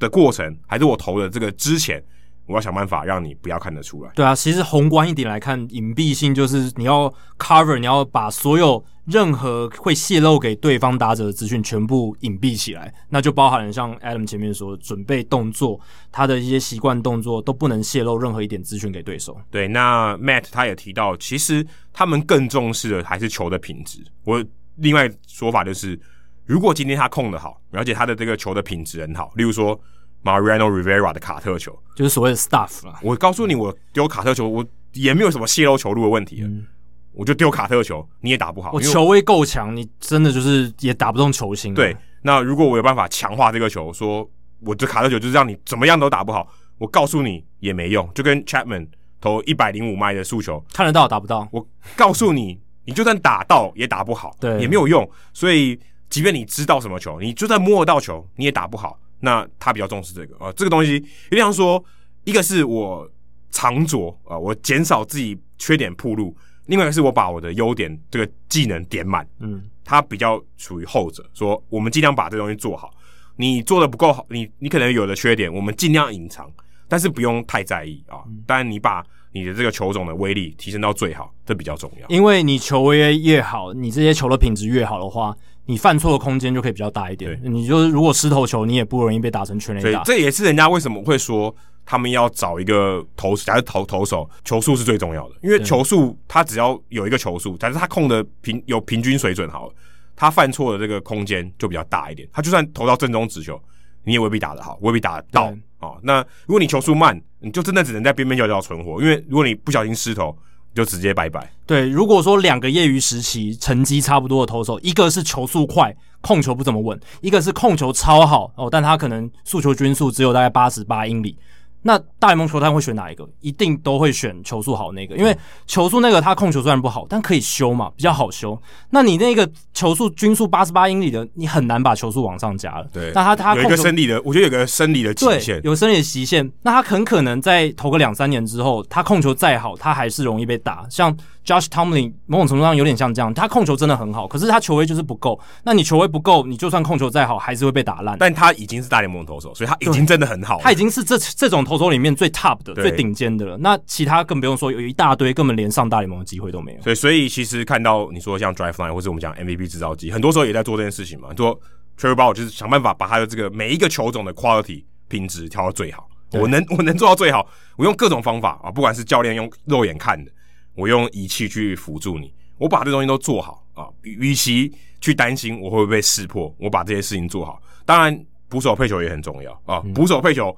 [0.00, 2.02] 的过程，还是我投的这个之前。
[2.50, 4.10] 我要想办法让你不要看得出来。
[4.16, 15.78] 对啊，其实宏观一点来看，隐蔽性就是你要 cover，你要把所有任何会泄露给对方打者的资讯全部隐蔽起来，那就包含了像 Adam 前面说的准备动作，
[16.10, 19.40] 他的一些习惯动作都不能泄露任何一点资讯给对手。
[19.48, 24.04] 对，那 Matt 他也提到，其实他们更重视的还是球的品质。
[24.24, 24.44] 我
[24.76, 25.96] 另外说法就是，
[26.44, 29.80] 如果今天他控的好，而且他的这个球的品质很好，例如说。
[30.22, 32.98] Mariano Rivera 的卡特球就是所谓的 stuff 啊。
[33.02, 36.66] 我告诉你，我丢卡特球，我也没有什么泄露球路的问题，嗯、
[37.12, 38.70] 我就丢卡特球，你也打不好。
[38.72, 41.72] 我球威够强，你真的就是也打不动球星。
[41.74, 44.28] 对，那如果我有办法强化这个球，说
[44.60, 46.46] 我的卡特球就是让你怎么样都打不好，
[46.78, 48.08] 我告诉你也没用。
[48.14, 48.86] 就跟 Chapman
[49.20, 51.48] 投一百零五迈的速球，看得到打不到。
[51.50, 51.66] 我
[51.96, 55.08] 告诉你，你就算打到也打不好，对，也没有用。
[55.32, 55.78] 所以，
[56.08, 58.98] 即便你知道什么球，你就算摸得到球，你也打不好。
[59.20, 61.82] 那他比较重视这个啊、呃，这个东西有点像说，
[62.24, 63.08] 一个是我
[63.50, 66.34] 藏拙啊，我减少自己缺点铺路；
[66.66, 69.26] 另外一个是我把我的优点这个技能点满。
[69.38, 72.90] 嗯，他比较属于后者，说我们尽量把这东西做好。
[73.36, 76.50] 你做的不够好，你你可能有的缺点，我们尽量隐藏，
[76.88, 78.24] 但是不用太在意啊。
[78.46, 82.08] 当然，你把你的这个球种的威力提升到最好，这比较重要。
[82.08, 85.36] 因为你球威越好，你这些球的品质越好的话。
[85.70, 87.40] 你犯错的空间就可以比较大一点。
[87.44, 90.02] 你就是如果失头球，你也不容易被打成全垒打。
[90.02, 91.54] 这也是人家为什么会说
[91.86, 99.74] 他们要找一个投，假如投投手球速是最重要的，因为球速他只要有一个球速，但是他控的平有平均水准好了，
[100.16, 102.28] 他犯错的这个空间就比较大一点。
[102.32, 103.56] 他就算投到正中直球，
[104.02, 105.54] 你也未必打得好，未必打得到。
[105.78, 110.36] 哦，那如果你球速慢，你就真的只能在边边角角存活，因为如果你不小心失投。
[110.74, 111.50] 就直接拜拜。
[111.66, 121.36] 对，如果说两个业余时期成绩差不多的投手，一个是球速快，控球不怎么稳；一个是控球超好哦，但他可能速球均速只有大概八十八英里。
[121.82, 123.28] 那大联盟球探会选哪一个？
[123.40, 125.36] 一定都会选球速好那个，因为
[125.66, 128.60] 球速那个他控球虽然不好，但可以修嘛，比较好修。
[128.90, 132.86] 那你那个球速均速八十八英里的，你很难把球速往上加了。
[132.92, 136.50] 对，那他他有一个生理的，我觉得有个生理的极限，有生理的极限。
[136.62, 140.84] 那他很可能在投个两三年之后，他控球再好，他还是容易被打。
[140.90, 141.16] 像
[141.46, 145.40] Josh Tomlin 某种程度上有点像这样，他控球真的很好，可是他球威就是不够。
[145.64, 148.16] 那你球威不够，你就算控球再好，还是会被打烂。
[148.18, 150.60] 但他已经是大联盟投手，所以他已经真的很好。
[150.62, 153.56] 他已经是这这种投手里面最 top 的、最顶尖的了。
[153.58, 156.82] 那其他更不用说，有一大堆根本连上大联盟的机会都没有。
[156.82, 161.28] 所以，所以其实看到你说像 Driveline 或者我们讲 MVP 制造机，很多时候也在做这件事情嘛。
[161.36, 161.58] 说
[161.96, 166.08] Trevor Bauer 就是想办法把他的这个每一个球种的 quality 品质调到最好。
[166.32, 170.30] 我能我能做到最好，我用各种方法啊，不管是教练用肉眼看的。
[170.76, 173.88] 我用仪器去辅助你，我把这东西都做好啊。
[174.02, 177.60] 与其去担心我会不会被识破，我把这些事情做好。
[177.84, 179.80] 当然，捕手配球也很重要啊。
[179.94, 180.56] 捕手配球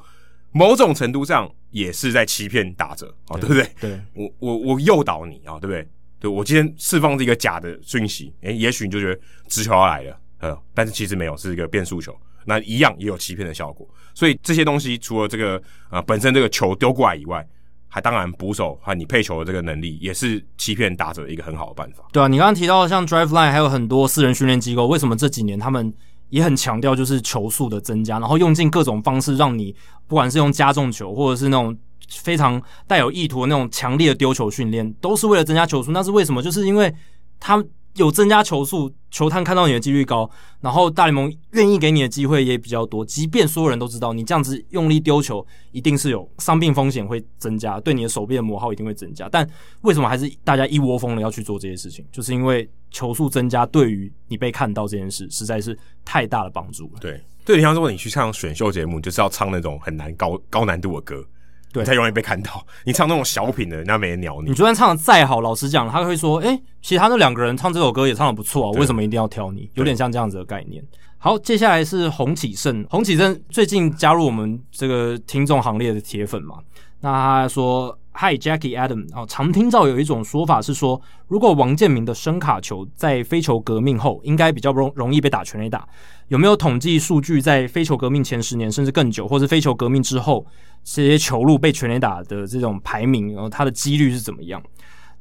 [0.52, 3.66] 某种程度上也是在欺骗打者啊，对不对？
[3.80, 5.88] 对，我我我诱导你啊，对不对？
[6.20, 13.88] 对，我今天释放这个假的讯息，诶，也许你就觉得直球要来了，呃，但是其实没有，是一个变速球，那一样也有欺骗的效果。
[14.14, 15.60] 所以这些东西除了这个
[15.90, 17.44] 呃本身这个球丢过来以外，
[17.88, 22.04] 还当然，捕手和你配球的这个能力也是欺骗打者一个很好的办法。
[22.10, 25.92] 对啊，你刚刚提到的像 Driveline，还有很多私人训练机构，为什么这几年他们
[26.32, 29.72] 也很强调就是球速的增加，然后用尽各种方式让你
[30.08, 31.76] 不管是用加重球，或者是那种
[32.08, 35.92] 非常带有意图的那种强烈的丢球训练，都是为了增加球速。
[35.92, 36.42] 那是为什么？
[36.42, 36.92] 就是因为
[37.38, 37.62] 他。
[37.96, 40.26] 有增加球速，球探看到你的几率高，
[40.62, 43.04] 然后大联盟愿意给你的机会也比较多。
[43.04, 49.28] 即便所有人都知道你这样子用力丢球，一定是有伤病风险会增加，对你的手臂的磨耗一定会增加。
[49.30, 49.46] 但
[49.82, 52.02] 为什么还是大家一窝蜂的要去做这些事情？
[52.10, 57.00] 就是因为球速增加对于你被看到这件事实在是太大的帮助了。
[57.00, 61.24] 对，对，你像说你去唱选秀节目，就是要唱那种很难高高难度的歌。
[61.72, 62.64] 对，才容易被看到。
[62.84, 64.50] 你唱那种小品的，人家没人鸟你。
[64.50, 70.84] 你就算唱的再好，老实讲，他会说：“哎、欸，其他那两个人唱这首歌也唱的不错啊，为什么一定要挑你？”有点像这样子的概念。
[71.16, 72.86] 好，接下来是洪启胜。
[72.90, 76.56] 洪启胜最近加入我们这个听众行列的铁粉嘛？
[77.00, 77.98] 那他说。
[78.14, 85.88] Hi Jackie Adam 哦，常听到有一种说法是说，如果王建民的伸卡球在非球革命后，应该比较容容易被打全垒打。
[86.28, 90.46] 有没有统计数据，在非球革命前十年甚至更久，或是非球革命之后，
[90.84, 94.62] 这些球路被全垒打的这种排名，然后它的几率是怎么样？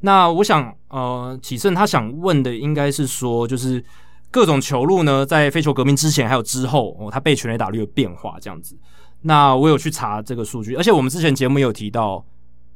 [0.01, 3.84] 那我想，呃，启胜他想问的应该是说，就是
[4.30, 8.77] 各种球路呢，在非球革命之前还有之后，哦，它被全垒打率的变化这样子。
[9.22, 12.23] 那我有去查这个数据，而且我们之前节目也有提到。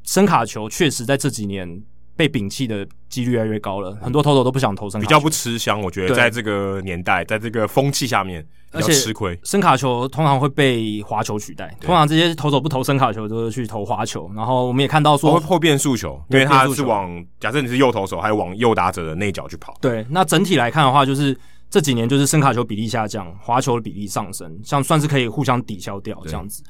[0.05, 1.81] 伸卡球确实在这几年
[2.15, 5.81] 被摒弃的几率越来越高了，很多投手都不想投声卡球，比较不吃香。
[5.81, 9.37] 我觉得在这个年代，在这个风气下面比较吃亏。
[9.43, 14.31] 声卡球通常会被滑球取代，通常这些投手不投声卡球，都是去投滑球。
[14.33, 19.73] 然后我们也看到说会破变速球，因为它是往假设你是右投手，还有往右打者的内角去跑。
[19.81, 21.37] 对，那整体来看的话，就是
[21.69, 26.63] 这几年就是声卡球比例下降，滑球的比例上升，像算是可以互相抵消掉这样子。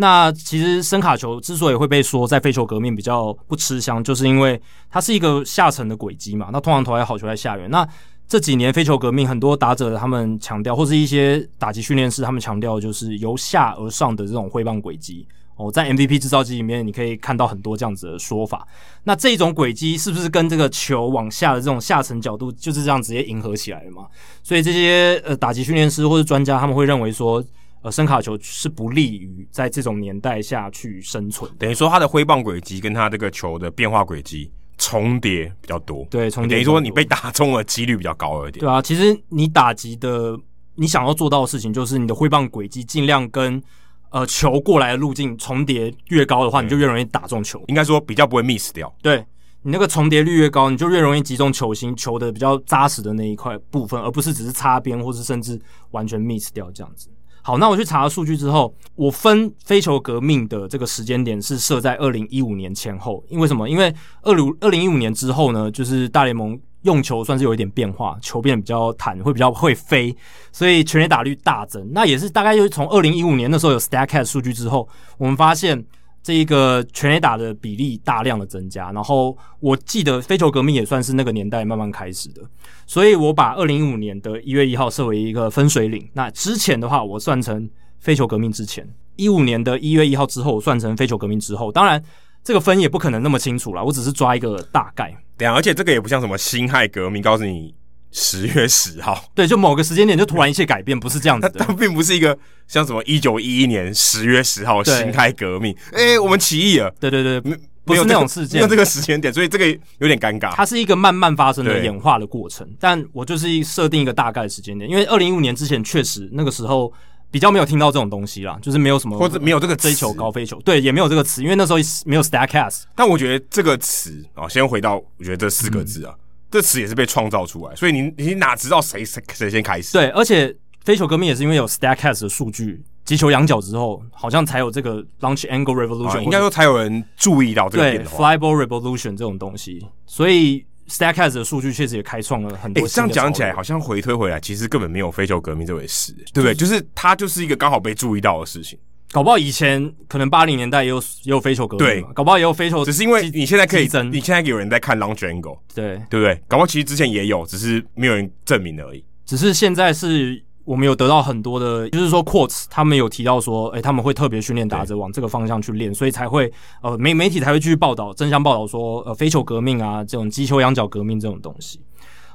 [0.00, 6.50] 那其实声卡球之所以会被说在飞球革命比较不吃香，就是因为它是一个下沉的轨迹嘛。
[6.52, 7.68] 那通常投来好球在下缘。
[7.68, 7.86] 那
[8.28, 15.26] 这几年飞球革命很多打者他们强调，或是一些打击训练师他们强调，就是由下而上的这种挥棒轨迹。
[15.56, 18.64] 哦，在 MVP 制造机里面你可以看到很多这样子的说法。
[19.02, 24.06] 那这种轨迹是不是跟这个球往下的这种下沉角度就是这样直接迎合起来的嘛？
[24.44, 27.44] 所以这些呃打击训练师或是专家他们会认为说。
[27.82, 38.60] 呃，声卡球是不利于在这种年代下去生存，等于说它的挥棒轨迹跟它这个球的变化轨迹重叠比较多，对，重叠等于说你被打中的几率比较高一点。
[38.60, 40.36] 对啊，其实你打击的，
[40.74, 43.62] 你想要做到的事情，就是你的挥棒轨迹尽量跟
[44.10, 47.62] 呃球过来的路径重叠越高的话，你就越容易打中球。
[47.68, 48.92] 应该说比较不会 miss 掉。
[49.00, 49.24] 对，
[49.62, 55.60] 你那个重叠率越高，你就越容易击中球心，球的比较扎实的那一块部分，而不是只是擦边，或是甚至
[55.92, 57.08] 完全 miss 掉这样子。
[57.48, 63.24] 好，那我去查了数据之后，我分非球革命的这个时间点是设在二零一五年前后。
[63.30, 63.66] 因为什么？
[63.70, 70.14] 因为二零二零一五年之后呢，就是大联盟用球算是有一点变化，球变比较弹，会比较会飞，
[70.52, 71.90] 所以全垒打率大增。
[71.90, 75.82] 那也是大概就是从二零一五年那时候有 Statcast 数据之后，我们发现。
[76.28, 82.42] 这一个全垒打的比例大量的增加，然后我记得飞球革命也算是那个年代慢慢开始的，
[82.86, 86.06] 所以我把二零一五年的一月一号设为一个分水岭。
[86.12, 87.66] 那之前的话，我算成
[87.98, 88.84] 飞球革命之前；
[89.16, 91.72] 一五年的一月一号之后，算成飞球革命之后。
[91.72, 92.04] 当然，
[92.44, 95.16] 这个分也不可能那么清楚啦，我只是抓一个大概。
[95.38, 97.74] 对啊，而且这个也不像什么辛亥革命，告诉你。
[98.10, 101.64] 十月十号， 对，就某个时间点就突然一切改变，不是这样子的。
[101.64, 102.36] 它并不是一个
[102.66, 106.90] 像什么一九一一年十月十号辛亥革命，哎、欸，我们起义了。
[106.98, 107.40] 对对对，
[107.84, 109.66] 不是那种事件，没有这个时间点，所以这个
[109.98, 110.54] 有点尴尬。
[110.54, 116.92] 它是一个慢慢发生的演化的过程，但我就是设定一个大概的时间点，因为二零一五年之前确实那个时候
[117.30, 122.84] 比较没有听到这种东西啦，就是没有什么或者没有这个追求高飞球，对，也没有这个词，因为那时候没有 Statcast。
[122.94, 126.14] 但我觉得这个词啊，先回到我觉得这四个字啊。
[126.16, 129.92] 嗯这词也是被创造出来，所以你你哪知道谁谁谁先开始？
[129.92, 130.54] 对，而且
[130.84, 138.10] 飞球革命也是因为有 Statcast 的数据，击球仰角之后，好像才有这个 Launch Angle Revolution，、啊、应该说才有人注意到这个变化。
[138.10, 142.88] 对，Fly Ball Revolution 这种东西，所以 Statcast 的数据确实也开创了很多。
[142.88, 146.54] 这样讲起来，好像回推回来，其实根本没有飞球革命这回事，对不对？
[146.54, 148.78] 就是它就是一个刚好被注意到的事情。
[149.10, 156.34] 搞不好以前可能八零年代也有也有飞球革命，对，搞不好也有飞球，只是因为你现在可以，你现在有人在看 launch angle，对对不对？
[156.46, 159.02] 搞不好其实之前也有，只是没有人证明而已。
[159.24, 166.52] 只是现在是我们有得到很多的，就是说 Quartz 他们有提到说，哎，他们会特别训练打者往这个方向去练，所以才会
[166.82, 171.80] 呃媒媒体才会继续报道，争相报道说呃飞球革命啊这种击球仰角革命这种东西。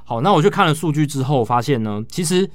[0.02, 2.50] 好，那我去看了数据之后发现呢，其实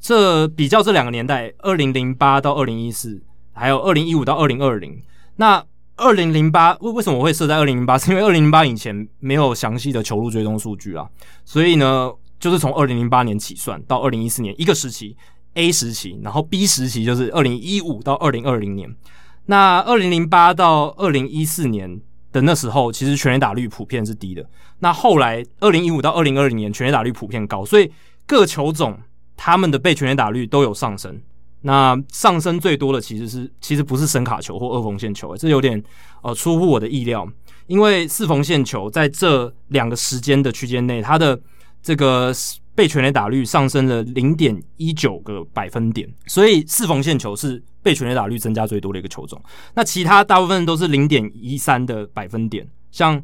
[0.00, 3.22] 这比较这两个年代，二零零八到二零一四。
[3.58, 5.02] 还有二零一五到二零二零，
[5.36, 5.62] 那
[5.96, 7.98] 二零零八为为什么我会设在二零零八？
[7.98, 11.08] 是因为二零零八以前没有详细的球路追踪数据啊，
[11.44, 15.16] 所以呢，就是从二零零八年起算到二零一四年一个时期
[15.54, 18.94] A 时期，然后 B 时期就是二零一五到二零二零年。
[19.46, 24.48] 那二零零八到二零一四年的那时候，其实全垒打率普遍是低的。
[24.78, 27.90] 那后来二零一五到二零二零年全垒打率普遍高，所以
[28.24, 28.96] 各球种
[29.36, 31.20] 他们的被全垒打率都有上升。
[31.62, 35.82] 那上升最多的其实是，其实不是伸卡球或二缝线球，这有点
[36.22, 37.28] 呃出乎我的意料，
[37.66, 41.40] 因为四缝线球在这两个时间的区间内，它的
[41.82, 42.32] 这个
[42.74, 49.42] 被全垒打率上升了零点一九个百分点，所以四缝线球是被全垒打率增加最多的一个球种。
[49.74, 53.22] 那其他大部分都是零点一三的百分点，像。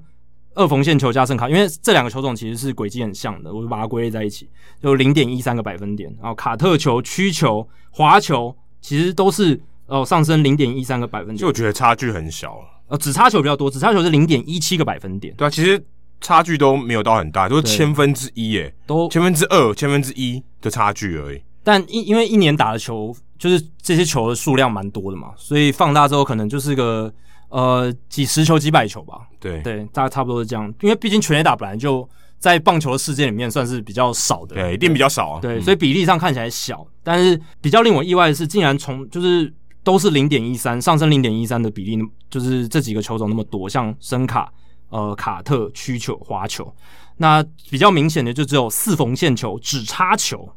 [0.55, 4.49] 二缝线球加圣卡，因为这两个球种其实是轨迹很像的，我就把它归类在一起，
[4.83, 6.09] 就零点一三个百分点。
[6.21, 11.37] 然后卡特球、曲球、滑球，其实都是哦上升零点一三个百分点。
[11.37, 15.35] 就我觉得差距很小，呃，只差球比较多，只差球是零点一七个百分点。
[15.37, 15.85] 对啊，其实
[16.21, 21.43] 差距都没有到很大，都是千分之一，耶，都千分之二、千分之一的差距而已。
[21.63, 27.13] 但因因为一年打的球就是这些球的数量蛮多的嘛，所以放大之后可能就是个。
[27.55, 29.29] 呃，几十球、几百球吧。
[29.39, 30.67] 对对，大概差不多是这样。
[30.81, 32.09] 因为毕竟全垒打本来就
[32.41, 35.41] 在棒球的世界里面算是比较少的，对，一定比较少啊。
[35.41, 39.55] 对，嗯、所以比例上看起来小，但是比较令我意外的是，竟然从就是
[39.85, 44.53] 都是零点一三上升零点一三的比例，就是这几个球种那么多，像伸卡、
[44.89, 46.75] 呃卡特、曲球、滑球，
[47.19, 47.41] 那
[47.71, 50.51] 比较明显的就只有四缝线球、指叉球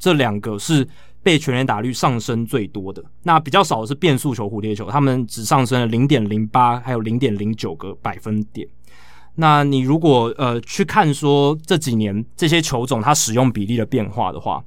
[0.00, 0.84] 这两个是。
[1.22, 8.66] 被全垒打率上升最多的，那比较少的是变速球、蝴蝶球，他们只上升了零点零八，还有零点零九个百分点。
[9.34, 14.64] 那你如果呃去看说这几年这些球种它使用比例的变化的话，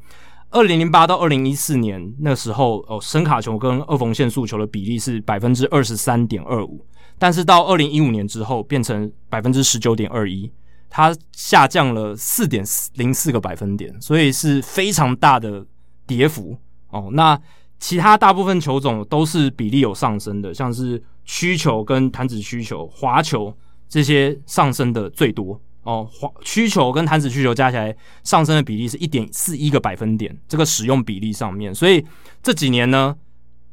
[0.52, 6.86] 二零零八到二零一四年那时候哦，声卡球跟二缝线速球的比例是百分之二十三点二五，
[7.18, 10.52] 但是到二零一五年之后变成百分之十九点二一，
[10.90, 12.64] 它下降了四点
[12.94, 15.66] 零四个百分点，所以是非常大的。
[16.06, 16.58] 跌幅
[16.90, 17.40] 哦，那
[17.80, 23.56] 其他大部分球种都是比例有上升的，像是曲球跟弹指曲球、滑球
[23.90, 26.08] 这些上升的最多哦。
[26.10, 27.94] 滑曲球跟弹指曲球加起来
[28.24, 32.06] 上升的比例是一点四一个百分点，这个使用比例上面，所以
[32.42, 33.16] 这几年呢，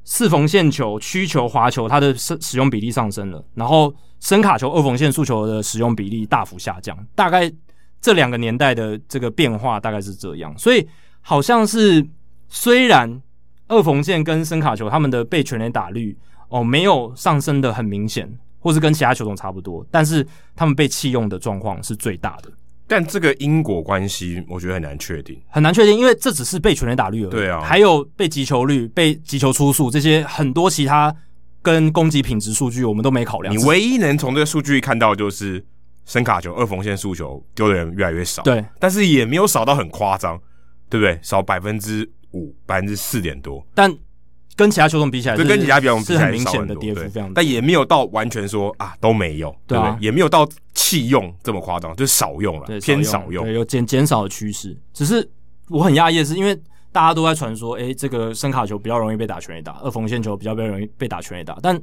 [0.04, 6.96] 四缝线球、曲球、滑球，它的使使用比例上升了，然后深卡球、二缝线速球的使用比例大幅下降。
[7.14, 7.50] 大概
[8.00, 10.84] 这两个年代的这个变化大概是这样，所以
[11.20, 12.04] 好像是
[12.50, 13.22] 虽然
[13.68, 16.18] 二缝线跟深卡球他们的被全垒打率
[16.48, 22.50] 哦没有上升的很明显，或是跟其他球种差不多，但是他们被弃用的状况是最大的。
[22.88, 27.30] 但这个因果关系，我觉得很难确定，很难确定，因为这只是被全垒打率而已。
[27.30, 31.14] 对啊，还有被击球率、被击球出数这些很多其他
[31.62, 33.56] 跟攻击品质数据，我们都没考量。
[33.56, 35.64] 你唯一能从这个数据看到，就是
[36.04, 38.42] 深卡球、二缝线速球丢的人越来越少。
[38.42, 40.36] 对，但是也没有少到很夸张，
[40.88, 41.16] 对不对？
[41.22, 43.64] 少百分之五、百分之四点多。
[43.74, 43.94] 但
[44.56, 47.32] 跟其他球种比起来，就跟其他比较比起来是很明显的跌幅，非常大。
[47.36, 49.96] 但也没有到完全说啊都没有，对不对？
[50.00, 54.76] 也没有到弃用这么夸张，就是少用了，偏少用，对，有减减少的趋势。
[54.92, 55.26] 只是
[55.68, 56.54] 我很讶异的是，因为
[56.92, 61.80] 大家都在传说，哎，这个声卡球比较容易被打全垒打，二缝线球比较比较容易被打全垒打，但。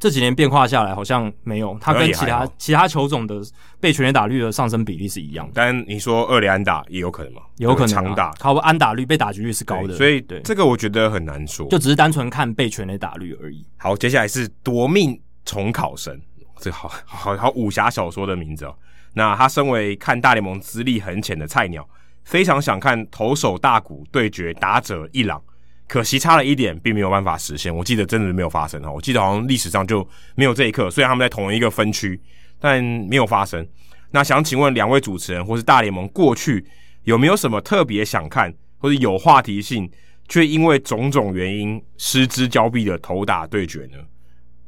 [0.00, 3.38] 这几年变化下来，好像没有，他跟其他其他球种的
[3.78, 5.52] 被全垒打率的上升比例是一样的。
[5.54, 7.42] 但你说二垒安打也有可能吗？
[7.58, 13.62] 有可能、啊，长打，靠安打率、被打局率是高的，所以对这个我觉得很难说，就只是单纯看被全垒打率而已。
[13.76, 16.18] 好，接下来是夺命重考生，
[16.58, 18.74] 这好好好武侠小说的名字哦。
[19.12, 21.86] 那他身为看大联盟资历很浅的菜鸟，
[22.24, 25.42] 非常想看投手大谷对决打者一朗。
[25.90, 27.74] 可惜差了一点，并没有办法实现。
[27.74, 30.88] 我记得真的没有发生哈，我记得好像历史上就没有这一刻。
[30.88, 32.18] 虽然他们在同一个分区，
[32.60, 33.66] 但没有发生。
[34.12, 36.64] 那想请问两位主持人，或是大联盟过去
[37.02, 39.90] 有没有什么特别想看，或者有话题性，
[40.28, 43.98] 却因为种种原因失之交臂的投打对决呢？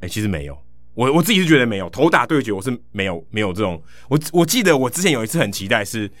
[0.01, 0.61] 哎、其实没有。
[0.93, 3.81] 我我自己是觉得没有投打对决，我是没有没有这种。
[4.09, 6.11] 我我记得我之前有一次很期待是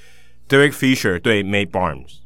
[0.47, 2.19] Derek Fisher 对 May Barnes，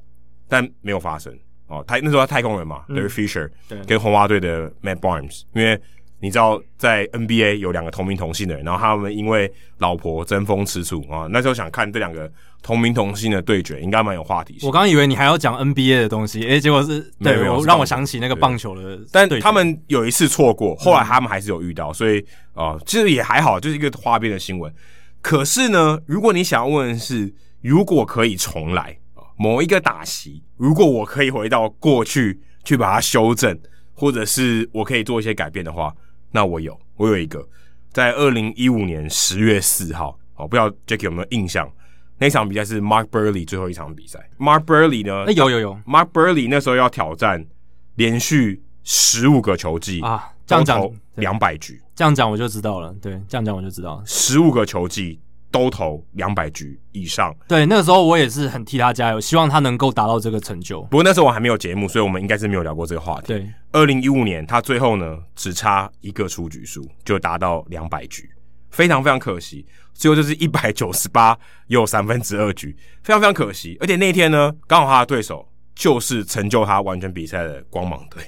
[0.48, 1.36] 但没有发生。
[1.68, 5.80] 哦，太那时候他太空人嘛，对、嗯、Fisher 对跟红袜队的 Matt Barnes，因为
[6.19, 12.31] 你知道在 NBA 有两个同名同姓的人，然后他们因为老婆争风吃醋啊，那时候想看这两个
[12.64, 14.68] 同名同姓的对决，应该蛮有话题性。
[14.68, 22.19] 我刚刚以为你还要讲 NBA 的东西，诶、欸，结果是对没有，让我想起那个棒球的，但他们有一次错过，后来他们还是有遇到，所以
[22.53, 24.73] 啊、呃，其实也还好，就是一个花边的新闻。
[25.22, 27.31] 可是呢，如果你想要问的是，
[27.61, 28.98] 如果可以重来。
[29.38, 33.57] 某一个打席，如果我可以回到过去去把它修正，
[33.93, 35.95] 或者是我可以做一些改变的话，
[36.31, 37.47] 那我有，我有一个，
[37.91, 41.72] 在二零一五年十月四号，哦，不知道 Jacky 有没有印象？
[42.18, 44.19] 那场比赛是 Mark Buehrle 最后一场比赛。
[44.39, 45.26] Mark Buehrle 呢？
[45.26, 45.80] 欸、有有有。
[45.85, 47.45] Mark Buehrle 那时候要挑战
[47.93, 52.91] 连续十五个球季啊，这样讲两百局，这样讲我就知道了。
[52.99, 55.19] 对，这样讲我就知道了，十五个球季。
[55.49, 60.82] 都投两百局以上，对，那个时候我也是很替他加油，希望他能够达到这个成就。
[60.84, 63.28] 不过那时候我还没有节目，所以我们应该是没有聊过这个话题。
[63.28, 68.30] 对，二零一五年他最后呢只差一个出局数就达到两百局，
[68.72, 69.65] 非常非常可惜。
[69.94, 71.36] 最后就是一百九十八
[71.68, 73.78] 又三分之二局，非常非常可惜。
[73.80, 78.22] 而且那天呢，刚好他的对手就是成就他完全比赛的光芒队，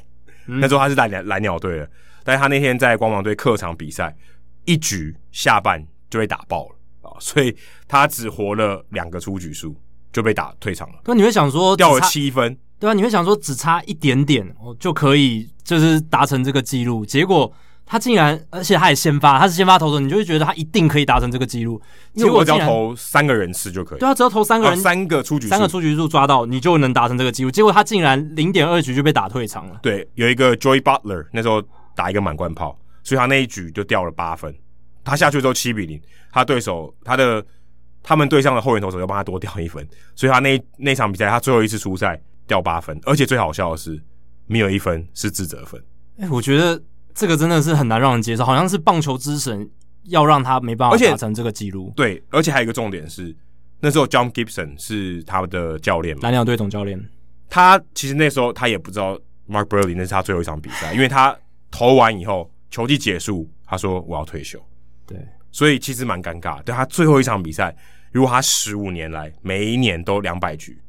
[0.47, 1.91] 嗯、那时候他是蓝蓝鸟队的，
[2.23, 4.15] 但是他那天在光芒队客场比赛，
[4.65, 6.75] 一局下半就被打爆了。
[7.19, 7.55] 所以
[7.87, 9.75] 他只活了两个出局数
[10.11, 10.95] 就被打退场了。
[11.05, 17.51] 那你会想说掉了七分，对啊，你会想说只差一点点哦就可以就是达成这个记录，结果
[17.85, 21.81] 他竟然而且他也先发，他是先发投手，你就会觉得他一定可以达成这个记录。
[22.13, 27.49] 结果只要投三个人次就可以，对啊，只要投三个人，三个出局，三个出局数抓到，你就能达成这个记录。
[27.49, 29.79] 结果他竟然零点二局就被打退场了。
[29.81, 31.61] 对，有一个 Joey Butler 那时候
[31.95, 34.53] 打一个满贯炮，所以他那一局就掉了八分。
[35.09, 35.99] 他下去之后七比零，
[36.31, 37.43] 他对手他的
[38.01, 44.01] 他们对上的后援投手又帮他多掉一分，所以他那那场比赛他最后一次出赛掉八分，而且最好笑的是
[44.47, 45.81] 没有一分是自责分。
[46.19, 46.81] 哎、欸，我觉得
[47.13, 49.69] 这个真的是很难让人接受，好像是棒球之神
[50.03, 51.91] 要让他没办法达成这个记录。
[51.95, 53.35] 对，而且还有一个重点是，
[53.79, 57.03] 那时候 John Gibson 是他们的教练，蓝鸟队总教练。
[57.49, 61.35] 他其实那时候他也不知道 Mark Buehrle 那是他最后一场比赛，因为他
[61.71, 64.63] 投完以后球季结束，他说我要退休。
[65.09, 66.61] 对，所以其实蛮尴尬。
[66.63, 67.75] 对他最后一场比赛，
[68.11, 70.79] 如果他十五年来每一年都两百局，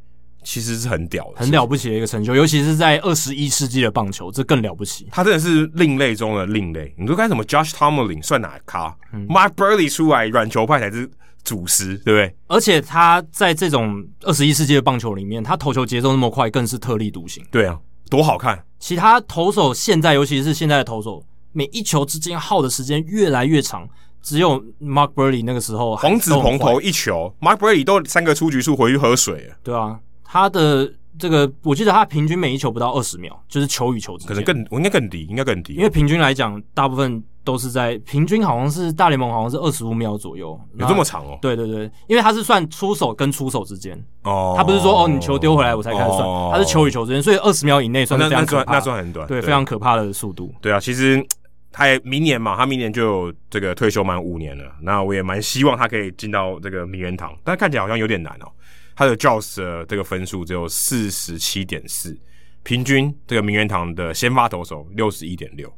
[0.43, 2.35] 其实是很屌的，很了不起的一个成就。
[2.35, 5.09] 尤其是在二十一世纪的棒球，这更了不起。
[5.11, 6.95] 他真的是另类中的另类。
[6.97, 8.97] 你说该什么？Josh Tomlin 算哪咖？
[9.13, 11.11] 嗯？Mark Buehrle 出来软球派才是
[11.45, 12.35] 祖师，对不对？
[12.47, 17.45] 而且他在这种二十一世纪的棒球里面，他投球节奏那么快，更是特立独行。
[17.51, 17.79] 对啊，
[18.09, 18.63] 多好看！
[18.79, 21.23] 其他投手现在，尤其是现在的投手，
[21.53, 23.87] 每一球之间耗的时间越来越长。
[24.23, 29.55] 只有 Mark Buehrle 那个时候，黄子鹏投一球，Mark Buehrle 都三个出局数回去喝水了。
[29.63, 41.39] 对啊，他的这个我记得他平均每一球不到二十秒，就是球与球之间，可能更我应该更低，应该更低，因为平均来讲，大部分都是在平均好像是大联盟好像是二十五秒左右，有这么长哦？
[41.43, 43.99] 对对对，因为他是算出手跟出手之间。
[44.23, 50.53] 哦，他不是说哦你球丢回来我才开始算，他是球与球之间，所以二十秒以内算是非常可怕，那算很短，对，非常可怕的速度。
[50.61, 51.25] 对啊，其实
[51.73, 58.53] 他也明年嘛，他明年就有这个退休满五年了，那我也蛮希望他可以进到这个名人堂，但看起来好像有点难哦。
[58.97, 62.19] 他的 JOS 的这个分数只有四十七点四，
[62.63, 65.73] 平均这个名人堂的先发投手六十一点六，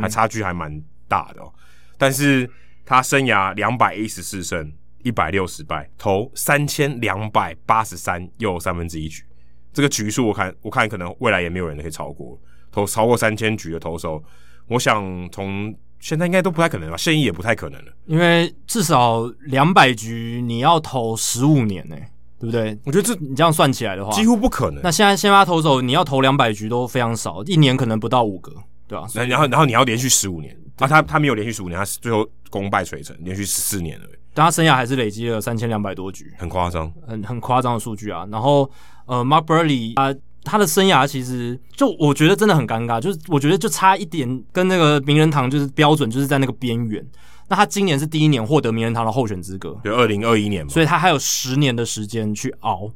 [0.00, 1.52] 还差距还蛮大的哦。
[1.98, 2.48] 但是
[2.84, 4.72] 他生涯两百一十四胜
[5.02, 9.24] 一百六十败，投三千两百八十三又三分之一局，
[9.72, 12.38] 这个局数我看我看可能未来也没有人可以超过，
[12.70, 14.22] 投超过三千局的投手，
[14.70, 22.08] 我想从现在应该都不太可能吧，现役也不太可能了，因为至少两百局你要投十五年呢、欸。
[22.40, 22.74] 对不对？
[22.86, 24.80] 我觉得这你这样算起来的话，几乎不可能。
[24.82, 28.50] 那现在先发投手你要投两百局都非常少，一年可能不到五个，
[28.88, 29.24] 对吧、啊？
[29.26, 34.06] 然后然后你要连续十五年啊，他他没有连续十五年，他最后功败垂成，连续十四年了。
[34.32, 38.26] 但他生涯还是累积了三千两百多局，很夸张，很很夸张的数据啊。
[38.32, 38.70] 然后
[39.04, 47.04] 呃，Mark Buehrle 他他的生涯其实就我觉得真的很尴尬，就是我觉得就差一点跟那个名人堂就是标准就是在那个边缘。
[47.48, 52.90] 那他今年是第一年获得名人堂的候选资格，就二零二一年嘛，所以他还有十年的时间去熬。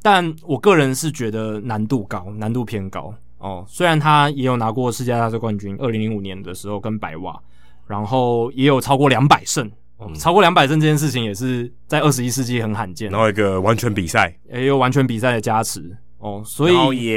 [0.00, 3.64] 但我个人是觉得难度高，难度偏高哦。
[3.68, 7.38] 虽然他也有拿过世界大赛冠军，二零零五年的时候跟白袜，
[7.86, 13.10] 然后也有超过两百胜，哦，超过两百胜这件事情也是在二十一世纪很罕见。
[13.10, 15.94] 然后一个完全比赛，也有完全比赛的加持。
[16.18, 17.16] 哦，所以然后也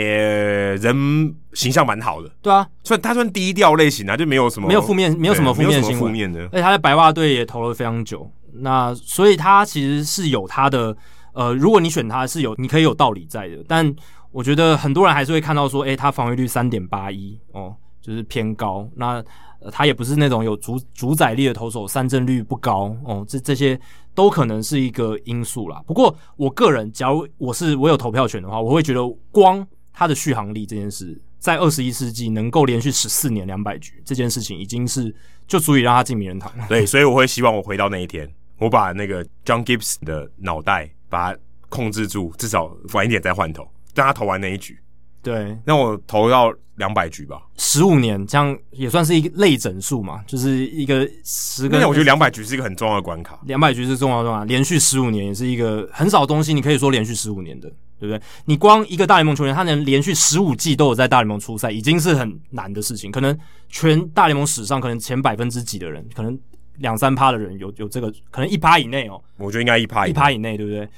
[0.75, 6.41] 人形象蛮好的，对啊，所以他算低调类型啊，就没有什么没有负面，没有什么负面新闻，负面的。
[6.45, 10.95] 而且他在白袜队也投了非常久，那所以他其实是有他的
[11.33, 13.93] 呃，如果你选他是有你可以有道理在的，但
[14.31, 19.23] 我觉得很多人还是会看到说，诶、欸，他防御率三点八一哦，就是偏高，那。
[19.63, 23.79] 呃，他也不是那种有主主宰力的投手，三振率不高哦，这这些
[24.15, 25.79] 都可能是一个因素啦。
[25.85, 29.63] 不过，我个人，假如我是我有投票权的话，我会觉得光
[29.93, 35.15] 他的续航力这件事，在二十一世纪能够连续十四年两百局这件事情，已经是
[35.45, 36.65] 就足以让他进名人堂了。
[36.67, 43.61] 对，所以我会希望我回到那一天，我把那个 John Gibbs 的脑袋把它控制住，至少晚一点再换投，
[43.93, 44.75] 让他投完那一局。
[45.21, 51.77] 对，那我投到两百局吧，十五年这样也算是一个类整数嘛，就是一个十个。
[51.77, 57.69] 那我觉得两百局是一个很重要的关卡，两百局是重要的关卡，连续十五年也是一个很少东西，你可以说连续十五年的，
[57.99, 58.19] 对不对？
[58.45, 63.11] 你光一个大联盟球员，他能连续十五季都有在大联盟出赛，已经是很难的事情。
[63.11, 63.37] 可能
[63.69, 66.35] 全大联盟史上，可能前百分之几的人，可能
[66.77, 69.21] 两三趴的人有有这个，可能一趴以内哦。
[69.37, 70.89] 我觉得应该一趴一趴以内，对不对？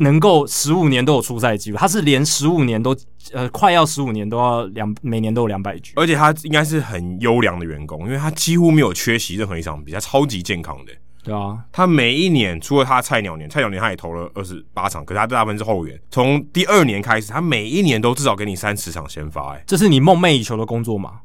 [0.00, 2.96] 能够十五年都有出赛机会，他是连十五年都
[3.32, 10.92] 呃快要十五年都要两每年都有两百局，而且他应该是很优良的员工，因为他几乎没有缺席任何一场比赛，超级健康的。
[11.22, 16.00] 对啊，他每一年除了他菜鸟年，菜鸟年他也投了二十八场，可是他大部分是后援。
[16.10, 21.20] 从第二年开始，他每一年都至少给你三十场先发，哎，这是你梦寐以求的工作吗？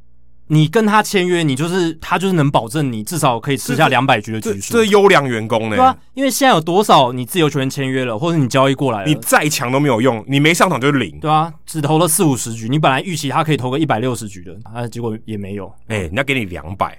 [0.47, 5.75] 你跟他签约，你就是他就是能保证你至少可以吃下两百局的局数，这是优良员工呢、欸。
[5.77, 11.19] 对啊，因为现在有多少你自由球员签约了，或者你交易过来了，你再强都没有用，你没上场就是零。
[11.19, 15.67] 对啊，只投了四五十局，你本来预期他可以投个一百六十局的，啊，结果也没有。
[15.87, 16.95] 哎、欸，人家给你两百，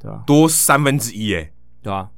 [0.00, 1.50] 对啊，多三分之一，哎，
[1.82, 2.08] 对啊，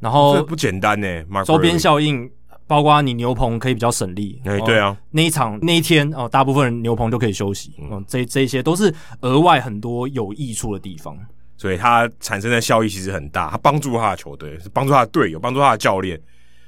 [0.00, 2.30] 然后这不简单呢、欸，周边效应。
[2.66, 11.14] 包括你牛棚可以比较省力，哎、欸，对啊，那一场那一天哦，大部分人牛棚都可以休息，嗯，这这些都是额外很多有益处的地方，
[11.58, 16.18] 所以它产生的效益其实很大，它帮助他的球队，帮助他的队友，帮助他的教练。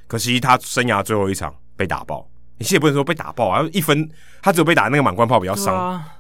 [0.07, 2.29] 可惜他生涯最后一场被打爆，
[2.59, 4.09] 你其实也不能说被打爆啊，一分
[4.43, 5.75] 他只有被打那个满贯炮比较伤，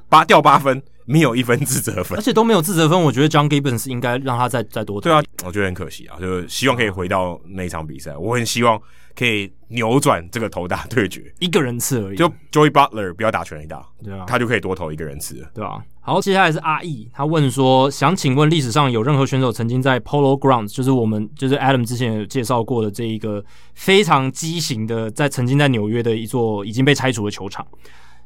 [0.08, 5.02] 八、啊、掉八分，没有一分自责分，而且都没有自责分，我觉得 John Gibbons 应该让他再再多投。
[5.02, 8.80] 对啊，我觉得很可惜啊，就希望可以回到那一场比赛，我很希望。
[9.16, 12.16] 可以扭转这个投打对决，一个人次而已。
[12.16, 15.82] 就 Joey Butler 不要打全垒打，对啊，他就可以多投一个人次了，对啊。
[16.00, 23.44] 好，接下来是阿义，他问说，想请问历史上有任何选手曾经在 Polo Grounds，就是我们就是 Adam 之前有介绍过的这一个
[23.74, 27.66] 非常畸形的，在曾经在纽约的一座已经被拆除的球场，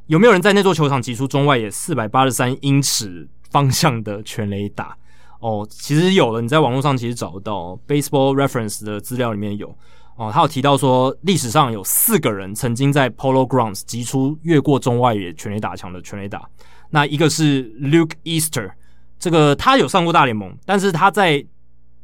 [0.08, 4.94] 有没有人在那座球场击出中外野四百八十三英尺方向的全垒打？
[5.38, 9.74] 哦，其实有了，你在网络上其实找得到 Baseball Reference 的资料里面有。
[10.20, 16.46] 哦，他有提到说，历史上有四个人曾经在 Polo Grounds 击出越过中外野全垒打墙的全垒打。
[16.90, 18.70] 那一个是 Luke Easter，
[19.18, 21.42] 这个他有上过大联盟，但是他在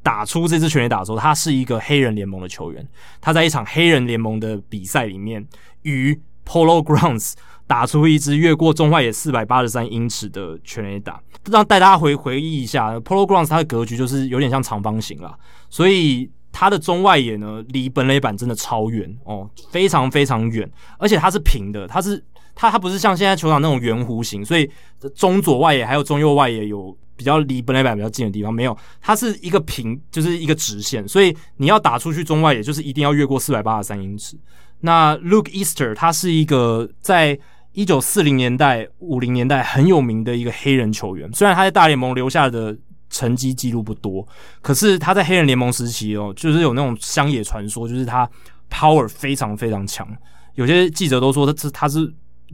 [0.03, 2.89] 打出这支全垒打的时候，他是一个黑人联盟的球员。
[3.21, 5.47] 他在一场黑人联盟的比赛里面，
[5.83, 7.35] 于 Polo Grounds
[7.67, 11.21] 打出一支越过中外野四百八十三英尺的全垒打，
[11.51, 15.37] 让带大家回回忆一下，Polo Grounds 它的格局就是有点像长方形啦，
[15.69, 20.67] 所以它的中外野呢离本垒板真的超远哦，非常非常远，
[20.99, 22.25] 而且它是平的，它是
[22.55, 24.67] 它它不是像现在球场那种圆弧形，所以
[25.15, 34.39] 中左外野还有中右外野有比较离本垒板比较近的地方没有，它是一个平就是一个直线，所以你要打出去中外野就是一定要越过四百八十三英尺。
[34.81, 37.39] 那 Luke Easter 他是一个在
[37.73, 41.31] 一九四零年代、五零年代很有名的一个黑人球员。
[41.35, 42.75] 虽然他在大联盟留下的
[43.17, 44.27] 成绩记录不多，
[44.61, 48.29] 可是他在黑人联盟时期哦，就是有那种乡野传说，就是他
[48.71, 50.07] power 非常非常强。
[50.55, 52.07] 有些记者都说他是他是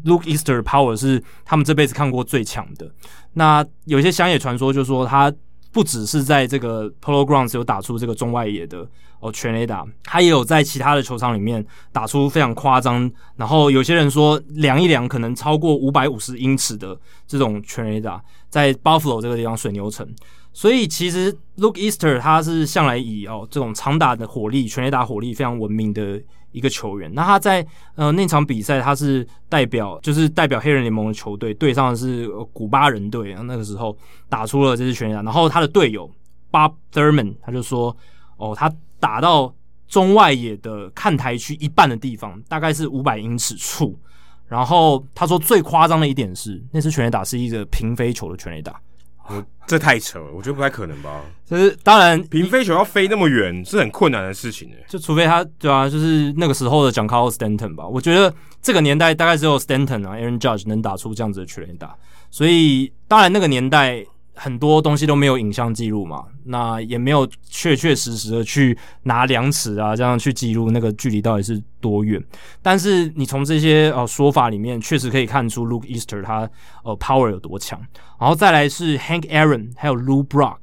[0.05, 2.89] Luke Easter power 是他们这辈子看过最强的。
[3.33, 5.33] 那有些乡野传说就是说他
[5.73, 8.87] 不只是在这个 Polo Grounds 有打出这个中外野的。
[9.23, 18.21] 哦，全垒打，他也有在其他的球场里面打出非常夸张，然后有些人说量一量可能超过五百五十英尺的这种全垒打，
[18.51, 20.05] 在 Buffalo 这个地方水牛城，
[20.53, 26.21] 所以其实 Luke Easter 他是向来以哦这种长打的火力、全垒打火力非常闻名的
[26.53, 27.13] 一个球员。
[27.15, 33.97] 那他在呃那场比赛，他是代表就是代表黑人联盟的球队，对上的是古巴人队，那个时候
[34.29, 36.11] 打出了这支全垒打，然后他的队友
[36.51, 37.97] Bob Thurman 他就说
[38.37, 38.73] 哦他。
[39.03, 39.53] 打到
[39.89, 43.99] 中外野的看台区一半的地方，大概是五百英尺处。
[44.47, 48.81] 然后他说最夸张的一点是，那次全垒打是一个平飞球的全垒打。
[49.29, 51.21] 我这太扯了，我觉得不太可能吧？
[51.47, 54.85] 就是当然，平飞球要飞那么远是很困难的事情诶。
[54.89, 57.87] 就除非他对啊，就是那个时候的 Giancarlo Stanton 吧。
[57.87, 61.95] 我觉得这个年代大概只有 Stanton 啊，Aaron Judge 能打出这样子的全垒打。
[62.31, 64.05] 所以当然那个年代。
[64.35, 72.23] 很多东西都没有影像记录嘛，那也没有确确实实的去拿量尺啊，这样去记录那个距离到底是多远。
[72.63, 76.49] 但是你从这些呃说法里面，确实可以看出 Luke Easter 他
[76.83, 77.79] 呃 power 有多强。
[78.19, 80.59] 然后再来是 Hank Aaron 还有 Lou Brock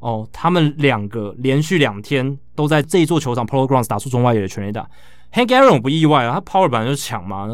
[0.00, 4.86] 哦，他们两个连续两天都在这一座球场 Polo Grounds 打出中外野的全垒打。
[5.32, 7.48] Hank Aaron 我不意外啊，他 power 本来就强嘛，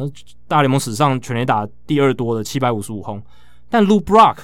[0.48, 3.22] 大联盟史上全垒打第二多的七百五十五轰。
[3.70, 4.36] 但 Lou Brock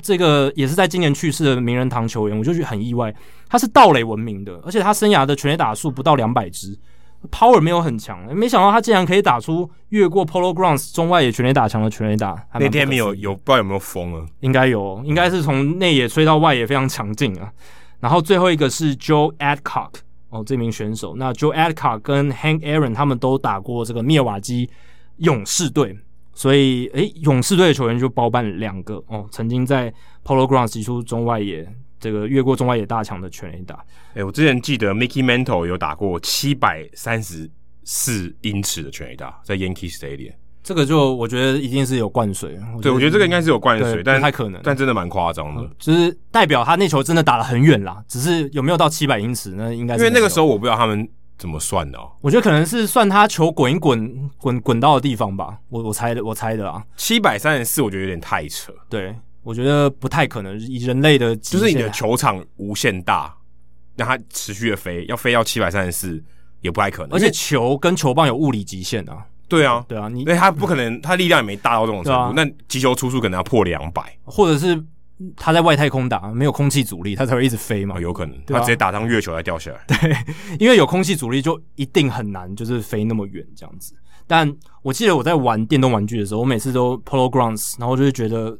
[0.00, 3.14] 这个也是在今年去世的名人堂球员，我就觉得很意外。
[3.48, 6.78] 他是盗垒闻名的，而且他生涯的全垒打数不到两百支
[7.30, 8.24] ，power 没有很强。
[8.34, 12.42] 没想到他竟然可以打出越过 Polo Grounds 中外野全垒打墙的全垒打。
[12.54, 14.26] 那天没有有不知道有没有风啊？
[14.40, 17.52] 应该有，应该是从内野吹到外野非常强劲啊。
[18.00, 19.92] 然后最后一个是 Joe Adcock
[20.30, 21.14] 哦，这名选手。
[21.16, 24.70] 那 Joe Adcock 跟 Hank Aaron 他们都打过这个密尔瓦基
[25.18, 25.98] 勇士队。
[26.34, 29.92] 所以，诶，勇士队的球员就包办两个哦，曾经在
[30.24, 33.84] Polo Grounds 击出中外野这个越过中外野大墙的全垒打。
[34.14, 37.48] 诶，我之前记得 Mickey Mantle 有打过七百三十
[37.84, 40.32] 四英尺的全垒打，在 Yankee Stadium。
[40.62, 42.58] 这个就我觉得一定是有灌水。
[42.80, 48.02] 对，我觉得这个应该是有灌水，但不太可能，但真的蛮夸张的，嗯，就是代表他那球真的打得很远啦。
[48.06, 49.54] 只是有没有到七百英尺？
[49.56, 51.08] 那应该是因为那个时候我不知道他们。
[51.38, 51.98] 怎么算的？
[52.20, 55.58] 我觉得可能是算他球滚一滚，滚滚到的地方吧。
[55.68, 56.84] 我我猜的，我猜的啊。
[56.96, 58.72] 七百三十四，我觉得有点太扯。
[58.88, 60.58] 对，我觉得不太可能。
[60.60, 63.34] 以人类的，就是你的球场无限大，
[63.96, 66.22] 让它持续的飞，要飞到七百三十四
[66.60, 67.12] 也不太可能。
[67.12, 69.26] 而且球跟球棒有物理极限啊。
[69.48, 72.18] 对啊，对啊，你因为它不可能，它力量也没大到这种程度。
[72.18, 74.82] 啊、那击球出速可能要破两百，或者是。
[75.36, 77.96] 他在外太空打，没有空气阻力，它才会一直飞嘛。
[77.96, 79.84] 哦、有可能，它直接打上月球再掉下来。
[79.86, 80.16] 对，
[80.58, 83.94] 因为有空气阻力，就一定很难，就是飞那么远这样子。
[84.26, 84.50] 但
[84.82, 88.58] 我记得我在玩电动玩具的时候，我每次都 Polo Grounds，然后就是觉得。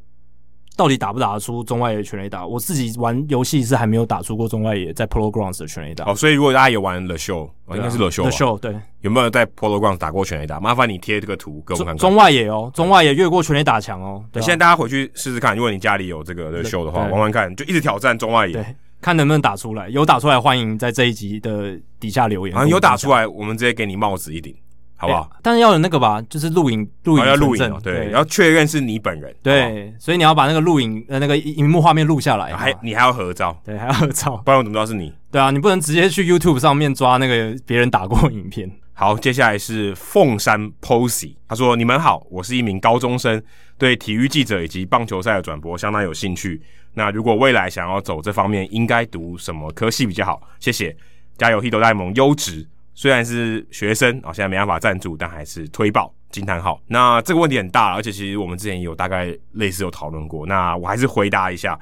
[0.76, 2.46] 到底打不打得出中外野全垒打？
[2.46, 6.04] 我自己玩游戏是还没有打出过中外野在 Polo Grounds 的全垒打。
[6.06, 8.74] 哦，所以如果大家也玩 The Show，、啊、应该是 The Show，The Show 对。
[9.00, 10.58] 有没有在 Polo Grounds 打过全垒打？
[10.60, 11.98] 麻烦你贴这个图给我们看看。
[11.98, 14.24] 中外野哦，中外野越过全垒打墙哦。
[14.32, 18.64] 对，现在大家回去试试看，如果你家里有这个 The Show 的话，玩玩看，就一直挑战中外野，对，
[19.00, 19.88] 看能不能打出来。
[19.88, 22.56] 有打出来，欢迎在这一集的底下留言。
[22.56, 24.54] 啊，有打出来，我们直接给你帽子一顶。
[25.02, 25.28] 好不好？
[25.42, 29.34] 但是要有那个吧，就是录影录影存证，对，要确认是你本人。
[29.42, 35.12] 对，所以你要把那个录影呃那个荧幕画面录下来，还你还要合照，对，还要合照，不然我怎么知道是你？
[35.32, 38.70] 对啊，你不能直接去 YouTube 上面抓那个别人打过影片。
[38.92, 43.42] 好，接下来是凤山 Posey，他说：“你们好，我是一名高中生，
[43.76, 46.62] 对体育记者以及棒球赛的转播相当有兴趣。
[46.94, 50.40] 那如果未来想要走这方面，应该读什么科系比较好？
[50.60, 50.94] 谢谢，
[51.36, 56.80] 加油，Hito 大联盟优质。”虽然是学生啊，现在没办法赞助，但还是推爆惊叹号。
[56.86, 60.46] 那这个问题很大，而且其实我们之前也有大概类似有讨论过。
[60.46, 61.78] 那我还是回答一下，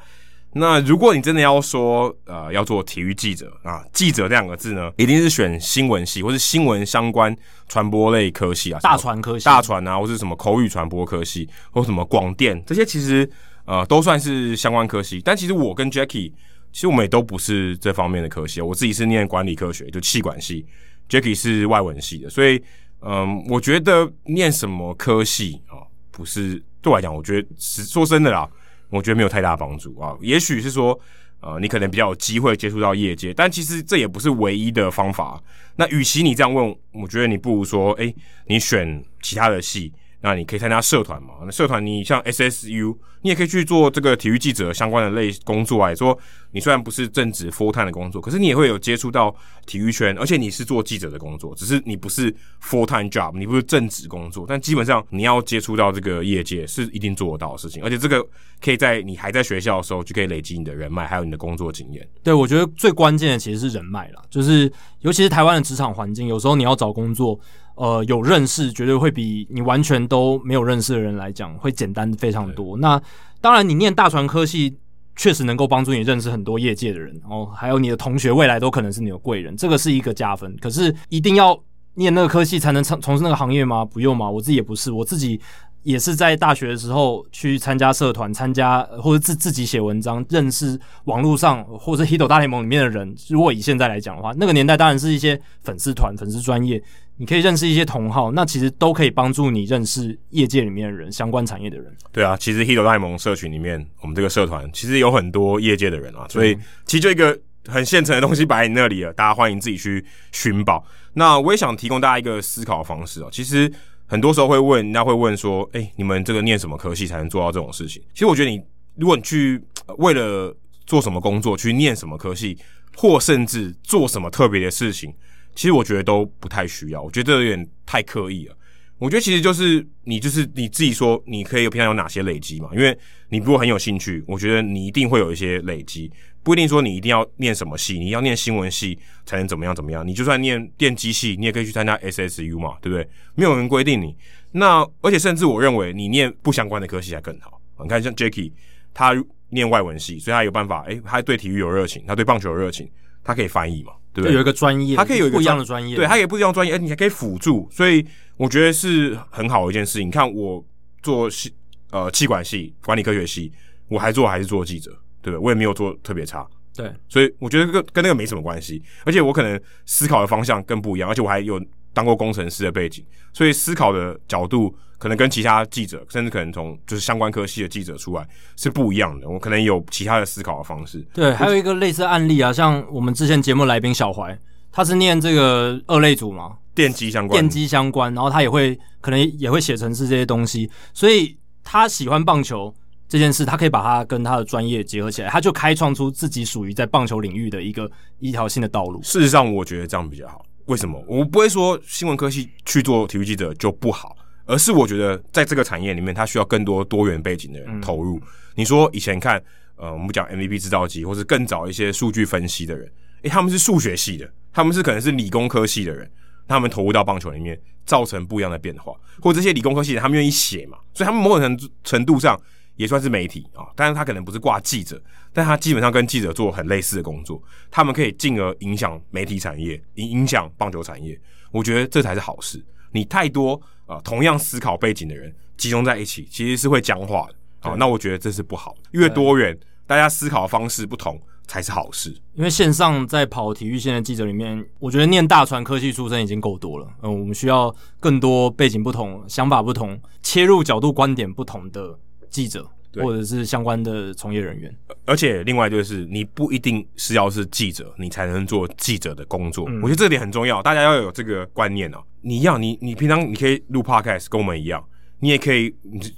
[0.52, 7.36] 那如果你真的要说，呃，要做体育记者啊，记者这两个字呢，一定是选新闻系或是新闻相关
[7.68, 13.28] 传播类科系啊，大传科系，大传啊，或是什么口语传播科系，或什么广电，这些其实
[13.64, 15.20] 呃都算是相关科系。
[15.24, 16.32] 但其实我跟 Jackie，
[16.72, 18.60] 其实我们也都不是这方面的科系。
[18.60, 20.66] 我自己是念管理科学，就气管系
[21.10, 22.62] ，Jacky 是外文系的，所以
[23.02, 28.48] 嗯、我觉得念什么科系啊，不是对我来讲，我觉得是说真的啦。
[28.90, 30.98] 我觉得没有太大帮助啊，也许是说，
[31.40, 35.40] 呃，你可能比较有机会接触到业界，但其实这也不是唯一的方法。
[35.76, 38.14] 那与其你这样问，我觉得你不如说，诶，
[38.46, 39.92] 你选其他的系。
[40.22, 41.34] 那你可以参加社团嘛？
[41.44, 45.94] 那社团你像 SSU，你也可以去做这个体育记者相关的类工作啊。
[45.94, 46.16] 说
[46.52, 49.34] 你虽然不是正职 full time 的工作，可是你也会有接触到
[49.66, 52.30] 体育圈，而且你是做记者的工作，只是你不是
[52.62, 58.22] full time job，你不是正职工作，但基本上你要接触到这个业界是一定做得到的事情，而且这个
[58.62, 62.06] 可以在你还在学校的时候就可以累积你的人脉，还有你的工作经验。
[62.22, 64.70] 对，我觉得最关键的其实是人脉啦，就是
[65.01, 67.40] 尤其是台湾的职场环境，有时候你要找工作。
[67.81, 72.77] 呃，有认识绝对会比你完全都没有认识的人来讲会简单非常多。
[72.77, 73.01] 那
[73.40, 74.77] 当然，你念大传科系
[75.16, 80.55] 确实能够帮助你认识很多业界的人，哦，还有你的同学未来都可能是你的贵人，这个是一个加分。
[80.61, 81.59] 可是一定要
[81.94, 83.82] 念那个科系才能从从事那个行业吗？
[83.82, 84.28] 不用吗？
[84.31, 85.40] 我自己也不是，我自己
[85.82, 93.15] 也是在大学的时候去参加社团，参加或者自自己写文章，认识网络上或者 Hito 大联盟里面的人。
[93.28, 96.82] 如果以现在来讲的话，那个年代当然是一些粉丝团、粉丝专业。
[97.16, 101.94] 你可以认识一些同好，那其实都可以帮助你认识业界里面的人，相关产业的人。
[102.11, 110.02] 对啊，其实 Hito 大联盟社群里面，我们这个社团其实有很多业界的人啊，所以其实就一个很现成的东西摆在你那里了，大家欢迎自己去
[110.32, 110.82] 寻宝。
[111.12, 113.70] 那我也想提供大家一个思考的方式哦，其实
[114.10, 118.02] 很多时候会问，人家会问说，哎、你们这个念什么科系才能做到这种事情？
[118.12, 118.60] 其实我觉得你，
[118.96, 119.62] 如果你去
[119.98, 120.52] 为了
[120.84, 122.58] 做什么工作去念什么科系，
[122.96, 125.14] 或甚至做什么特别的事情。
[125.54, 128.56] 其实我觉得都不太需要，我觉得这有点太刻意了。
[128.98, 132.68] 我觉得其实就是你就是你自己说，你可以平常有哪些累积嘛？
[132.72, 136.10] 因为你如果很有兴趣，我觉得你一定会有一些累积，
[136.42, 140.06] 不一定说你一定要念什么系，你要念新闻系才能怎么样怎么样。
[140.06, 143.08] 你就算念电机系，你也可以去参加 SSU 嘛，对不对？
[143.34, 144.16] 没有人规定你。
[144.52, 147.60] 那而且甚至我认为你念不相关的科系还更好。
[147.82, 148.52] 你看像 Jacky，
[148.92, 149.12] 他
[149.48, 152.90] 念外文系，所以他有办法，诶，他对体育有热情，他对棒球有热情，
[153.22, 153.92] 他可以翻译嘛。
[154.12, 158.04] 对不，对，有一个专业，他可以有一个不一样的专业，对，他也不一样专业，而且你还可以辅助，所以
[158.36, 160.08] 我觉得是很好的一件事情。
[160.08, 160.64] 你看我
[161.02, 161.54] 做系
[161.90, 163.52] 呃气管系、管理科学系，
[163.88, 164.90] 我还做还是做记者，
[165.22, 165.44] 对不对？
[165.44, 171.60] 我也没有做特别差，对，所以我觉得跟跟那个没什么关系，而且我可能思考的方向更不一样，而且我还有
[171.92, 174.74] 当过工程师的背景，所以思考的角度。
[175.01, 179.26] 可能跟其他记者，甚至可能从就是相关科系的记者出来是不一样的。
[179.26, 181.01] 我可能有其他的思考的方式。
[181.14, 184.38] 对，还有一个类似案例啊，像我们之前节目来宾小怀，
[184.70, 191.34] 他是念这个二类组嘛，电机相关，电机相关，然后他也会可能也会写程式这些东西，所以
[191.64, 192.74] 他喜欢棒球
[193.10, 199.02] 这件事，他可以把他跟他的专业结合起来，他就开创出自己属于在棒球领域的一个一条新的道路。
[199.02, 200.46] 事实上，我觉得这样比较好。
[200.66, 201.04] 为什么？
[201.08, 204.16] 我不会说新闻科系去做体育记者就不好。
[204.46, 208.16] 而是我觉得，在这个产业里面，他需要更多多元背景的人投入。
[208.18, 208.22] 嗯、
[208.56, 209.40] 你说以前看，
[209.76, 212.84] 呃，我们讲 MVP 制造机，或是更早一些数据分析的人，
[213.22, 216.10] 诶、欸，他们是数学系的，他们是可能是理工科系的人，
[216.48, 217.56] 他们投入到棒球里面，
[217.86, 218.92] 造成不一样的变化。
[219.20, 222.36] 或者这些理工科系的人，他们愿意写嘛，所以他们某种程度上
[222.81, 223.66] 也算是媒体啊。
[223.77, 225.01] 但是他可能不是挂记者，
[225.32, 231.20] 但他基本上跟记者做很类似的工作，他们可以进而影响媒体产业，影影响棒球产业。
[231.51, 232.65] 我觉得这才是好事。
[232.93, 233.61] 你太多。
[233.90, 237.35] 啊，同样思考背景的人集中在一起，其实是会僵化的。
[237.59, 238.89] 好，那我觉得这是不好的。
[238.93, 242.16] 越多元，大家思考的方式不同才是好事。
[242.35, 246.86] 因为线上在跑体育线的记者里面，我觉得念大传科技出身已经够多了。
[247.02, 251.98] 嗯，我们需要更多背景不同、想法不同、切入角度、观点不同的
[252.31, 252.66] 记者。
[252.97, 259.65] 或者是相关的从业人员，而且另外就是你不一定是要是记者，你才能做记者的工作。
[259.69, 262.02] 嗯、我觉得这点很重要，大家要有这个观念哦。
[262.20, 264.85] 你要你你平常你可以录 podcast 跟我们一样，
[265.20, 265.73] 你也可以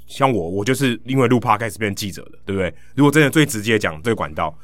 [0.07, 2.75] 像我，我就是因为录 podcast 变记者的，对不对？
[2.97, 4.59] 如果真的最直接讲这个管道，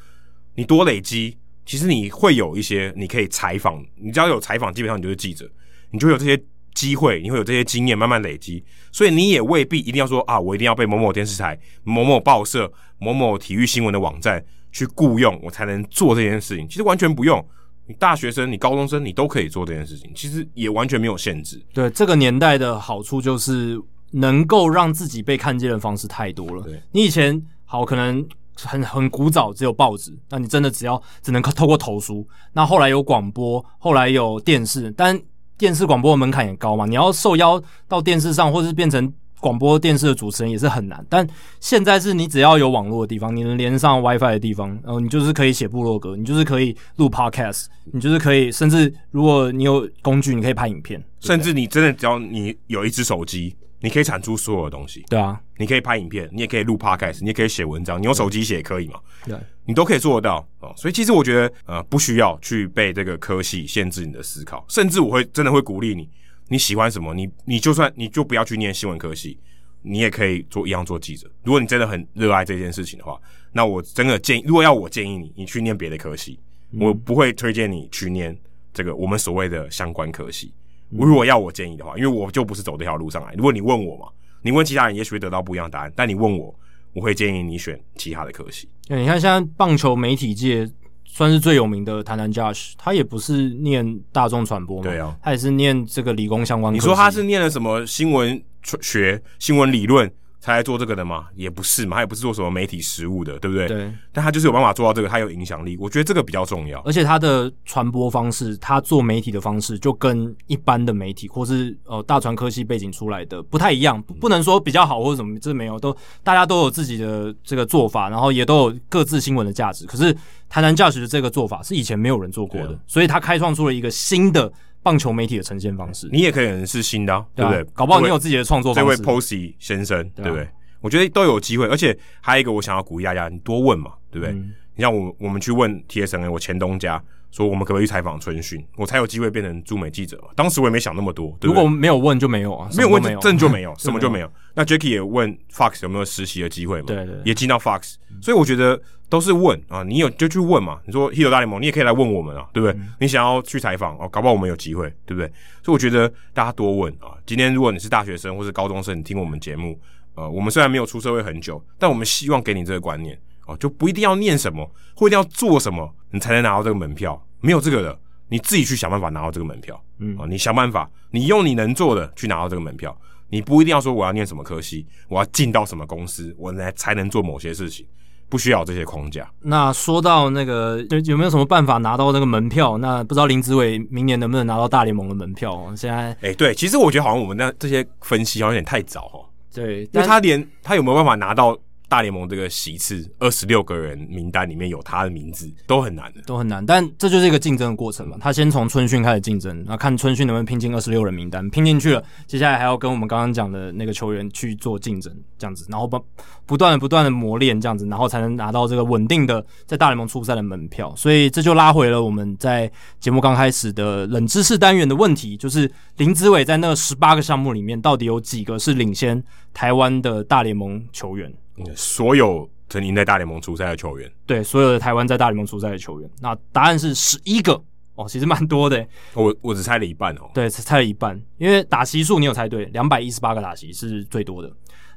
[0.55, 5.47] 你多累积，其实你会有一些你可以采访，你只要有采访，基本上你就是记者，
[5.91, 6.43] 你就会有这些。
[6.79, 14.41] 机会，你会有这些经验慢慢累积，所以你也未必一定要说啊，我一定要被某某电视台、某某报社、某某体育新闻的网站
[14.71, 16.65] 去雇佣，我才能做这件事情。
[16.69, 17.45] 其实完全不用，
[17.85, 21.61] 你大学生、你高中生，你都可以做这件事情，其实也完全没有限制。
[21.73, 23.77] 对，这个年代的好处就是
[24.11, 26.63] 能够让自己被看见的方式太多了。
[26.63, 28.25] 对，你以前好可能
[28.55, 30.17] 很很古早，只有报纸。
[30.29, 32.25] 那你真的只要只能透过投书。
[32.53, 35.19] 那后来有广播，后来有电视，但
[35.59, 39.13] 电视广播的门槛也高嘛，你要受邀到电视上，或是变成。
[39.41, 41.25] 广播电视的主持人也是很难，但
[41.61, 55.05] 现在是你只要有网络的地方，你能连上 WiFi 的地方，然后你就是可以写部落格，你就是可以录 Podcast，你就是可以，甚至如果你有工具，你可以拍影片，甚至你真的只要你有一只手机，你可以产出所有的东西。
[55.09, 58.99] 对啊，你可以拍影片，你也可以录 Podcast，你也可以写文章，你用手机写也可以嘛？
[59.25, 60.73] 对，你都可以做得到哦。
[60.77, 66.09] 所以其实我觉得，呃，不需要去被这个科系限制你的思考，甚至我会真的会鼓励你，
[66.47, 69.37] 你喜欢什么，你你就算你就不要去念新闻科系。
[69.81, 71.31] 你也可以做一样做记者。
[71.41, 73.17] 如果你真的很热爱这件事情的话，
[73.53, 76.37] 那我真的建议，如果要我建议你，你去念别的科系，
[76.71, 78.37] 嗯、我不会推荐你去念
[78.73, 80.53] 这个我们所谓的相关科系。
[80.89, 83.33] 嗯、如果要我建议的话，因为我就不是走这条路上来。
[83.35, 84.11] 如果你问我嘛，
[84.41, 85.93] 你问其他人，也许会得到不一样的答案。
[85.95, 86.53] 但你问我，
[86.93, 88.69] 我会建议你选其他的科系。
[88.87, 90.69] 对，你看，现在棒球媒体界
[91.05, 96.73] 算是最有名的谈谈 Josh，他也不是念大众传播嘛，对啊，他也是念这个理工相关。
[96.73, 98.41] 你说他是念了什么新闻？
[98.81, 101.27] 学新闻理论才来做这个的吗？
[101.35, 103.67] 也不是嘛，他也不是做什么媒体实务的，对不对？
[103.67, 103.93] 对。
[104.13, 106.79] 但他就是有办法做到这个，他有影响力，我觉得这个比较重要。
[106.81, 119.85] 而且他的传播方式，他做媒体的方式，就跟一般的媒体或是呃大传科系背景出来的不太一样，不能说比较好或者什么，这没有，都大家都有自己的这个做法，然后也都有各自新闻的价值。
[119.85, 120.15] 可是
[120.47, 124.51] 台南教学的这个做法是以前没有人做过的，所以他开创出了一个新的。
[124.81, 127.63] 棒球媒体的呈现方式，你也可以能是新的、啊，对不对？
[127.73, 128.97] 搞不好你有自己的创作方式。
[128.97, 130.47] 这位 Posey 先生，对不对？
[130.81, 134.33] 我觉得都有机会，而且还有一个，我想要鼓励大家，你多问嘛，对不对？
[134.33, 140.29] 嗯、你像我，我们去问 TSN，我前东家说，我们可不可以去采访春训，我才有机会变成驻美记者嘛。
[140.35, 141.47] 当时我也没想那么多，对不对？
[141.47, 144.31] 如果没有问就没有啊，没有问就真就没有， 什么就没有。
[144.53, 146.87] 那 Jacky 也问 Fox 有没有实习的机会嘛？
[146.87, 148.79] 对，对对，也进到 Fox，、嗯、所以我觉得。
[149.09, 150.79] 都是问啊，你有就去问嘛。
[150.85, 152.79] 你说《Hito 大联盟》，你也可以来问我们啊，对不对？
[152.79, 155.27] 嗯、你想要去采访哦，搞不好我们有机会，对不对？
[155.63, 157.17] 所以我觉得大家多问啊。
[157.25, 159.81] 今天如果你是大学生或是高中生，你听我们节目，
[160.13, 167.19] 呃，我们虽然没有出社会很久，但我们希望给你这个观念哦、啊，就不一定要念什么或一定要做什么，你才能拿到这个门票。
[167.41, 169.83] 没有这个的，你自己去想办法拿到这个门票。
[169.97, 172.95] 嗯啊，你想办法，你用你能做的去拿到这个门票。
[173.29, 177.85] 你不一定要说我要念什么科系，我要进到什么公司，我来才能做某些事情。
[178.27, 179.27] 不需要这些框架。
[179.41, 182.77] 那说到那个有有没有什么办法拿到那个门票？
[182.77, 185.73] 那不知道林子伟明年能不能拿到大联盟的门票？
[185.75, 189.25] 现在哎、欸，对，其实我觉得好像我们那这些分析好像有点太早哦。
[189.51, 191.57] 对，因为他连他有没有办法拿到？
[191.89, 196.63] 大联盟这个席次，二十六个人名单里面有他的名字，都很难的，都很难。
[196.63, 198.15] 但这就是一个竞争的过程嘛。
[198.21, 205.99] 他先从春训开始竞争，然后看春训能不能拼进二十六人名单，拼进去了，接下来还要跟我们刚刚讲的那个球员去做竞争，这样子，然后不
[206.45, 210.93] 不断的不断的磨练，这样子，然后才能拿到这个稳定的在大联盟出赛的门票。
[210.95, 219.23] 所以这就拉回了我们在节目刚开始的冷知识单元的问题，就是林子伟在那十八个项目里面，到底有几个是领先
[219.55, 221.33] 台湾的大联盟球员？
[221.75, 222.49] 所有。
[222.71, 227.59] 曾经在大联盟出赛的球员，对所有的台湾在大联盟出赛的球员，那答案是十一个。
[227.95, 228.85] 哦，其实蛮多的。
[229.15, 234.51] 我我只猜了一半哦，对，猜了一半，因为打席数你有猜对，两百一十八个打席是最多的，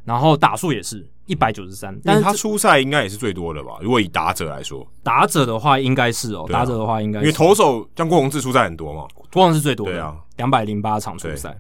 [0.05, 3.79] 然后打数也是一百九十三，但是他出赛应该也是最多的吧？
[3.81, 11.59] 如果以打者来说，打者的话应该是哦，啊、打者的话应该是，因为投手像郭宏志出赛很多嘛，郭宏志最多的，对啊，两百零八场出赛。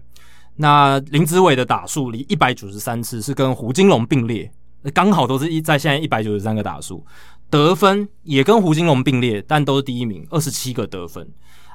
[0.56, 4.52] 那林子伟的打数离一百九十三次是跟胡金龙并列。
[4.90, 7.04] 刚好都是一在现在一百九十三个打数，
[7.48, 11.28] 得分也跟胡金龙并列，但都是第一名，二十七个得分。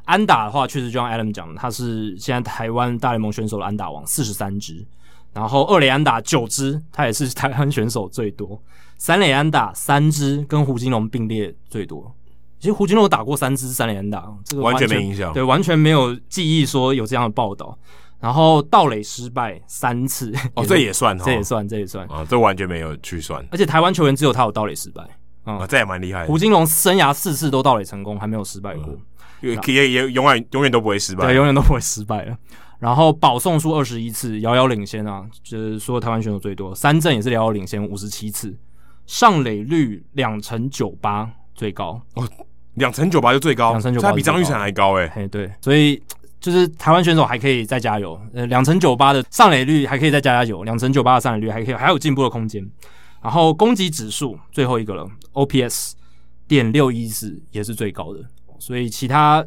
[0.05, 4.85] 安打的话，确实就像 Adam 讲的，他是现在台湾大联盟选手的安打王，四十三支。
[5.33, 8.59] 然后二垒安打九支，他也是台湾选手最多。
[8.97, 12.11] 三垒安打三支，跟胡金龙并列最多。
[12.59, 17.77] 其实胡金龙打过三支三垒安打，这个完全没影响，对，完全没有记忆说有这样的报道。
[18.19, 22.07] 然后盗垒失败三次，哦， 这也算，这也算，这也算。
[22.07, 23.45] 啊，这完全没有去算。
[23.51, 25.03] 而且台湾球员只有他有盗垒失败，
[25.43, 26.25] 啊，这也蛮厉害。
[26.25, 28.97] 胡金龙生涯四次都盗垒成功，还没有失败过，
[29.41, 32.35] 也也也永远永远都不会失败，对，永远都不会失败了。
[32.79, 36.73] 然后保送数二十一次，遥遥领先啊，就是说台湾选手最多。
[36.73, 38.55] 三振也是遥遥领先五十七次，
[39.05, 42.01] 上垒率两成九八最高。
[42.15, 42.27] 哦，
[42.73, 45.07] 两成九八就最高，两成九八比张玉成还高诶。
[45.13, 46.01] 嘿，对，所以。
[46.39, 52.65] 就是台湾选手还可以再加油，呃，两成九八的上垒率还可以再加加油，两成九八的上垒率还可以还有进步的空间。
[53.21, 55.93] 然后攻击指数最后一个了，OPS
[56.47, 58.19] 点六一四也是最高的，
[58.59, 59.43] 所以其他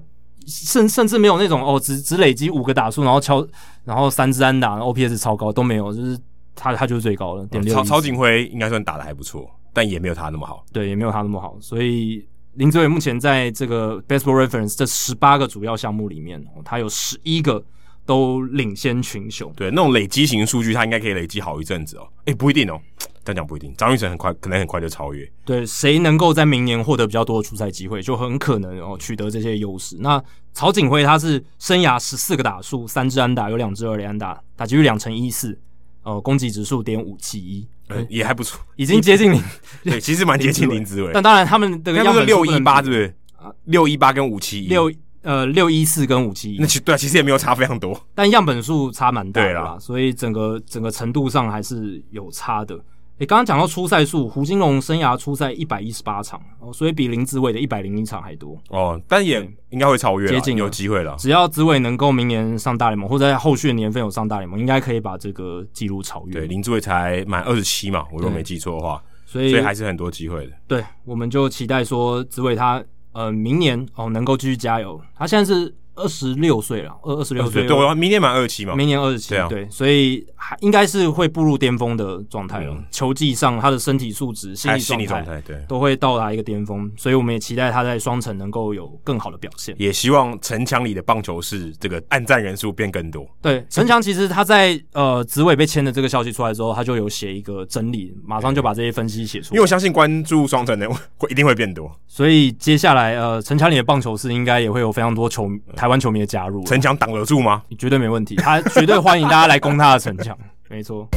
[0.47, 3.47] 甚甚至没有那种哦，只只累积五个打数，然后敲
[3.85, 6.19] 然后三支安打，OPS 超高都没有，就是
[6.57, 7.73] 他他就是最高的点六。
[7.73, 10.65] 曹曹景辉应该算打的还不错，但也没有他那么好。
[10.73, 11.57] 对，也没有他那么好。
[11.61, 17.65] 所以林子伟目前在这个 Baseball Reference 这十八个主要项目里面，哦他有十一个
[18.05, 19.53] 都领先群雄。
[19.55, 22.09] 对，那种累积型数据，他应该可以累积好一阵子哦。
[22.25, 22.81] 诶，不一定哦。
[23.23, 25.31] 这样讲不一定，张玉成很快，可能很快就超越。
[25.45, 29.97] 对，谁能够在明年获得比较多的出赛机会，就很可能哦取得这些优势。
[30.01, 30.21] 那
[30.55, 35.57] 曹锦辉他是生涯十四个打数，三支安打，有两支二垒安打，打击率两成一四，
[36.03, 37.69] 呃，攻击指数点五七一，
[38.09, 39.43] 也还不错，已经接近零。
[39.85, 41.11] 对，其实蛮接近林子伟。
[41.13, 43.15] 但当然他们的样本六一八，对不对？
[43.37, 44.93] 啊，六一八跟五七一，六
[45.23, 52.79] 呃六一四跟五七一，那其对，其实也没有差非常多，但样本数差蛮大的啦，啦所以整个整个程度上还是有差的。
[53.21, 61.15] 诶，刚刚讲到出赛数，胡金龙生涯出赛一百一十八场，哦，所以比林子伟的一百零一场还多哦，但也应该会超越，接近有机会了。
[61.19, 66.33] 只要子伟能够明年上大联盟，或者在后续的年份有上大联盟，应该可以把这个记录超越。
[66.33, 70.53] 对，林子伟才满二十七嘛，我如果没记错的话，所以所以还是很多机会的。
[70.67, 72.83] 对，我们就期待说子伟他
[73.13, 74.99] 呃明年哦能够继续加油。
[75.15, 75.75] 他现在是。
[76.01, 82.77] 二十六岁了，二二十六岁，对，我明年满二十七嘛，明年二十七，对，所以还应该是会步入巅峰的状态了。
[82.91, 93.27] 球技上，他的身体素质、心理状态，对，都会到达一个巅峰，所以我们也期待他在双城能够有更好的表现，也希望城墙里的棒球是这个按赞人数变更多。
[93.43, 106.65] 对，城墙其实他在呃紫伟被签的这个消息出来之后，他就有写一个整理，马上就把这些分析写出来，因为我相信关注双城的会一定会变多，所以接下来呃城墙里的棒球是应该也会有非常多球台湾球迷的加入。
[106.65, 107.63] 城墙挡得住吗？
[107.77, 110.39] 绝对没问题，他绝对欢迎大家来攻他的城墙。
[110.71, 111.09] 没错。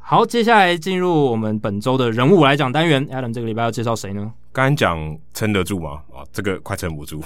[0.00, 3.06] 好，接下来进入我们本周的人物来讲单元。
[3.08, 4.32] Adam 这个礼拜要介绍谁呢？
[4.52, 6.00] 刚刚讲撑得住吗？
[6.10, 7.22] 啊，这个快撑不住。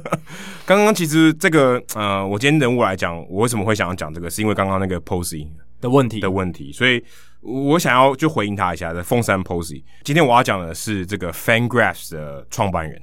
[0.66, 4.28] 刚刚其实这个呃，我今天人物来讲，我为什么会想要讲这个？
[4.28, 5.48] 是因为刚刚那个 Posey
[5.80, 7.02] 的问题的问题，所以
[7.40, 9.82] 我想要就回应他一下的凤山 Posey。
[10.04, 13.00] 今天我要讲的是这个 FanGraphs 的创办人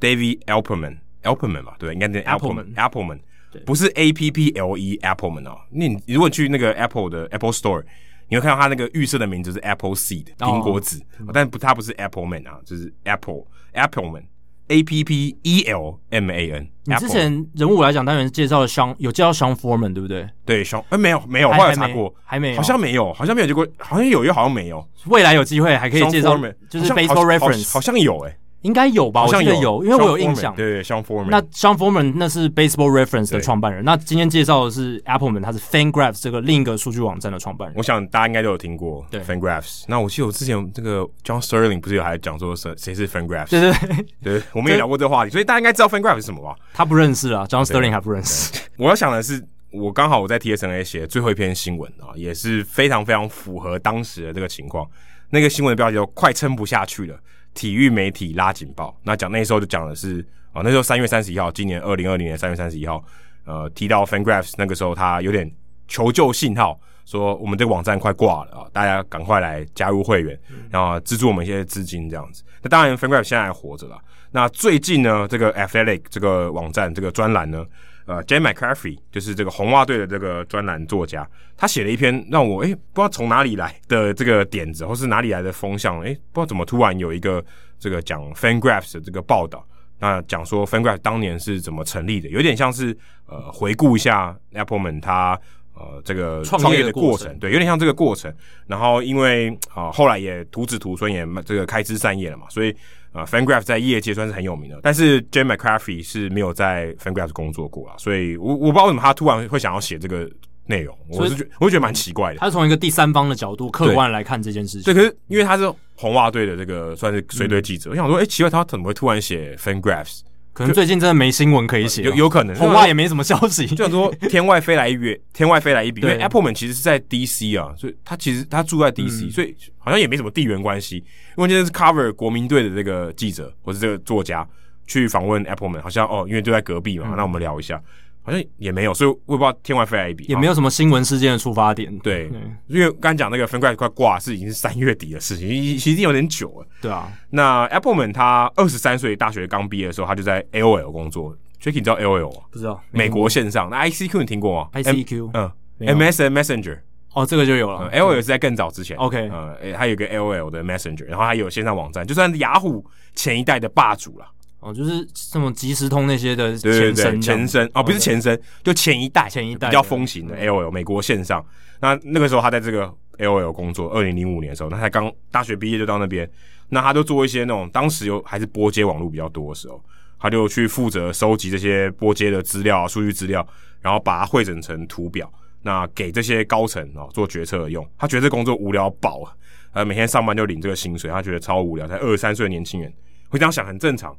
[0.00, 1.76] David Appelman，Appelman 吧？
[1.78, 3.20] 对，应该念 Appelman，Appelman，
[3.64, 5.58] 不是 A P P L E Appelman 哦。
[5.70, 7.84] 那你如果去那个 Apple 的 Apple Store，
[8.28, 14.24] 你会看到他那个预设的名字是 Apple Seed，苹果籽，哦、但不，他不是 Appleman 啊，就是 Apple Appleman。
[14.68, 16.68] A P P E L M A N。
[16.84, 20.28] 你之前人物来讲单元介绍了 Sean，有介绍 Sean Foreman 对不对？
[20.44, 24.86] 对，Sean，哎，没有没有，后来查过，还没有，好像没有，好像没有结果，好像有又好像没有。
[25.06, 26.36] 未来有机会还可以介绍，
[26.70, 28.36] 就是 Baseball Reference，好像有哎。
[28.66, 30.52] 应该有吧，我记得有，因为我有印象。
[30.56, 31.28] 对，Sean Foreman。
[31.30, 33.84] 那 Sean Foreman 那是 Baseball Reference 的创办人。
[33.84, 37.76] 那今天介绍的是 Appelman，他是 FanGraphs 这个另一个数据网站的创办人。
[37.76, 39.84] 我想大家应该都有听过 FanGraphs。
[39.86, 43.50] 那我记得我之前这个 John Sterling 不是有还讲说谁谁是 FanGraphs？
[43.50, 46.56] 对对对，我们也聊过这个话题，所以大家应该知道 FanGraphs 是什么吧？
[46.74, 48.52] 他不认识啊，John Sterling 还不认识。
[48.76, 49.40] 我要想的是，
[49.70, 54.84] 我刚好我在 TSNA 写最后一篇新闻啊，也是非常非常符合当时的这个情况。
[55.30, 57.18] 那个新闻的标题叫“快撑不下去了”。
[57.56, 60.20] 体育媒体拉警报，那讲那时候就讲的是
[60.52, 63.02] 啊，那时候三月三十一号，今年二零二零年三月三十一号，
[63.46, 65.50] 呃，提到 FanGraphs 那个时候他有点
[65.88, 70.38] 求救信号，说我们这个网站快挂了啊，大家赶快来加入会员，
[70.70, 72.44] 然后资助我们一些资金这样子。
[72.62, 73.98] 那当然 FanGraphs 现在还活着了。
[74.30, 77.64] 那最近呢，这个 Athletic 这个网站这个专栏呢。
[78.06, 87.44] 呃，Jen McCaffrey 就是这个红袜队的这个专栏作家，他写了一篇让我诶、欸、不知道从哪里来的这个点子，或是哪里来的风向，诶、欸、不知道怎么突然有一个
[87.80, 89.66] 这个讲 FanGraphs 的这个报道，
[89.98, 92.96] 那讲说 FanGraphs 当年是怎么成立的，有点像是
[93.26, 95.36] 呃回顾一下 Appelman 他
[95.74, 98.32] 呃这个创业的过程，对，有点像这个过程。
[98.68, 102.72] 然后因为啊、呃、后来也徒子徒孙也这个开枝散叶了嘛，所以。
[103.16, 110.30] 啊，FanGraphs 在业界算是很有名的，但是 Jim McCaffrey 是没有在 FanGraphs 工作过啊，所以我我不知道为什么他突然会想要写这个
[110.66, 112.38] 内容，我是觉我就觉得蛮奇怪的。
[112.38, 114.84] 他是从一个第三方的角度客观来看这件事情。
[114.84, 120.20] 对，可是因为他是红袜队的这个算是随队记者，嗯、我想说，哎、欸，奇怪，他怎么会突然写 FanGraphs？
[120.56, 123.66] 可能最近真的没新闻可以写，有有可能红袜也没什么消息。
[123.76, 126.00] 就想说天外飞来一笔，天外飞来一笔。
[126.00, 130.96] 因为 Appelman 其实是在 DC 啊，所以他其实他住在 DC，、嗯、所以好像也没什么地缘关系。
[131.36, 134.48] 因为今天是 cover 国民队的这个记者或是这个作家
[134.86, 137.78] 去访问 Appelman，好像哦，因为就在隔壁嘛，嗯、那我们聊一下。
[138.26, 141.96] 好像也没有，所以我也不知道天外飞来一笔，也没有什么新闻事件的出发点。
[142.00, 146.66] 对，对因为刚才讲那个 FanGraphs 快挂是已经是三月底的事情，其实已经有点久了。
[146.82, 151.36] 对啊，那 Appelman 他二十三岁大学刚毕业的时候，他就在 AOL 工作。
[151.62, 152.42] Jacky，你知道 AOL 吗？
[152.50, 152.82] 不知道。
[152.90, 156.80] 美国线上那 ICQ 你听过吗？ICQ，嗯，MSN Messenger。
[157.14, 157.88] 哦，这个就有了。
[157.88, 158.94] L O L 是在更早之前。
[158.98, 162.84] OK，嗯，还有个 L O L 的 Messenger，然后还有线上网站，就算是雅虎
[163.14, 164.26] 前一代的霸主了。
[164.66, 171.44] 哦，就是什么即时通那些的前身，前身哦，不是前身，哦、就前一代，前一代比较风行的 LOL 美国线上。
[171.80, 176.28] 那那个时候他在这个 LOL 工作，二零零五年的时候，他才刚大学毕业就到那边，
[176.70, 179.80] 那他就做一些那种当时有还是拨接网络比较多的时候，
[180.18, 183.46] 他就去负责收集这些波接的资料、数据资料，
[183.80, 185.32] 然后把它汇整成图表，
[185.62, 187.88] 那给这些高层哦做决策用。
[187.96, 189.36] 他觉得这工作无聊爆了，
[189.74, 191.86] 呃，每天上班就领这个薪水，他觉得超无聊。
[191.86, 192.92] 才二十三岁的年轻人
[193.28, 194.16] 会这样想，很正常。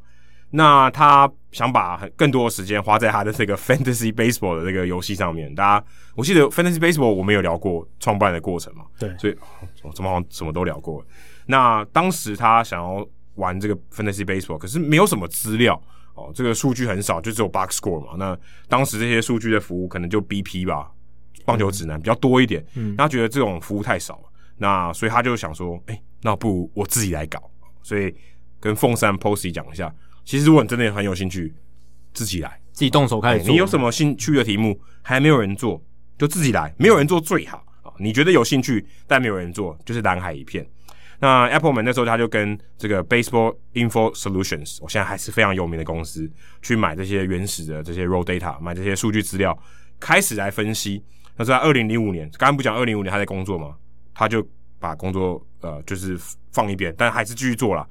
[0.49, 5.53] 那他想把更多的时间花在他的这个 Fantasy Baseball 的这个游戏上面。
[5.53, 8.85] 大家，我记得 Fantasy Baseball 我们有聊过创办的过程嘛？
[8.97, 9.35] 对，所以
[9.93, 11.05] 怎么好像什么都聊过。
[11.45, 13.05] 那当时他想要
[13.35, 15.81] 玩这个 Fantasy Baseball，可是没有什么资料
[16.13, 18.13] 哦，这个数据很少，就只有 Box Score 嘛。
[18.17, 18.37] 那
[18.69, 20.89] 当时这些数据的服务可能就 BP 吧，
[21.45, 22.65] 棒球指南比较多一点。
[22.75, 24.23] 嗯，他觉得这种服务太少了，
[24.57, 27.51] 那所以他就想说，哎、欸，那不如我自己来搞。
[27.83, 28.15] 所以
[28.61, 29.93] 跟凤山 Posty 讲一下。
[30.27, 31.55] 其实，如果你真的很有兴趣，
[32.13, 33.49] 自己来，自己动手开始做。
[33.49, 35.81] 你有什么兴趣的题目还没有人做，
[36.17, 36.75] 就自己来。
[36.77, 37.87] 没有人做最好啊！
[37.97, 40.67] 你觉得有兴趣，但没有人做，就是蓝海一片。
[41.19, 46.29] 那 Appleman 那时候他就跟这个 Baseball Info Solutions，我现在还是非常有名的公司，
[46.61, 49.57] 去买这些原始的这些 raw data，买这些数据资料，
[49.97, 51.01] 开始来分析。
[51.37, 53.77] 那是在二零零五年，刚刚不讲二零零五年他在工作吗？
[54.13, 54.45] 他就
[54.77, 56.19] 把工作呃就是
[56.51, 57.87] 放一边，但还是继续做了。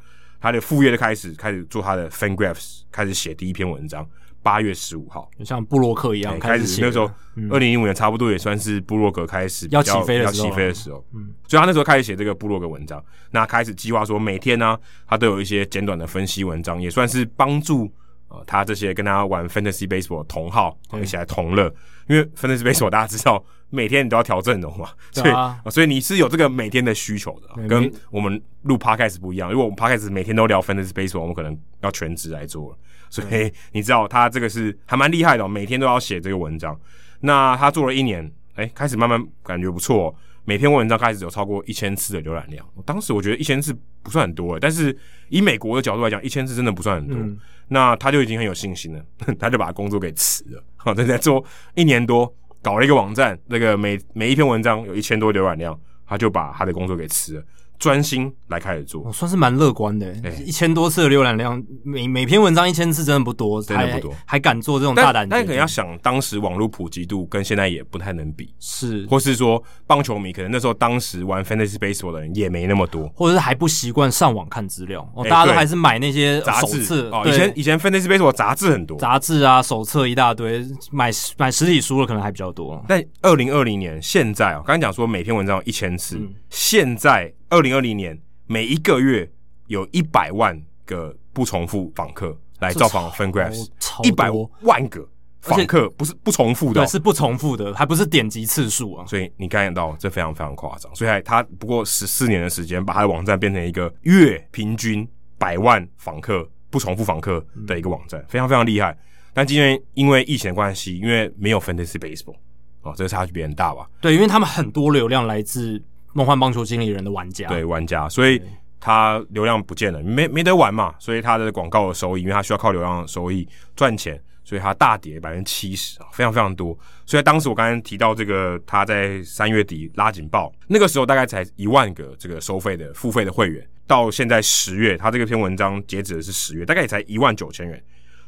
[0.46, 4.08] 他的副业就开始开始做他的 FanGraphs，开始写第一篇文章。
[4.44, 6.80] 八月十五号，就像布洛克一样开始写。
[6.80, 7.10] 那时候，
[7.50, 11.04] 二零一五年差不多也算是布洛格开始要起飞要起飞的时候。
[11.12, 17.92] 嗯，所以他那时候开始写这个布洛格文章，那开始计划说每天呢、啊，他都有一些简短的分析文章，也算是帮助
[18.28, 21.72] 呃他这些跟他玩 Fantasy Baseball 的同好一起来同乐。
[22.08, 23.44] 因为 Fantasy Baseball 大家知道。
[23.68, 29.50] 每天你都要调阵容嘛，所以、啊、所以你是有这个每天的需求的，跟我们录 Podcast 不一样。
[29.50, 32.78] 如果我们 Podcast 每天都聊 Fantasy Baseball，我们可能要全职来做了。
[33.10, 36.78] 所以 你知道他这个是还蛮厉害的、喔，每天都要写这个文章。
[37.18, 38.24] 那他做了一年，
[38.54, 42.64] 哎、欸，开始慢慢感觉不错、喔，每篇文章开始有超过一千次的浏览量。
[42.84, 44.96] 当时我觉得一千次不算很多、欸，但是
[45.28, 47.18] 以美国的角度来讲，一千次真的不算很多。
[47.18, 47.36] 嗯、
[47.68, 49.04] 那他就已经很有信心了，
[49.38, 51.44] 他就把工作给辞了， 好，正在做
[51.74, 52.32] 一年多。
[52.62, 57.44] 搞了一个网站，那个每每一篇文章有一千多浏览量，他就把他的工作给辞了。
[57.78, 60.14] 专心来开始做，我算是蛮乐观的。
[60.44, 65.28] 一千多次的浏览量，每每篇文章一千次真的不多，真的不多，还敢做这种大胆。
[65.28, 77.08] 但可能要想，当时网络普及度跟现在也不太能比，是，或是说棒球迷可能那时候当时玩 Fantasy Baseball 的人也没那么多，或者是还不习惯上网看资料，哦，大家都还是买那些杂志。
[77.10, 77.22] 哦。
[77.26, 82.84] 以前以前 Fantasy Baseball 杂志很多，杂志啊手册一大堆，买买实体书的可能还比较多。
[82.88, 86.20] 但二零二零年现在哦，刚才讲说每篇文章一千次，
[86.50, 88.18] 现在二零二零年。
[88.48, 89.28] 每一个月
[89.66, 93.66] 有一百万个不重复访客来造访 FanGraphs，
[94.04, 95.04] 一百万个
[95.40, 99.04] 访客不是不重复的，对，是不重复的，还不是点击次数啊。
[99.04, 105.04] 所以你看到这非常非常夸张，所以他不过十四年的时间，把他的网站变成一个月平均
[105.36, 108.96] 百万访客不重复访客的一个网站，非常非常厉害。
[109.34, 112.36] 但今天因为疫情的关系，因为没有 Fantasy Baseball
[112.82, 113.90] 哦，这个差距比很大吧？
[114.00, 115.82] 对，因为他们很多流量来自。
[116.16, 118.40] 梦幻棒球经理人的玩家，对玩家，所以
[118.80, 126.74] 他流量不见了，没没得玩嘛，所以他的广告的收益，因为他需要靠流量的收益赚钱，所以他大跌百分之七十啊，非常非常多。
[127.04, 137.78] 所以当时我刚刚提到这个，他在三月底拉警报，那个时候大概才一万个这个收费的付费的会员，到现在十月，他这个篇文章截止的是十月，大概也才一万九千人，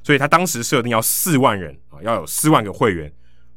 [0.02, 3.10] 所以他当时设定要四万人啊，要有四万个会员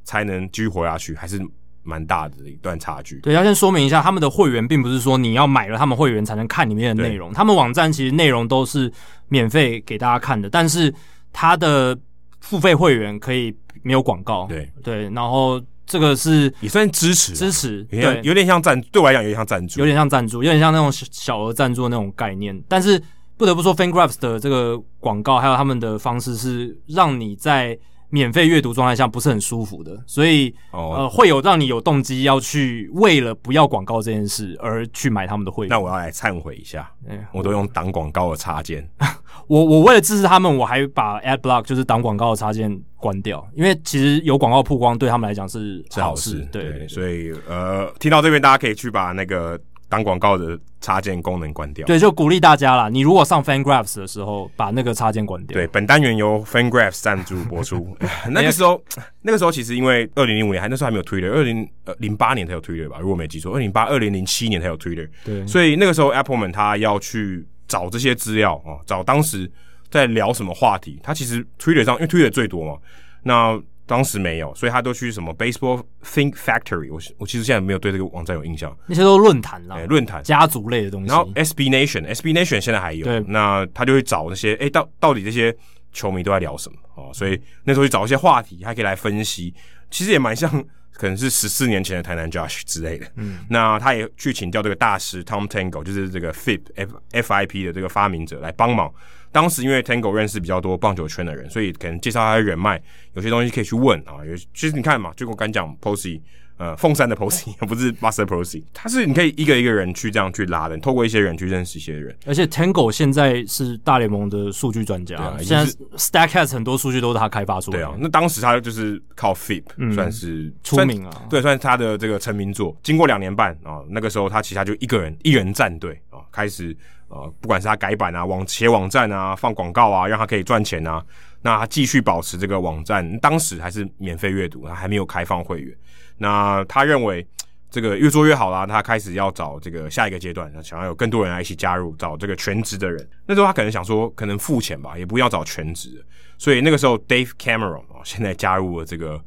[0.05, 1.37] 才能继续活下去，还是。
[1.83, 3.17] 蛮大的一段差距。
[3.21, 8.91] 对，要先说明一下，他们的会员并不是说你要买了他们会员才能看里面的内容，他们网站其实内容都是
[9.29, 10.93] 免费给大家看的，但是
[11.33, 11.97] 他的
[12.39, 14.45] 付费会员可以没有广告。
[14.47, 22.57] 对对，然后这个是也算支持支持，对，有点像赞，对我来讲有点像赞助，有点像赞助，有点像那种小额赞助的那种概念。
[22.67, 23.01] 但是
[23.37, 27.77] 不得不说，FanGraphs 的这个广告还有他们的方式是让你在。
[28.11, 30.93] 免费阅读状态下不是很舒服的，所以、oh.
[30.93, 35.69] 呃会有让你有动机要去为了不要广告这件事而去买他们的会员。
[35.69, 38.87] 那我要来忏悔一下，欸、我都用挡广告的插件。
[39.47, 46.29] 我我为了支持他们，我还把 Ad Block 就是挡广告的插件关掉，因为其实有广告曝光对他们来讲是好事。
[46.31, 49.59] 是好事对，对，所以呃，听到这边大家可以去把那个。
[49.91, 52.87] 当广告的插件功能关掉，对，就鼓励大家啦。
[52.87, 55.53] 你如果上 FanGraphs 的时候，把那个插件关掉。
[55.53, 57.93] 对，本单元由 FanGraphs 赞助播出。
[58.31, 58.81] 那个时候，
[59.21, 62.99] 那个时候其实因为二零零五年还那时候还没有 Twitter，二零呃零八年才有 Twitter 吧？
[63.01, 65.09] 如果没记错，二零零八、二零零七年才有 Twitter。
[65.25, 69.51] 对，所以那个时候 Appleman 他要去找这些资料啊，找当时
[69.89, 72.79] 在聊什么话题，他其实 Twitter 上因为 Twitter 最多嘛，
[73.23, 73.61] 那
[73.91, 81.09] 当时没有，所以他都去什么 Baseball Think Factory，我我其实现在没有对这个网站有印象，那些都论坛啦，论坛家族类的东西。
[81.09, 85.53] 然后 SB Nation，SB Nation 现在还有，对，那他就会找那些，哎，到到底这些
[85.91, 89.53] 球迷都在聊什么哦，所以那时候去找一些话题，还可以来分析，
[89.89, 90.63] 其实也蛮像。
[90.93, 98.93] 可能是十四年前的台南 Josh 之类的，嗯，那他也去请教这个大师 Tom Tango，就是这个 FIP F F I P 的这个发明者来帮忙。
[99.31, 102.81] 当时因为 Tango 认识比较多棒球圈的人，所以可能介绍他的人脉，
[103.13, 104.25] 有些东西可以去问啊。
[104.25, 106.21] 有其实你看嘛，就我刚讲 Posey。
[106.61, 112.15] 呃，凤山的 Posey 不是 Buster Posey，他是你可以一个一个人去这样去拉的，透过一些人去认识一些人。
[112.27, 115.65] 而且 Tango 现在是大联盟的数据专家，啊、现在
[115.97, 117.85] Statcast 很多数据都是他开发出来的。
[117.85, 122.77] 对啊，那当时他就是靠 FIP、嗯、算是出名啊，对，算是他的这个成名作。
[122.83, 126.77] 经过两年半啊，那个时候他旗下就一个人一人战队啊，开始
[127.07, 131.03] 呃，不管是他改版啊、网写网站啊、放广告啊，让他可以赚钱啊。
[131.41, 135.75] 那他继续保持这个网站，当时还是免费阅读，他还没有开放会员。
[136.21, 137.27] 那他认为
[137.71, 143.09] 这个越做越好啦，他开始要找这个下一个阶段，想要有更多人来一起加入，找这个全职的人。
[143.25, 146.05] 那时候他可能想说，可能付钱吧，也不要找全职。
[146.37, 149.19] 所以那个时候，Dave Cameron 哦，现在加入了这个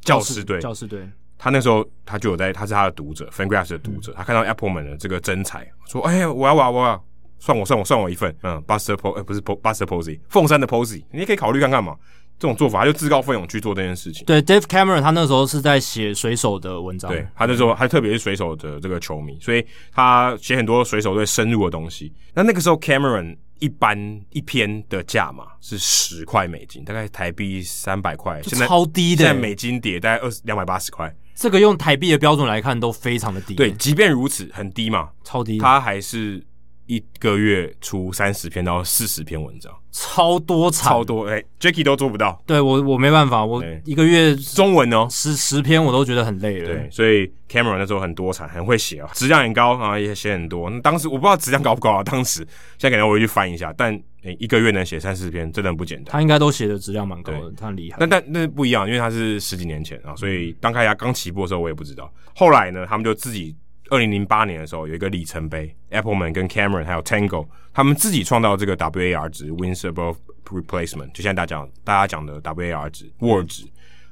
[0.00, 0.58] 教师队。
[0.58, 1.06] 教师队，
[1.36, 4.12] 他那时候他就有在，他是他的读者，FanGraphs 的读者。
[4.12, 7.04] 嗯、他看到 Appleman 的这个真才，说：“哎呀，我要，我要，我要，
[7.38, 11.96] 算我，算我，算我一份。”嗯，Buster Po，呃，不是 Buster Posey，凤山的 Posey，你也可以考虑看看嘛。
[12.38, 14.24] 这种做法，他就自告奋勇去做这件事情。
[14.24, 17.10] 对，Dave Cameron，他那时候是在写水手的文章。
[17.10, 22.12] 对，他那时候还特别是水手的这个球迷，所以他写很多水手队深入的东西。
[22.32, 23.98] 那那个时候，Cameron 一般
[24.30, 29.24] 一篇的价码是十块美金，大概台币三百块，现在超低的。
[29.24, 33.54] 现在美金跌大概二十两百八十块，这个用台币的标准来看都非常的低。
[33.54, 36.40] 对，即便如此，很低嘛，超低，他还是。
[36.88, 42.42] 一个月出三十篇到四十篇文章，超多产，超多哎、欸、Jacky 都做不到。
[42.46, 46.66] 对我，我没办法，我一个月中文哦，十十篇我都觉得很累了。
[46.66, 50.70] 对，所以 Cameron 那时候很多产，很会写啊，质量很高啊，也写很多。
[50.70, 52.36] 那当时我不知道质量高不高啊，当时
[52.78, 53.94] 现在可能我会去翻一下，但
[54.38, 56.12] 一个月能写三四篇，真的很不简单。
[56.12, 57.98] 他应该都写的质量蛮高的，他很厉害。
[58.00, 62.10] 但但那不一样，因为他是十几年前啊，所以刚开始刚起步的时候我也不知道。
[62.34, 63.54] 后来呢，他们就自己。
[63.90, 73.64] 二零零八年的时候，有一个里程碑，Appleman 跟 Cameron 还有 Tango 他们自己创造这个 WAR 值 Wins Above Replacement，就现在大家讲大家讲的 WAR 值 WAR 值。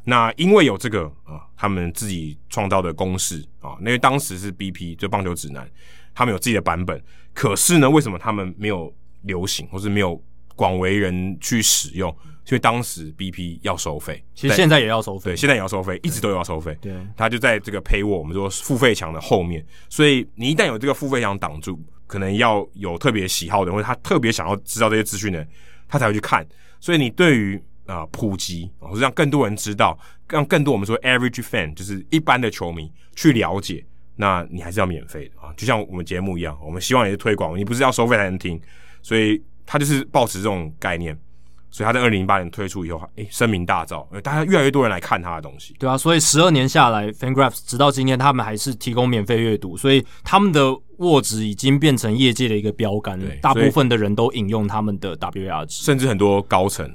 [0.05, 5.69] 那因为有这个啊，他们自己创造的公式啊，因为当时是 BP 就棒球指南，
[6.15, 7.03] 他们有自己的版本。
[7.35, 10.23] 可是呢，为什么他们没有流行，或是没有
[10.57, 12.13] 广为人去使用？
[12.45, 16.79] 所以当时 BP 要收费，其实现在也要收费，对，现在也要收费，一直都要收费。
[16.81, 19.67] 对，他就在这个 paywall，我们说付费墙的后面。
[19.89, 21.77] 所以你一旦有这个付费墙挡住，
[22.07, 25.49] 可能要有特别喜好的人，或者他特别想要知道这些资讯的人，
[25.89, 26.47] 他才会去看。
[26.79, 33.85] 所以你对于啊、呃、普及，或者让更多人知道，让更多我们说 average fan，就是一般的球迷去了解，
[34.15, 35.53] 那你还是要免费的啊。
[35.57, 38.61] 就像我们节目一样，我们希望也是推广，你不是要收费才能听。
[39.03, 41.19] 所以他就是抱持这种概念。
[41.69, 45.75] 所以他在二零零八年推出以后，哎、欸，声名大噪，大家越来越多人来看他的东西。
[45.79, 50.63] 对啊，所以十二年下来，FanGraphs 直到今天，他们还是提供免费阅读，所以他们的
[50.97, 53.27] WAR 值已经变成业界的一个标杆了。
[53.43, 56.91] 大部分的人都引用他们的 WAR 值，甚至很多高层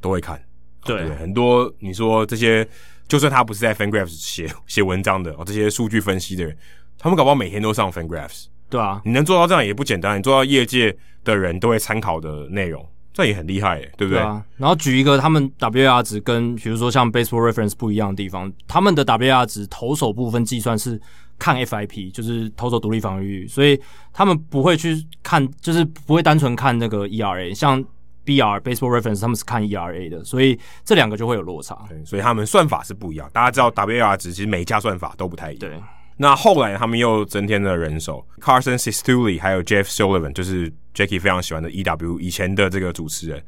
[0.00, 0.40] 都会看。
[0.84, 2.64] 对，对，很多你说这些，
[3.08, 6.56] 就算他不是在 FanGraphs 写写文章的哦，这些数据分析的人，
[6.96, 8.44] 他们搞不好每天都上 FanGraphs。
[8.70, 12.82] 对啊，你能做到这样也不简单，你做到业界的人都会参考的内容。
[13.12, 14.18] 这也很厉害，对不对？
[14.18, 14.42] 对啊。
[14.56, 20.98] 然后举一个他们 WAR 值跟比如说像 Baseball Reference 不一样的地方，他们的 WAR 值投手部分计算是
[21.36, 23.78] 看 FIP，就是投手独立防御率，所以
[24.12, 27.52] 他们不会去看，就是不会单纯看那个 ERA。
[27.52, 27.84] 像
[28.24, 31.76] BR Baseball Reference 他们是看 ERA 的，所以这两个就会有落差。
[31.88, 33.28] 对，所以他们算法是不一样。
[33.32, 35.68] 大家知道 WAR 值其实每一家算法都不太一样。
[35.68, 35.82] 对。
[36.22, 43.42] 那后来他们又增添了人手，Carson Cistulli 还有 Jeff Sullivan，就是 Jackie 非常喜欢的 EW 以前的这个主持人，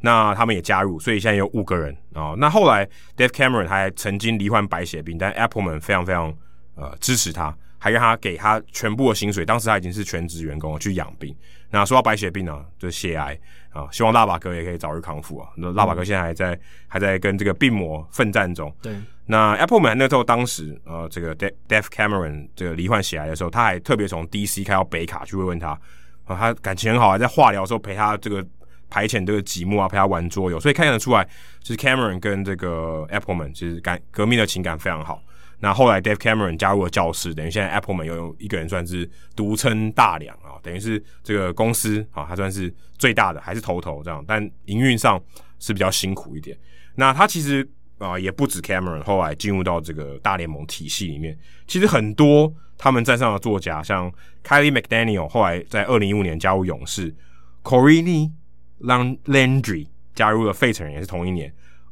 [0.00, 1.92] 那他们也加入，所以现在有五个人。
[2.14, 2.36] 啊、哦。
[2.38, 6.34] 那后来 Dave Cameron 还曾经罹患白血病，但 Appleman 非常非常
[6.76, 7.54] 呃支持他，
[7.84, 9.44] 还让他给他全部的薪水。
[9.44, 11.36] 当时他已经是全职员工了，去养病。
[11.68, 13.38] 那说到白血病呢，就是血癌
[13.68, 15.50] 啊，希望腊把哥也可以早日康复啊。
[15.54, 16.58] 那腊把哥现在还在
[16.88, 18.74] 还在跟这个病魔奋战中。
[18.80, 18.96] 对。
[19.26, 25.78] 那 Appleman 那时候当时呃，这个 Dave Cameron 这个罹患血癌的时候，他还特别从 DC 开到北卡去慰问他
[26.24, 28.42] 啊，他感情很好，还在化疗的时候陪他这个
[28.88, 31.22] 排遣这个寂寞啊，陪他玩桌游，所以看得出来，
[31.60, 35.22] 就是 Cameron 跟这个 Appleman 其实感革命的情感非常好。
[35.64, 45.18] 那后来 Dave Cameron 加入了教士，等于现在 Apple 们又有一个人算是独撑大梁啊，等于是这个公司啊，他算是最大的，还是头头这样，但营运上
[45.58, 46.54] 是比较辛苦一点。
[46.96, 47.66] 那他其实
[47.96, 51.34] 啊也不止 Cameron，后来进入到这个大联盟体系里面，
[51.66, 54.12] 其实很多他们站上的作家，像
[54.44, 57.14] Kiley McDaniel 后来在二零一五年加入勇士
[57.62, 58.30] ，Corinne
[58.82, 61.50] Landry 加入了费城人，也是同一年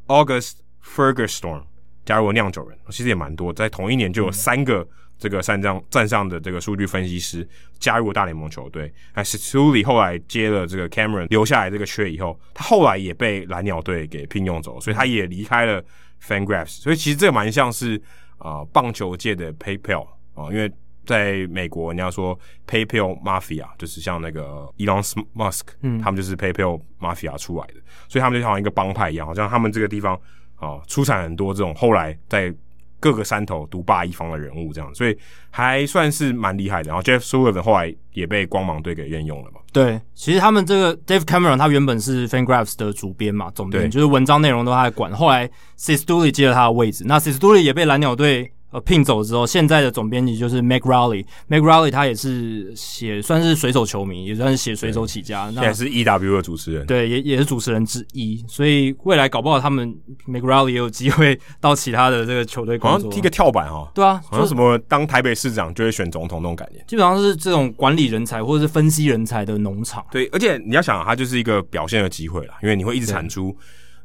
[0.09, 1.63] ，August Fergus Storm
[2.05, 4.87] 加入了酿酒人，其实也蛮多，在同一年就有三个
[5.19, 7.49] 这个站上站上的这个数据分析师
[7.79, 8.93] 加入了大联盟球队。
[9.15, 15.81] 那 Stuli 后来接了这个 Cameron 留下来这个缺以后，他后来也被蓝鸟队给聘用走，所以他也离开了
[16.21, 16.81] Fangraphs。
[16.81, 17.97] 所以其实这个蛮像是
[18.39, 20.05] 啊、呃、棒球界的 PayPal
[20.35, 20.69] 啊、呃，因为
[21.07, 25.03] 在美国你要说 PayPal Mafia，就是像那个 Elon
[25.37, 27.75] Musk，嗯，他们就是 PayPal Mafia 出来的，
[28.09, 30.21] 所以他们就好像一个帮派一样，好像他们这个地方。
[30.63, 32.55] 哦，出产很多这种后来在
[32.99, 35.19] 各个山头独霸一方的人物，这样，所以
[35.51, 36.89] 还算是蛮厉害的。
[36.89, 39.59] 然后 Jeff Sullivan 后来也被光芒队给任用了嘛。
[39.73, 45.13] 对，其实他们这个 Dave Cameron 他原本是 Fangraphs 的主编嘛，总编，就是文章内容都他在管。
[45.13, 48.53] 后来 Sisduli 接了他的位置，那 Sisduli 也被蓝鸟队。
[48.73, 51.25] 呃，聘走之后，现在的总编辑就是 Meg Rowley。
[51.49, 55.53] Meg Rowley 他也是写，算是水手球迷，也算是写水手起家。
[55.55, 58.43] 那也是 EW 的主持人，对，也也是主持人之一。
[58.49, 59.95] 所以未来搞不好他们
[60.27, 63.89] Meg Rowley 也有机会 到其他的这个球队工作，好像踢个跳板哦。
[63.95, 66.83] 对啊，好像什么当台北市长就会选总统那种感觉。
[66.89, 70.03] 基本上是这种管理人才或者是分析人才的农场。
[70.11, 73.55] 对，而且你要想，他就是一个表现的机会啦，因为你会一直产出，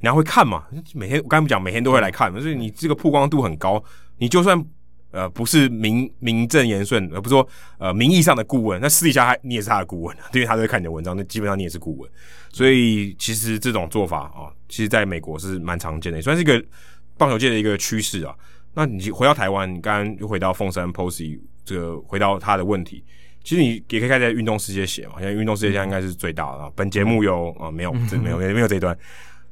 [0.01, 0.63] 你要会看嘛。
[0.93, 3.81] 每天我刚才不讲，每天都会来看，所以你这个曝光度很高，
[4.17, 4.65] 你就算。
[5.09, 12.11] 呃，不是名名正言顺，而不是说呃名义上的顾问，那私底下还你也是他的顾问， 因为他都会看你的文章，那基本上你也是顾问。
[12.51, 16.61] 所以其实这种做法啊、哦，其实在美国是蛮常见的，也算是一个
[17.17, 18.35] 棒球界的一个趋势啊。
[18.73, 23.01] 那你回到台湾，你刚刚又回到凤山 Posey 这个回到他的问题，
[23.45, 26.69] 其实你也可以开在运动世界写嘛，因为运动世界现在应该是最大的。
[26.75, 27.95] 本节目有啊、呃、没有？
[28.09, 28.95] 这没有没有这一段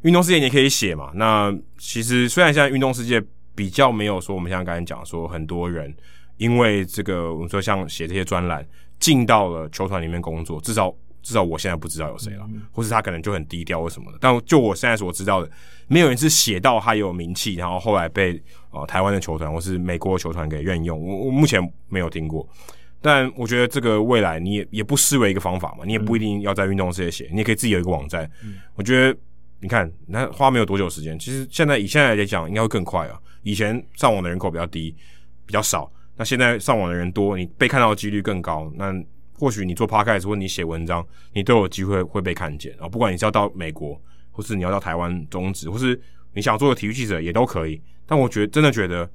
[0.02, 1.12] 运动世界你也可以写嘛。
[1.16, 3.24] 那其实虽然现在运动世界。
[3.56, 5.91] 比较没有说，我们像刚才讲说，很多人
[6.38, 8.65] 因为这个，我们说像写这些专栏
[8.99, 14.18] 进到了球团里面工作，至少至少我现在不知道有谁了，或是他可能就很低调或什么的。
[14.22, 15.49] 但就我现在所知道的，
[15.88, 18.40] 没有人是写到他有名气，然后后来被
[18.72, 21.02] 呃台湾的球团或是美国的球团给任用。
[21.02, 22.48] 我我目前没有听过，
[23.02, 28.30] 但我觉得这个未来你也也不失为一个方法嘛，你也不一定要在运动世界写，你也可以自己有一个网站。
[28.76, 29.18] 我觉得
[29.61, 33.19] 你看，那花没有多久时间，其实现在以现在来讲，应该会更快啊。
[33.45, 34.93] 以前上网的人口比较低，
[35.45, 35.89] 比较少。
[36.17, 38.72] 那现在上网的人多，你被看到的几率更高。
[38.76, 38.91] 那
[39.34, 42.89] 或许你做 podcast 或你写文章，你都有机会会被看见啊。
[42.89, 44.01] 不管你是要到美国，
[44.31, 45.99] 或是你要到台湾中职，或是
[46.34, 47.80] 你想做个体育记者，也都可以。
[48.05, 49.07] 但我觉得真的觉得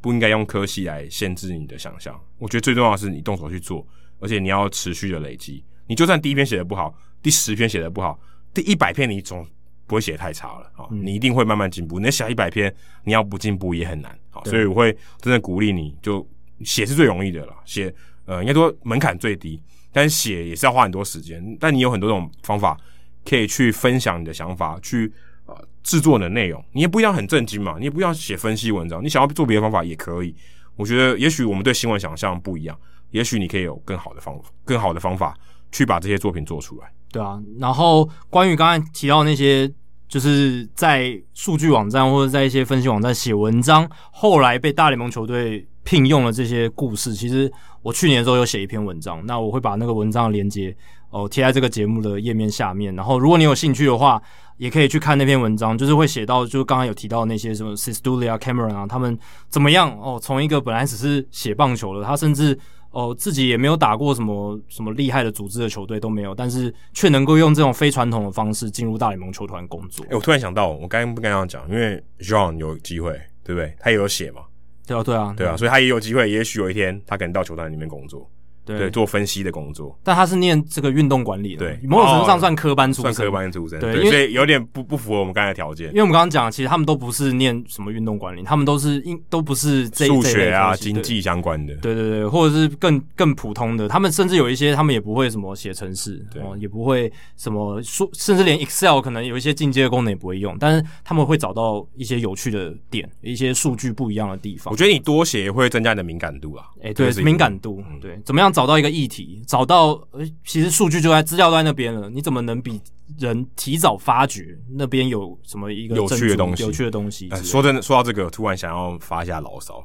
[0.00, 2.20] 不应该用科系来限制你的想象。
[2.38, 3.86] 我觉得最重要的是你动手去做，
[4.20, 5.64] 而且你要持续的累积。
[5.86, 8.20] 你就算第一篇写的不好，第十篇写的不好，
[8.52, 9.46] 第一百篇你总
[9.88, 10.86] 不会写得太差了啊！
[10.90, 11.98] 你一定会慢慢进步。
[11.98, 12.72] 你写一百篇，
[13.04, 14.42] 你要不进步也很难啊！
[14.44, 16.24] 所以我会真的鼓励你，就
[16.62, 17.54] 写是最容易的了。
[17.64, 17.92] 写
[18.26, 19.60] 呃，应该说门槛最低，
[19.90, 21.56] 但是写也是要花很多时间。
[21.58, 22.78] 但你有很多种方法
[23.24, 25.10] 可以去分享你的想法，去
[25.46, 26.62] 呃制作你的内容。
[26.72, 29.02] 你也不一定要很正经嘛，你也不要写分析文章。
[29.02, 30.36] 你想要做别的方法也可以。
[30.76, 32.78] 我觉得也许我们对新闻想象不一样，
[33.10, 35.34] 也许你可以有更好的方法，更好的方法
[35.72, 36.92] 去把这些作品做出来。
[37.10, 39.66] 对啊，然后关于刚才提到那些，
[40.08, 47.14] 就是在数据网站或者在一些分析网站写文章，后来被大联盟球队聘用了这些故事。
[47.14, 50.76] 其实我去年的时候有写一篇文章，那我会把那个文章的链接
[51.08, 52.94] 哦贴在这个节目的页面下面。
[52.94, 54.20] 然后如果你有兴趣的话，
[54.58, 59.18] 也可以去看那篇文章，就是会写到，就是刚才有提到那些什么 Cistullia Cameron 啊，他们
[59.48, 62.58] 怎么样哦，从一个本来只是写棒球的，他甚至。
[62.98, 70.04] 哦，自己也没有打过什么什么厉害的组织的球队都没有，但是却能够用这种非传统的方式进入大联盟球团工作。
[70.06, 73.12] 哎、欸，我突然想到，我刚刚不刚刚讲，因为 John 有机会，
[73.44, 73.72] 对不对？
[73.78, 74.42] 他也有写嘛，
[74.84, 78.28] 对啊，对啊，对啊，所以他也有机会，也许有一天他可能到球团里面工作。
[78.76, 85.88] 对，做分析的工作，但他是念这个运动管理的，对，某种程度上算科班出身，算科班出身，对，所以有点不不符合我们刚才的条件。
[85.88, 104.72] 因为我们刚刚讲，其实他们都不是念什么运动管理，他们都是应都不是这数学啊、经济相关的，对对对，或者是更更普通的，他们甚至有一些他们也不会什么写程式，对，也不会什么说，甚至连 Excel 可能有一些进阶的功能也不会用，但是他们会找到一些有趣的点，一些数据不一样的地方。
[104.72, 109.40] 我觉得你多写会增加你的敏感度啊，哎，对，敏感度，对，怎么样找到一个议题？
[109.46, 112.80] 找到，呃，其实数据就在资料都在那边了，你怎么能比
[113.16, 116.64] 人提早发掘那边有什么一个有趣的东西？
[116.64, 117.28] 有趣的东西。
[117.44, 119.76] 说真的，说到这个，突然想要发一下牢骚。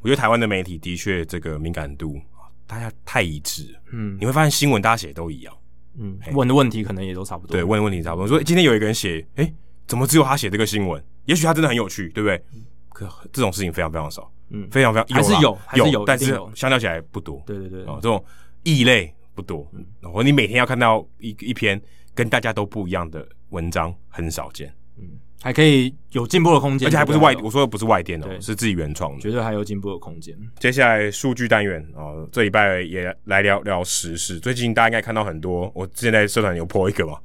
[0.00, 2.20] 我觉得台湾的媒体的确这个敏感度，
[2.68, 3.76] 大家太一致。
[3.90, 5.52] 嗯，你会发现新闻大家写都一样。
[5.98, 7.52] 嗯，问的问题可能也都差不多。
[7.52, 8.28] 对，问的问题差不多。
[8.28, 9.54] 所以今天有一个人写，哎、欸，
[9.88, 11.04] 怎么只有他写这个新闻？
[11.24, 12.40] 也许他真的很有趣，对不对？
[12.54, 14.30] 嗯、可这种事情非常非常少。
[14.50, 17.42] 嗯，非常非常还是有，有还是有，有但是相较起来不多。
[17.46, 18.22] 对对对，哦，这种
[18.62, 19.68] 异类不多。
[19.72, 21.80] 嗯，然后你每天要看到一一篇
[22.14, 24.72] 跟大家都不一样的文章，很少见。
[24.98, 25.04] 嗯，
[25.42, 30.36] 还可以有进步的空间，而且还不是外，我说的不是外电哦，是自己原创的，绝对还有进步的空间。
[30.58, 34.38] 接下来数据单元哦，这礼拜也来聊聊时事。
[34.40, 37.18] 最近大家应该看到很多，我之前在社团有 po 一个嘛。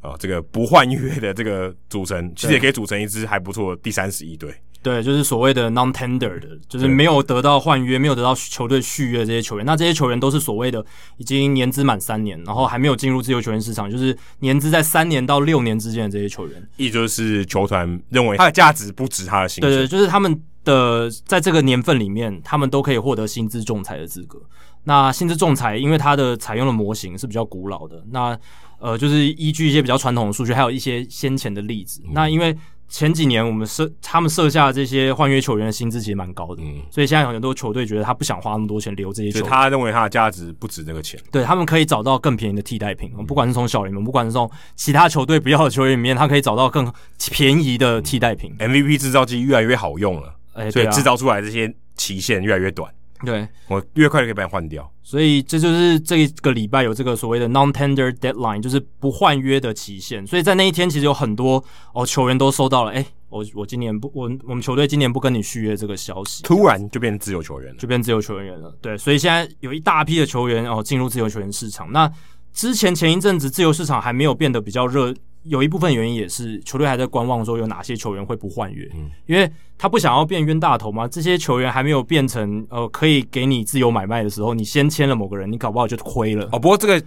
[0.00, 4.54] 啊、哦，这个不换约的这个组成，其实也可以组成一支还不错的第三十一队。
[4.80, 9.66] 对，就是所谓的 non-tender 的，就是没有得到换约、没有得到球队续约的这些球员。
[9.66, 10.84] 那这些球员都是所谓的
[11.16, 16.68] 已经年资满三年，然后还没有进入自由球员市场，就是年资在三年到六年之间的这些球员。
[16.76, 19.68] 意思就是球团认为他的价值不值他的薪资。
[19.68, 24.40] 对对，就是他们的在这个年份里面，他们都可以获得薪资仲裁的资格。
[24.84, 28.38] 那薪资仲裁，因为它的采用的模型是比较古老的，那。
[28.80, 32.00] 呃，就是依据一些比较传统的数据，还有一些先前的例子。
[32.04, 32.56] 嗯、那因为
[32.88, 41.20] 前几年我们设他们设下的这些换约球员的薪资其实蛮高的，嗯，所以现在有很多球队觉得他不想花那么多钱留这些球员，他认为他的价值不值这个钱。
[41.30, 46.90] 对，他们可以找到更便宜的替代品，嗯、不管是从小联盟，不管是从其他球队不要的球员里面，他可以找到更
[47.30, 48.54] 便宜的替代品。
[48.58, 52.90] 嗯、MVP 制造机越来越好用了，欸、所以制造出来这些期限越来越短。
[53.24, 60.26] 对，我越快就可以把你换掉，所以这就是这个礼拜有这个所谓的 non-tender deadline，就是不换约的期限。
[60.26, 61.62] 所以在那一天，其实有很多
[61.92, 68.76] 哦球员都收到了，哎，我我今年不，我我们球队今年不跟你续约这个消息，突然就变成自由球员了，就变自由球员了。
[68.80, 71.90] 对，所以现在有一大批的球员哦进入自由球员市场。
[71.92, 72.10] 那
[72.52, 75.14] 之前前一阵子自由市场还没有变得比较热。
[75.48, 81.08] 有一部分原因也是球队还在观望，说有哪些球员会不换约，嗯，因为他不想要变冤大头嘛。
[81.08, 86.48] 这些球员还没有变成呃可以给你自由买卖的时候，你先签了某个人，你搞不好就亏了。
[86.52, 87.02] 哦，不过这个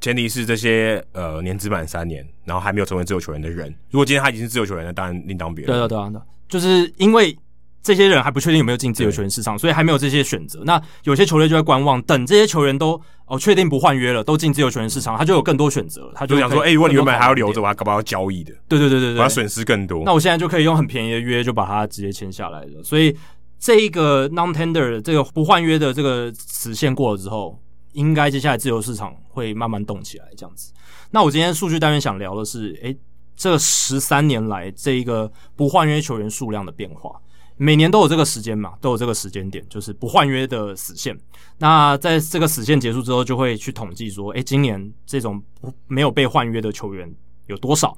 [0.00, 5.78] 前提是这些呃年资满三年，然后还没有成为自由球员的人，如果今天他已经是自由球员了，当然另当别论。
[5.78, 7.36] 对对对对，就是因为。
[7.86, 10.60] 这些人还不确定有没有进自由球员市场，所以还没有这些选择。
[10.64, 16.10] 那有些球队就在观望，等这些球员都哦确定不换约了，都进自由球员市场，他就有更多选择。
[16.12, 18.52] 他就想说，哎、欸，如果你原本还要留着，我还搞不好要交易的。
[18.66, 20.02] 对对对对对，我要损失更多。
[20.04, 22.82] 那我现在就可以用很便宜的约就把它直接签下来了。
[22.82, 23.16] 所以
[23.60, 27.56] 这一个 non-tender 这个不换约的这个时限过了之后，
[27.92, 30.72] 应该接下来自由市场会慢慢动起来这样子。
[31.12, 32.96] 那我今天数据单元想聊的是，哎、欸，
[33.36, 37.12] 这十三年来这一个不换约球员数量的变化。
[37.56, 41.18] 每年都有这个时间嘛，都有这个时间点，就是不换约的死线。
[41.58, 47.10] 那在这个死线结束之后，就会去统计说，诶，今年这种不没有被换约的球员
[47.46, 47.96] 有多少？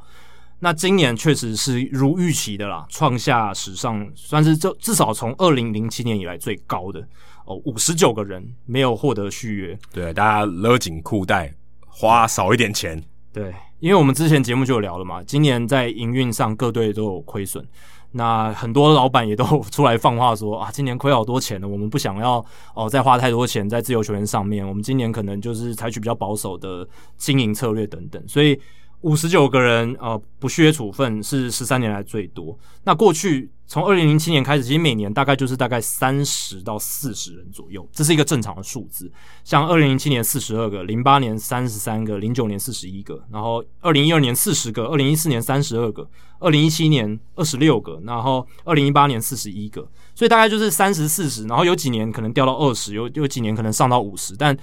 [0.61, 7.01] 那今年确实是如预期的啦，创下史上算是就至少从二零零七年以来最高的
[7.45, 9.79] 哦，五十九个人没有获得续约。
[9.93, 11.53] 对，大家勒紧裤带，
[11.87, 13.03] 花少一点钱。
[13.33, 17.65] 对，因为我们之前节目就有聊了嘛，今年在营运上各队都有亏损。
[18.13, 22.45] 那很多老板也都出来放话说啊，今年亏好多钱了，我们不想要
[22.75, 28.59] 哦再花太多钱在自由球员上面，我们今年可能就是采取比较保守的经营策略等等，所以。
[29.03, 32.59] 五十九个人，呃，不续约处分是十三年来最多。
[32.83, 39.09] 那过去从二零零七年开始，其实每年大概就是大概三十到四十人左右，这是一个正常的数字。
[39.45, 46.09] 像二零零七年四十二个，零八年三十三个，零九年四十一个，然后二零一二年四十个，二零一四年三十二个，
[46.41, 49.89] 二零一七年二十六个，然后二零一八年四十一个。
[50.17, 54.59] 所以大概就是三十四十，然后有几年可能掉到二十，有有几年可能上到五十，但。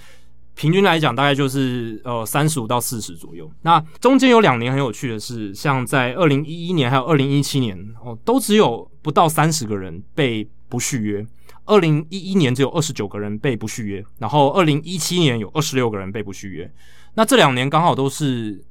[0.55, 3.51] 平均来讲，大概就是呃三十五到四十左右。
[3.61, 11.25] 那中间有两年很有趣的是，像在二零一一年还有二零一七年哦，都只有不到三十个人被不续约。
[11.65, 16.71] 二零一一年只有二十九个人被不续约，然后二零一七年有二十六个人被不续约。
[17.15, 18.63] 那这两年刚好都是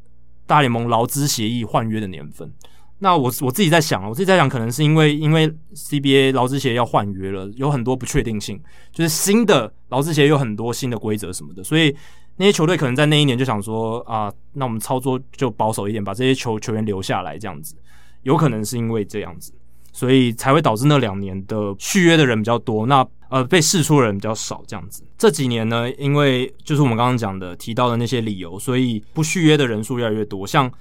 [0.47, 2.53] 大联盟劳资协议换约的年份。
[3.01, 8.59] 那我我自己在想啊，我自己在想，可能是因为因为 CBA 劳资协要换约了，有很多不确定性，
[8.93, 11.95] 就是新的劳资协有很多新的规则什么的，所以
[12.37, 17.75] 那些球队可能在那一年就想说啊，那我们操作就保守一点，把这些球球员留下来这样子，
[18.23, 19.53] 有可能是因为这样子，
[19.93, 25.03] 所以才会导致那两年的续约的人比较多，那呃被释出的人比较少这样子。
[25.19, 30.73] 这几年呢，因为就是我们刚刚讲的提到的那些理由，所以不续约的人数越来越多，像。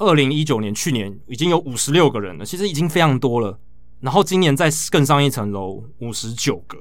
[0.00, 3.56] 二零一九年，去年已经有五十六个人了，其实已经非常多了。
[4.00, 6.78] 然后今年再更上一层楼，五十九个，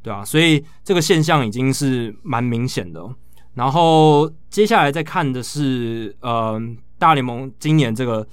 [0.00, 3.04] 对啊，所以这个现象已经是蛮明显的。
[3.54, 6.62] 然后接下来再看的是，呃，
[6.98, 8.24] 大联盟今年这个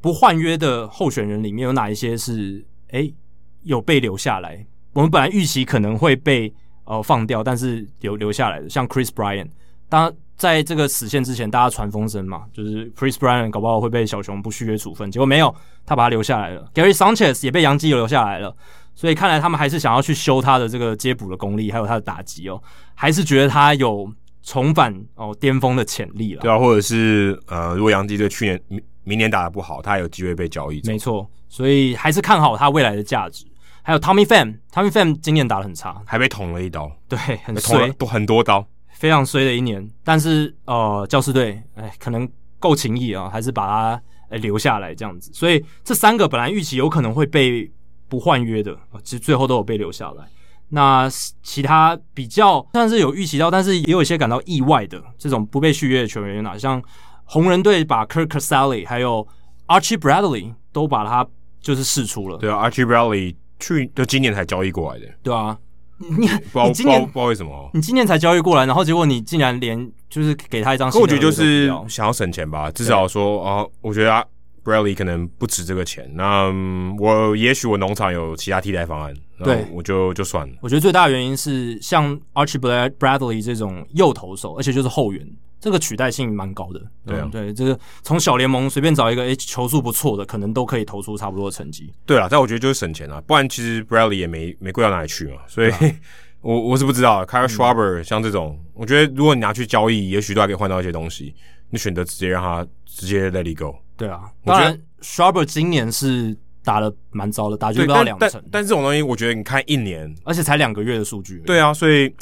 [0.00, 3.14] 不换约的候选人里面有哪一些是诶
[3.62, 6.52] 有被留下来，我们本来预期可能会被
[6.84, 9.48] 呃放掉，但是留留下来的，像 Chris Bryan，
[9.88, 15.54] 当在这个死线之前，大家传风声嘛，就是 Chris Bryant 搞不好会被小熊不续约处分，结果没有，
[15.84, 16.70] 他把他留下来了。
[16.74, 18.54] Gary Sanchez 也被杨基留下来了，
[18.94, 22.62] 所以看来他们还是想要去修他的这个接捕的功力，还有他的打击哦，
[22.94, 26.42] 还是觉得他有重返哦巅峰的潜力了。
[26.42, 30.82] 对啊，或者是呃，如果杨基队去年明明年打得不好，他还有机会被交易。
[30.84, 33.46] 没错，所以还是看好他未来的价值。
[33.82, 38.66] 还有 Tommy Pham，Tommy Pham 今年打得很差，还被捅了一刀，对，很衰，都很多刀，
[38.98, 39.88] 非常衰的一年。
[40.02, 42.28] 但是呃，教师队哎，可能
[42.58, 45.30] 够情谊啊，还是把他哎留下来这样子。
[45.32, 47.70] 所以这三个本来预期有可能会被
[48.08, 50.24] 不换约的，其实最后都有被留下来。
[50.70, 51.08] 那
[51.42, 56.58] 其他比较算是有预期到，但是也有一些感到意外的这种不被续约的球员有哪？
[56.58, 56.82] 像
[57.24, 59.26] 红人队把 Kirk Casale 还有
[59.68, 61.26] Archie Bradley 都把他
[61.60, 62.38] 就是释出了。
[62.38, 63.36] 对啊，Archie Bradley。
[63.58, 65.56] 去就今年才交易过来的，对啊，
[65.98, 66.28] 你
[66.66, 74.24] 你今年不知道为什么，你今年才交易过来，然后结果你竟然连就是给他一张，我觉得就是想要省钱吧，至少说啊，我觉得啊
[74.64, 76.10] ，Bradley 可能不值这个钱。
[76.14, 76.52] 那
[76.98, 80.54] 我也许我农场有其他替代方案，对，我就就算了。
[80.60, 85.26] 我觉得最大的原因是像 Archie Bradley 这种右投手，而且就是后援。
[85.66, 91.92] 这个取代性蛮高的，对啊、嗯，对，这个从小联盟随便找一个，诶，球速不错的，可能都可以投出差不多的成绩。
[92.06, 95.78] 对啊，但我觉得就是省钱啊，不然其实 Bradley 也没没贵到哪里去嘛，所以、啊、
[96.40, 97.26] 我我是不知道。
[97.26, 101.34] Kyle Schwarber、嗯、像这种，我觉得如果你拿去交易，也许都还可以换到一些东西。
[101.70, 103.74] 你选择直接让他直接 Let it go。
[103.96, 108.30] 对啊，当然 Schwarber 今年是打得蛮糟的，打击不到两成。
[108.30, 111.42] 但但这种东西，我觉得你看一年，而且才两个月的数据。
[111.44, 112.14] 对啊，所以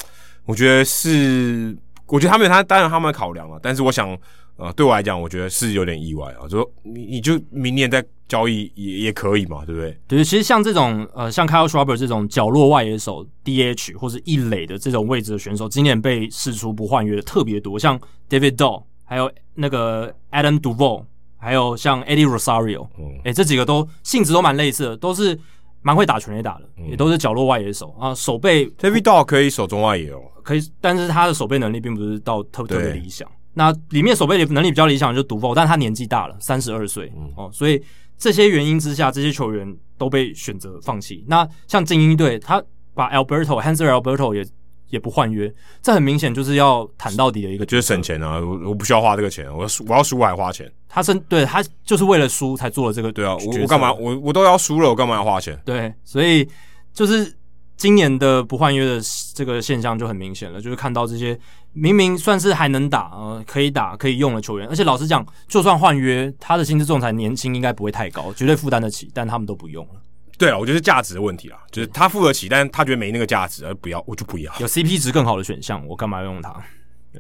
[0.47, 1.77] 我觉得是。
[2.07, 4.17] 我觉得他们有他当然他们的考量了，但是我想，
[4.57, 6.43] 呃，对我来讲，我觉得是有点意外啊。
[6.49, 9.97] 就说你你就明年再交易也也可以嘛，对不对？
[10.07, 17.99] 对，其实像这种呃，像 Kyle Schwarber 这种角落外野手 DH 或者一垒的这种位置的选手，今年被释出不换约的特别多，像
[18.29, 21.05] David d o l l 还有那个 Adam Duvall，
[21.37, 25.39] 还有像 Eddie Rosario，嗯，哎，这几个都性质都蛮类似的，都是。
[25.87, 28.67] 蛮会打全垒打的，嗯、也都是角落外野手啊，守备。
[28.69, 33.29] David d o l l 可以守中外野哦，可以，但是他的守备能力并不是到特特别理想。
[33.55, 37.83] 那里面守备能力比较理想的就是 Duvall，但他年纪大了，三十二岁哦，所以
[38.17, 41.25] 这些原因之下，这些球员都被选择放弃。
[41.27, 42.63] 那像精英队，他
[42.95, 44.47] 把 Alberto Hanser Alberto 也。
[44.91, 45.53] 也不换约，
[45.83, 48.39] 这很明显就是要谈到底的一个，就是省钱啊！
[48.39, 50.71] 我我不需要花这个钱，我要输，我要输我还花钱。
[50.89, 53.93] 他是对他就是为了输才做了这个，对啊，我我干嘛？
[53.93, 55.59] 我我都要输了，我干嘛要花钱？
[55.65, 56.49] 对，所以
[56.93, 57.35] 就是
[57.77, 59.01] 今年的不换约的
[59.35, 61.39] 这个现象就很明显了，就是看到这些
[61.73, 69.95] 明明算是还能打呃可以打可以用的球员，而且老实讲，就算换约，他的薪资仲裁年轻应该不会太高，绝对负担得起，但他们都不用了。
[70.39, 74.53] 对啊，我觉得是价值的问题啦，就是他付得起，但是他觉得没那个价值，而不要，我就不要。
[74.61, 76.55] 有 CP 值更好的选项，我干嘛要用它？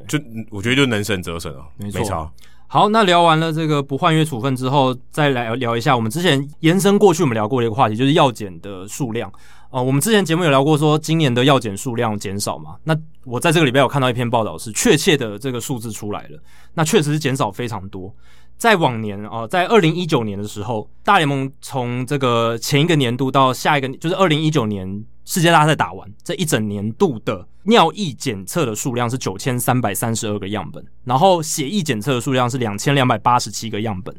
[0.09, 0.19] 就
[0.51, 2.31] 我觉得就能省则省啊，没错。
[2.67, 9.33] 好，那聊完了这个不换约处分之后，再来聊一下我们之前延伸过去我们聊过的一个话题，就是药检的数量。
[9.75, 12.77] 呃，我们之前节目有聊过，说今年的药检数量减少嘛？
[12.85, 16.39] 那我在这个礼拜有看到一篇报道，是确切的这个数字出来了，
[16.75, 18.15] 那确实是减少非常多。
[18.57, 34.15] 在往年啊、在二零一九年的时候，大联盟从这个前一个年度到下一个，就是二零一九年世界大赛打完这一整年度的尿液检测的数量是九千三百三十二个样本，然后血液检测的数量是两千两百八十七个样本。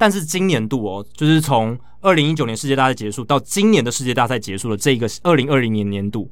[0.00, 6.30] 但是今年度哦，就是从二零一九年世界大赛结束到今年的世界大赛结束了这个二零二零年年度，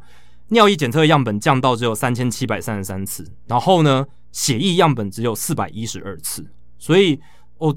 [0.48, 6.46] 尿液检测的样本降到只有三千七百三十三次，然后呢，血液样本只有四百一十二次，
[6.78, 7.20] 所以。
[7.58, 7.76] 哦，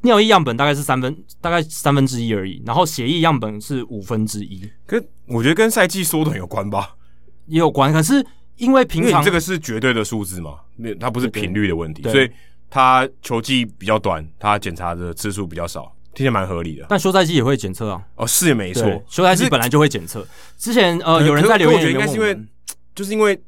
[0.00, 2.62] 尿液样本大概是三分，大概三分之一而已。
[2.64, 4.66] 然后血液样本是五分之一。
[4.86, 6.96] 跟我觉得跟赛季缩短有关吧，
[7.46, 7.92] 也有关。
[7.92, 8.24] 可是
[8.56, 12.30] 因为平常这个是绝对的数字嘛，那它不是频率的问题，所以
[12.72, 16.86] 它球季比较短，他检查的次数比较少，听起来蛮合理的。
[16.88, 18.02] 但休赛季也会检测啊。
[18.16, 20.26] 哦，是也没错，休赛季本来就会检测。
[20.56, 22.36] 之前呃，有人在留言，我觉得应该是因为，
[22.94, 23.38] 就是因为。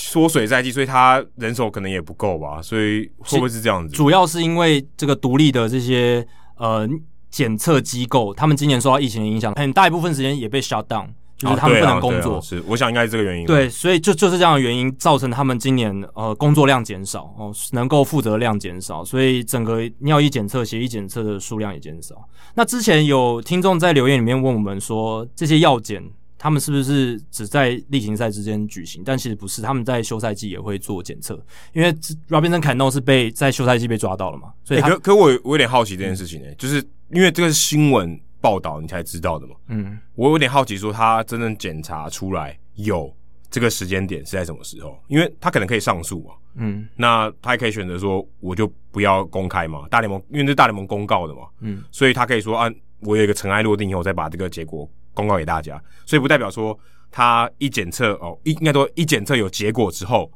[0.00, 3.96] 缩水赛季，所以他人手可能也不够吧，所以会不会是这样子？
[3.96, 6.24] 主要是因为这个独立的这些
[6.56, 6.88] 呃
[7.28, 11.08] 检测机构，他们今年受到疫情的影响，很大一部分时间也被 shut down，
[11.38, 12.32] 就是他们不能工作。
[12.32, 13.46] 啊啊啊、是，我想应该是这个原因。
[13.46, 22.16] 对，所以就就是这样的原因造成他们今年呃工作量减少哦，能够负责量减少，所以整个尿液检测、血液检测的数量也减少。
[22.54, 26.02] 那之前有听众在留言里面问我们说，这些药检。
[26.40, 29.02] 他们是不是只在例行赛之间举行？
[29.04, 31.34] 但其实不是，他们在休赛季也会做检测。
[31.72, 31.92] 因为
[32.28, 36.76] Robinson Cano 是被在休赛季被抓到了嘛，所以、欸、可可我我有点好奇这件事情呢、欸，就是
[37.10, 39.54] 因为这个新闻报道你才知道的嘛。
[39.68, 43.14] 嗯，我有点好奇，说他真正检查出来有
[43.50, 44.98] 这个时间点是在什么时候？
[45.08, 46.34] 因为他可能可以上诉嘛。
[46.54, 49.86] 嗯，那他也可以选择说，我就不要公开嘛。
[49.90, 51.42] 大联盟因为这是大联盟公告的嘛。
[51.60, 55.82] 嗯，所以他可以说啊，我有一个尘埃落定以后，再把这个结果公告给大家。
[56.06, 56.78] 所以不代表说
[57.10, 60.30] 他一检测哦，一应该说一检测有结果之后。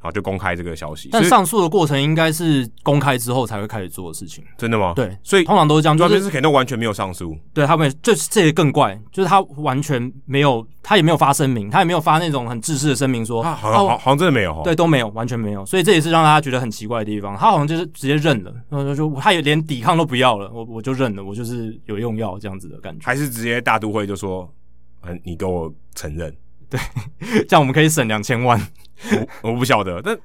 [0.00, 1.08] 好，就公开这个消息。
[1.10, 4.44] 但上诉的过程应该是公开之后才会开始做的事情。
[4.56, 4.92] 真的吗？
[4.94, 5.98] 对，所以通常都是这样。
[5.98, 7.36] 就是是肯定完全没有上诉。
[7.52, 14.60] 对他们，这这也更怪，就是他完全没有，他也没有发声明，他也没有发那种很自私的声明说，好像好，好像真的没有。
[14.62, 15.66] 对，都没有，完全没有。
[15.66, 17.36] 所以这也是让大家觉得很奇怪的地方。
[17.36, 23.04] 他好像就是直接认了，然后就他也连抵抗都不要了，我我就认了，我就是有用药这样子的感觉。
[23.04, 24.48] 还是直接大都会就说，
[25.02, 26.32] 嗯，你给我承认，
[26.70, 26.78] 对，
[27.48, 28.60] 这样我们可以省两千万。
[29.42, 30.18] 我我不晓得，但。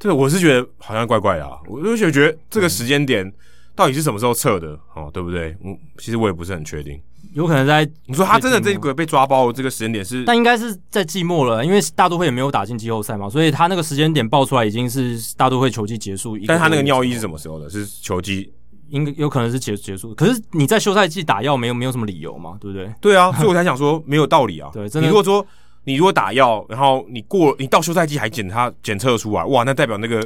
[0.00, 3.28] 对，我是觉得好像怪怪的啊，我就觉得这个时间点
[3.74, 5.56] 到底是什么时候测的哦，对不对？
[5.60, 6.96] 我，其实我也不是很确定，
[7.34, 16.38] 有可能在你说他真的这个被抓包的这个时间点是，但应该是在季末了，因为大都会也没有打进季后赛嘛，所以他那个时间点爆出来已经是大都会球季结束。
[16.46, 17.68] 但他那个尿意是什么时候的？
[17.68, 18.52] 是球季，
[18.90, 20.14] 应该有可能是结结束。
[20.14, 22.88] 可是你在休赛季打药没有没有什么理由嘛，对不对？
[23.00, 24.70] 对啊，所以我才想说没有道理啊。
[24.72, 25.08] 对，真的。
[25.08, 25.44] 你如果说
[25.88, 30.22] 你如果打药，然后你过你到休赛季还检查检测出来，哇，那代表那个。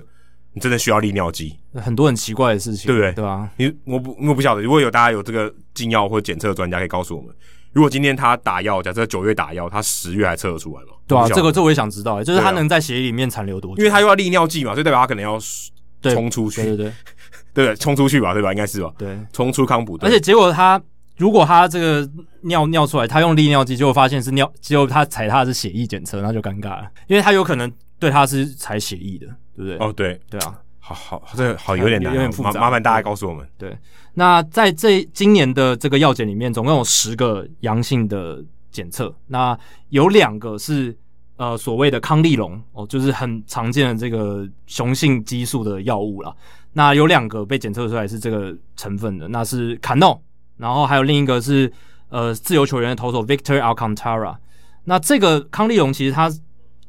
[0.54, 3.10] 你真的需要利尿剂，很多很奇怪的事情，对不对？
[3.14, 7.34] 对啊，你我不我不晓得，如果有大家有这个禁药或检测的专家，可以告诉我们，
[7.72, 10.88] 如果今天他打药，假设九月打药，他十月还测得出来吗？
[11.08, 13.78] 对啊，这个这我也想知道，就是他能在血液里面残留多久？
[13.78, 15.38] 因为他又要利尿剂嘛，所以代表他可能要
[16.02, 16.92] 冲出去，对对
[17.54, 18.52] 对，对，冲出去吧，对吧？
[18.52, 18.92] 应该是吧？
[18.98, 20.78] 对，冲出康普，而且结果他
[21.16, 22.08] 如果他这个
[22.42, 29.26] 尿尿出来，他用利尿剂，结果发现是尿，结果他踩他是血液检测，那就尴尬了，因为他有可能对他是采血液的，
[29.56, 29.76] 对不对？
[29.78, 30.58] 哦，对，对啊。
[30.84, 32.60] 好好，这个好有点难，有点复杂。
[32.60, 33.46] 麻烦大家告诉我们。
[33.56, 33.78] 对，
[34.14, 39.56] 那在这今年的这个药检里面，总共有十个阳性的检测，那
[39.90, 40.94] 有两个是
[41.36, 46.34] 呃所谓的康利龙哦，就是很常见的这个雄性激素的药物啦。
[46.72, 50.20] 那有两个被检测出来是这个成分的，那是卡诺，
[50.56, 51.72] 然后还有另一个是
[52.08, 54.36] 呃自由球员的投手 Victor Alcantara。
[54.84, 56.32] 那这个康利龙其实它。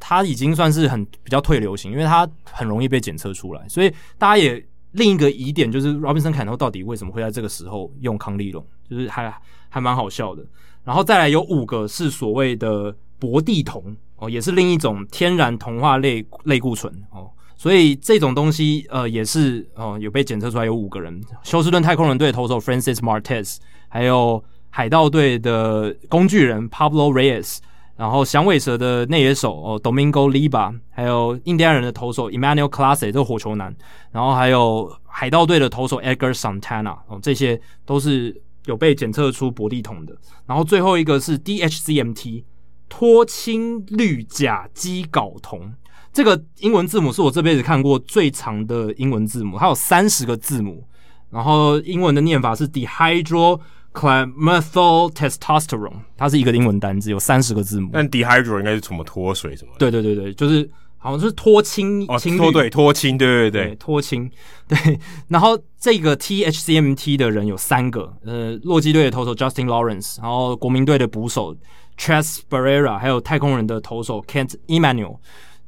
[0.05, 4.61] 它已经算是很比较退流行，因为它很容易被检测出来，所以大家也
[4.91, 9.33] 另一个疑点就是 Robinson Cano 到底为什么会在这个时候用康利龙，就是还
[9.69, 10.45] 还蛮好笑的。
[10.83, 17.31] 然后再来有五个是所谓的博地酮哦，也是另一种天然酮化类类固醇哦，
[17.63, 23.55] 所以这种东西呃也是哦有被检测出来有五个人，休斯顿太空人队投手 Francis Martes，
[23.87, 27.59] 还有海盗队的工具人 Pablo Reyes。
[27.95, 33.73] 然后响尾蛇的内野手哦，Domingo Liba，还有印第安人的投手 Emmanuel Classe 这个火球男，
[34.11, 40.17] 然后还有海盗队的投手 Edgar Santana，哦，这些都是有被检测出伯利酮的。
[40.45, 42.43] 然后最后一个是 DHCMT，
[42.89, 45.71] 脱氢氯甲基睾酮，
[46.13, 50.87] 这个英文字母是我这辈子看过最长的英文字母，它有三十个字母，
[51.29, 53.59] 然后英文的念法是 Dehydro。
[53.93, 57.91] Clamethyltestosterone，它是一个英文单字，有三十个字母。
[57.93, 59.77] 但 dehydro 应该是什么脱水什么的？
[59.77, 60.67] 对对对对，就是
[60.97, 64.27] 好像是脱氢哦，脱对脱氢，对对对脱氢。
[64.67, 71.55] 对，然后这个 THCMT 的人有三个，呃，洛基队的投手 Justin Lawrence，然后国民队的捕手
[71.95, 75.17] Tres Barrera，还有太空人的投手 Kent Emanuel。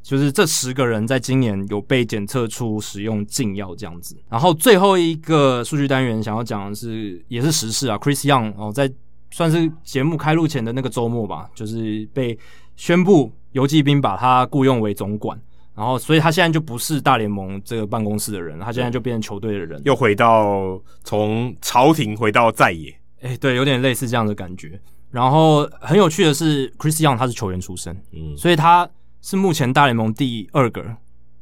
[0.06, 8.88] 就是这十个人在今年有被检测出使用禁药这样子，然后最后一个数据单元想要讲的是，也是时事啊，Chris Young 哦，在
[9.32, 12.38] 算是节目开录前的那个周末吧，就是被
[12.76, 15.42] 宣布游骑兵把他雇佣为总管，
[15.74, 24.80] 然后所以他现在就不是大联盟这个办公室的人，他现在就变成球队的人，又回到从朝廷回到在野，诶，对，有点类似这样的感觉。
[25.10, 28.88] 然后很有趣的是，Chris Young 他是球员出身，嗯，所以他。
[29.26, 30.86] 是目前大联盟第二个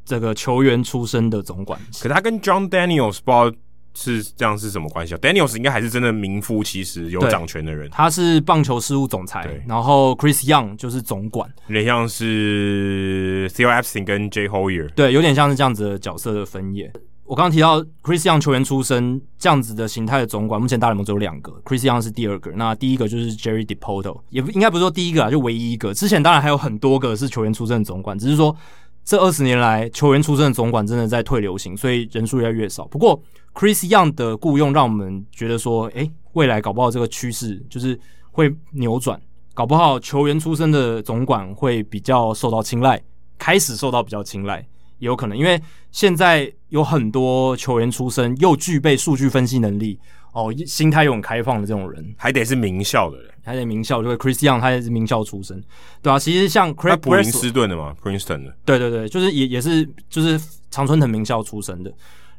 [0.05, 3.51] 这个球员出身的总管，可他跟 John Daniels 不知道
[3.93, 16.89] 是这样是什么关系啊？Daniels 应该还是真的名副其实有掌权的人，他是棒球事务总裁，然后 Chris Young 就是总管，有点像是 Theo Epstein 跟 Jay Hoyer，对，有点像是这样子的角色的分野。
[17.25, 25.93] 我刚刚提到 Chris Young 球员出身这样子的形态的总管，目前大联盟只有两个，Chris Young 是第二个，那第一个就是 Jerry Dipoto，也不应该不是说第一个啊，就唯一一个。
[25.93, 28.53] 之前当然还有很多个是球员出身的总管，只是说
[29.05, 32.85] 这二十年来球员出身的总管真的在退流行，所以人数越来越少。
[32.87, 33.17] 不过
[33.53, 37.97] Chris Young 的雇佣让我们觉得说，诶，未来搞不好这个趋势就是
[38.31, 39.17] 会扭转，
[39.53, 43.01] 搞不好球员出身的总管会比较受到青睐，
[43.37, 44.67] 开始受到比较青睐。
[44.99, 45.61] 也有可能，因为
[45.91, 49.99] 现在有很多球员出身又具备数据分析能力
[50.31, 55.63] 哦，心态又很开放的这种人，还得是名校的人，还得名校，就是 Chris Young，他也是名校出身，
[56.01, 61.93] 对啊，其实像 Craig 普林斯顿的嘛，Princeton 的，对对对，就是也也是就是常春藤名校出身的。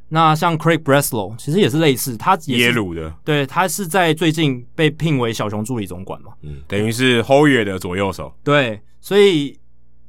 [0.09, 9.57] 那像 Craig Breslow 其实也是类似，他耶鲁的，对，他是在最近被聘为小熊助理总管嘛，嗯，等于是 Hoyer 的左右手，对，所以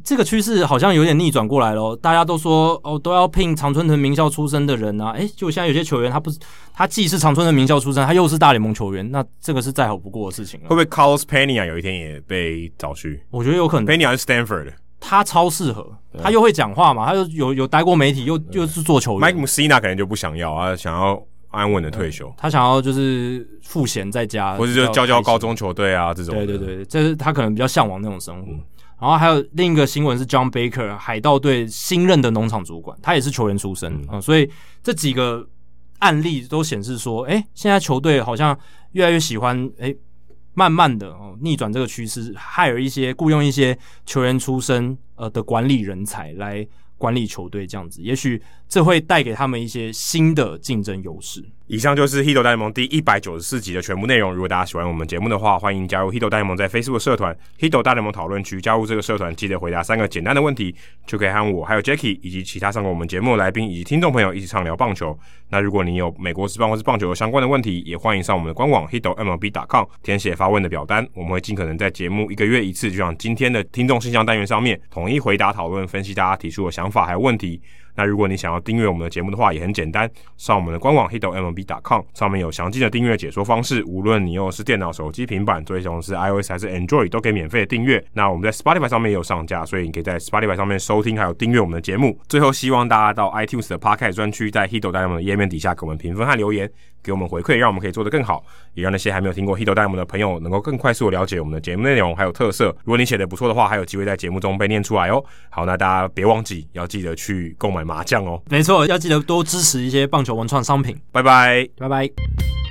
[0.05, 1.95] 这个趋势好像有点逆转过来了。
[1.97, 6.37] 大家都说哦，都要聘常春藤名校出身的人啊，诶，就现在有些球员他不是，
[6.71, 10.69] 他既是常春藤名校出身，他又是大联盟球员，那这个是再好不过的事情了。
[10.69, 13.21] 会不会 Carlos Pena 有一天也被找去？
[13.31, 14.73] 我觉得有可能，Pena 是 Stanford 的。
[14.99, 15.87] 他超适合，
[16.21, 19.21] 他又会讲话嘛，他又有有待过媒体，又又是做球员。
[19.21, 22.31] Mike Mussina 可能就不想要啊，想要安稳的退休。
[22.37, 26.33] 他想要就是赋闲在家，或者就教教高中球队啊这种。
[26.35, 28.51] 对对对，这是他可能比较向往那种生活。
[28.51, 28.59] 嗯、
[28.99, 34.49] 然后还有另一个新闻是 John Baker 海盗队新任的农场主管，他也是球员出身啊、所以
[34.81, 35.47] 这几个
[35.99, 38.57] 案例都显示说，哎，现在球队好像
[38.91, 39.95] 越来越喜欢哎。
[40.57, 46.65] 慢慢的哦，逆转这个趋势，还有一些雇佣一些球员出身呃的管理人才来
[46.97, 51.43] 管理球队，这样子，也许这会带给他们一些新的竞争优势。
[51.67, 54.31] 以上就是《Hito 大联盟》第一百九十四集的全部内容。
[54.31, 58.57] 如果大家喜欢我们节目的话，欢迎加入《Hito 大联盟》在 Facebook 社团《Hito 大联盟讨论区》。
[58.61, 60.75] 加入这个社团，记得回答三个简单的问题，
[61.07, 65.17] 就可以和我、还有 Jackie 以及其他上过我们节目的来宾以及听众朋友一起畅聊棒球。
[65.49, 77.59] 那如果你有美国职棒或是棒球相关的问题，也欢迎上我们的官网 hitomlb.com 填写发问的表单，我们会尽可能在节目一个月一次，就像今天的听众信箱单元上面，统一回答、讨论、分析大家提出的想法还有问题。
[77.95, 83.83] 那如果你想要订阅我们的节目的话，也很简单，上我们的官网 hitomlb.com 上面有详尽的订阅解说方式。
[83.85, 88.03] 无论你用的是电脑、手机、平板，最终是 iOS 还是 Android，都可以免费的订阅。
[88.13, 92.19] 那我们在 Spotify 上面也有上架，所以你可以在 Spotify 上面收听还有订阅我们的节目。
[92.27, 96.69] 最后，希望大家到 iTunes 的 Podcast 专区，在 Hito 大联盟的页面底下给我们评分和留言，
[97.01, 98.43] 给我们回馈，让我们可以做得更好，
[98.75, 102.65] 也让那些还没有听过 Hito 大联盟的朋友能够更快速的了解我们的节目内容还有特色。
[102.83, 105.23] 如果你写的不错的话，还有机会在节目中被念出来哦。
[105.49, 108.39] 好，那大家别忘记要记得去购买麻将哦。
[108.49, 110.95] 没错，要记得多支持一些棒球文创商品。
[111.11, 112.64] 拜拜，拜拜。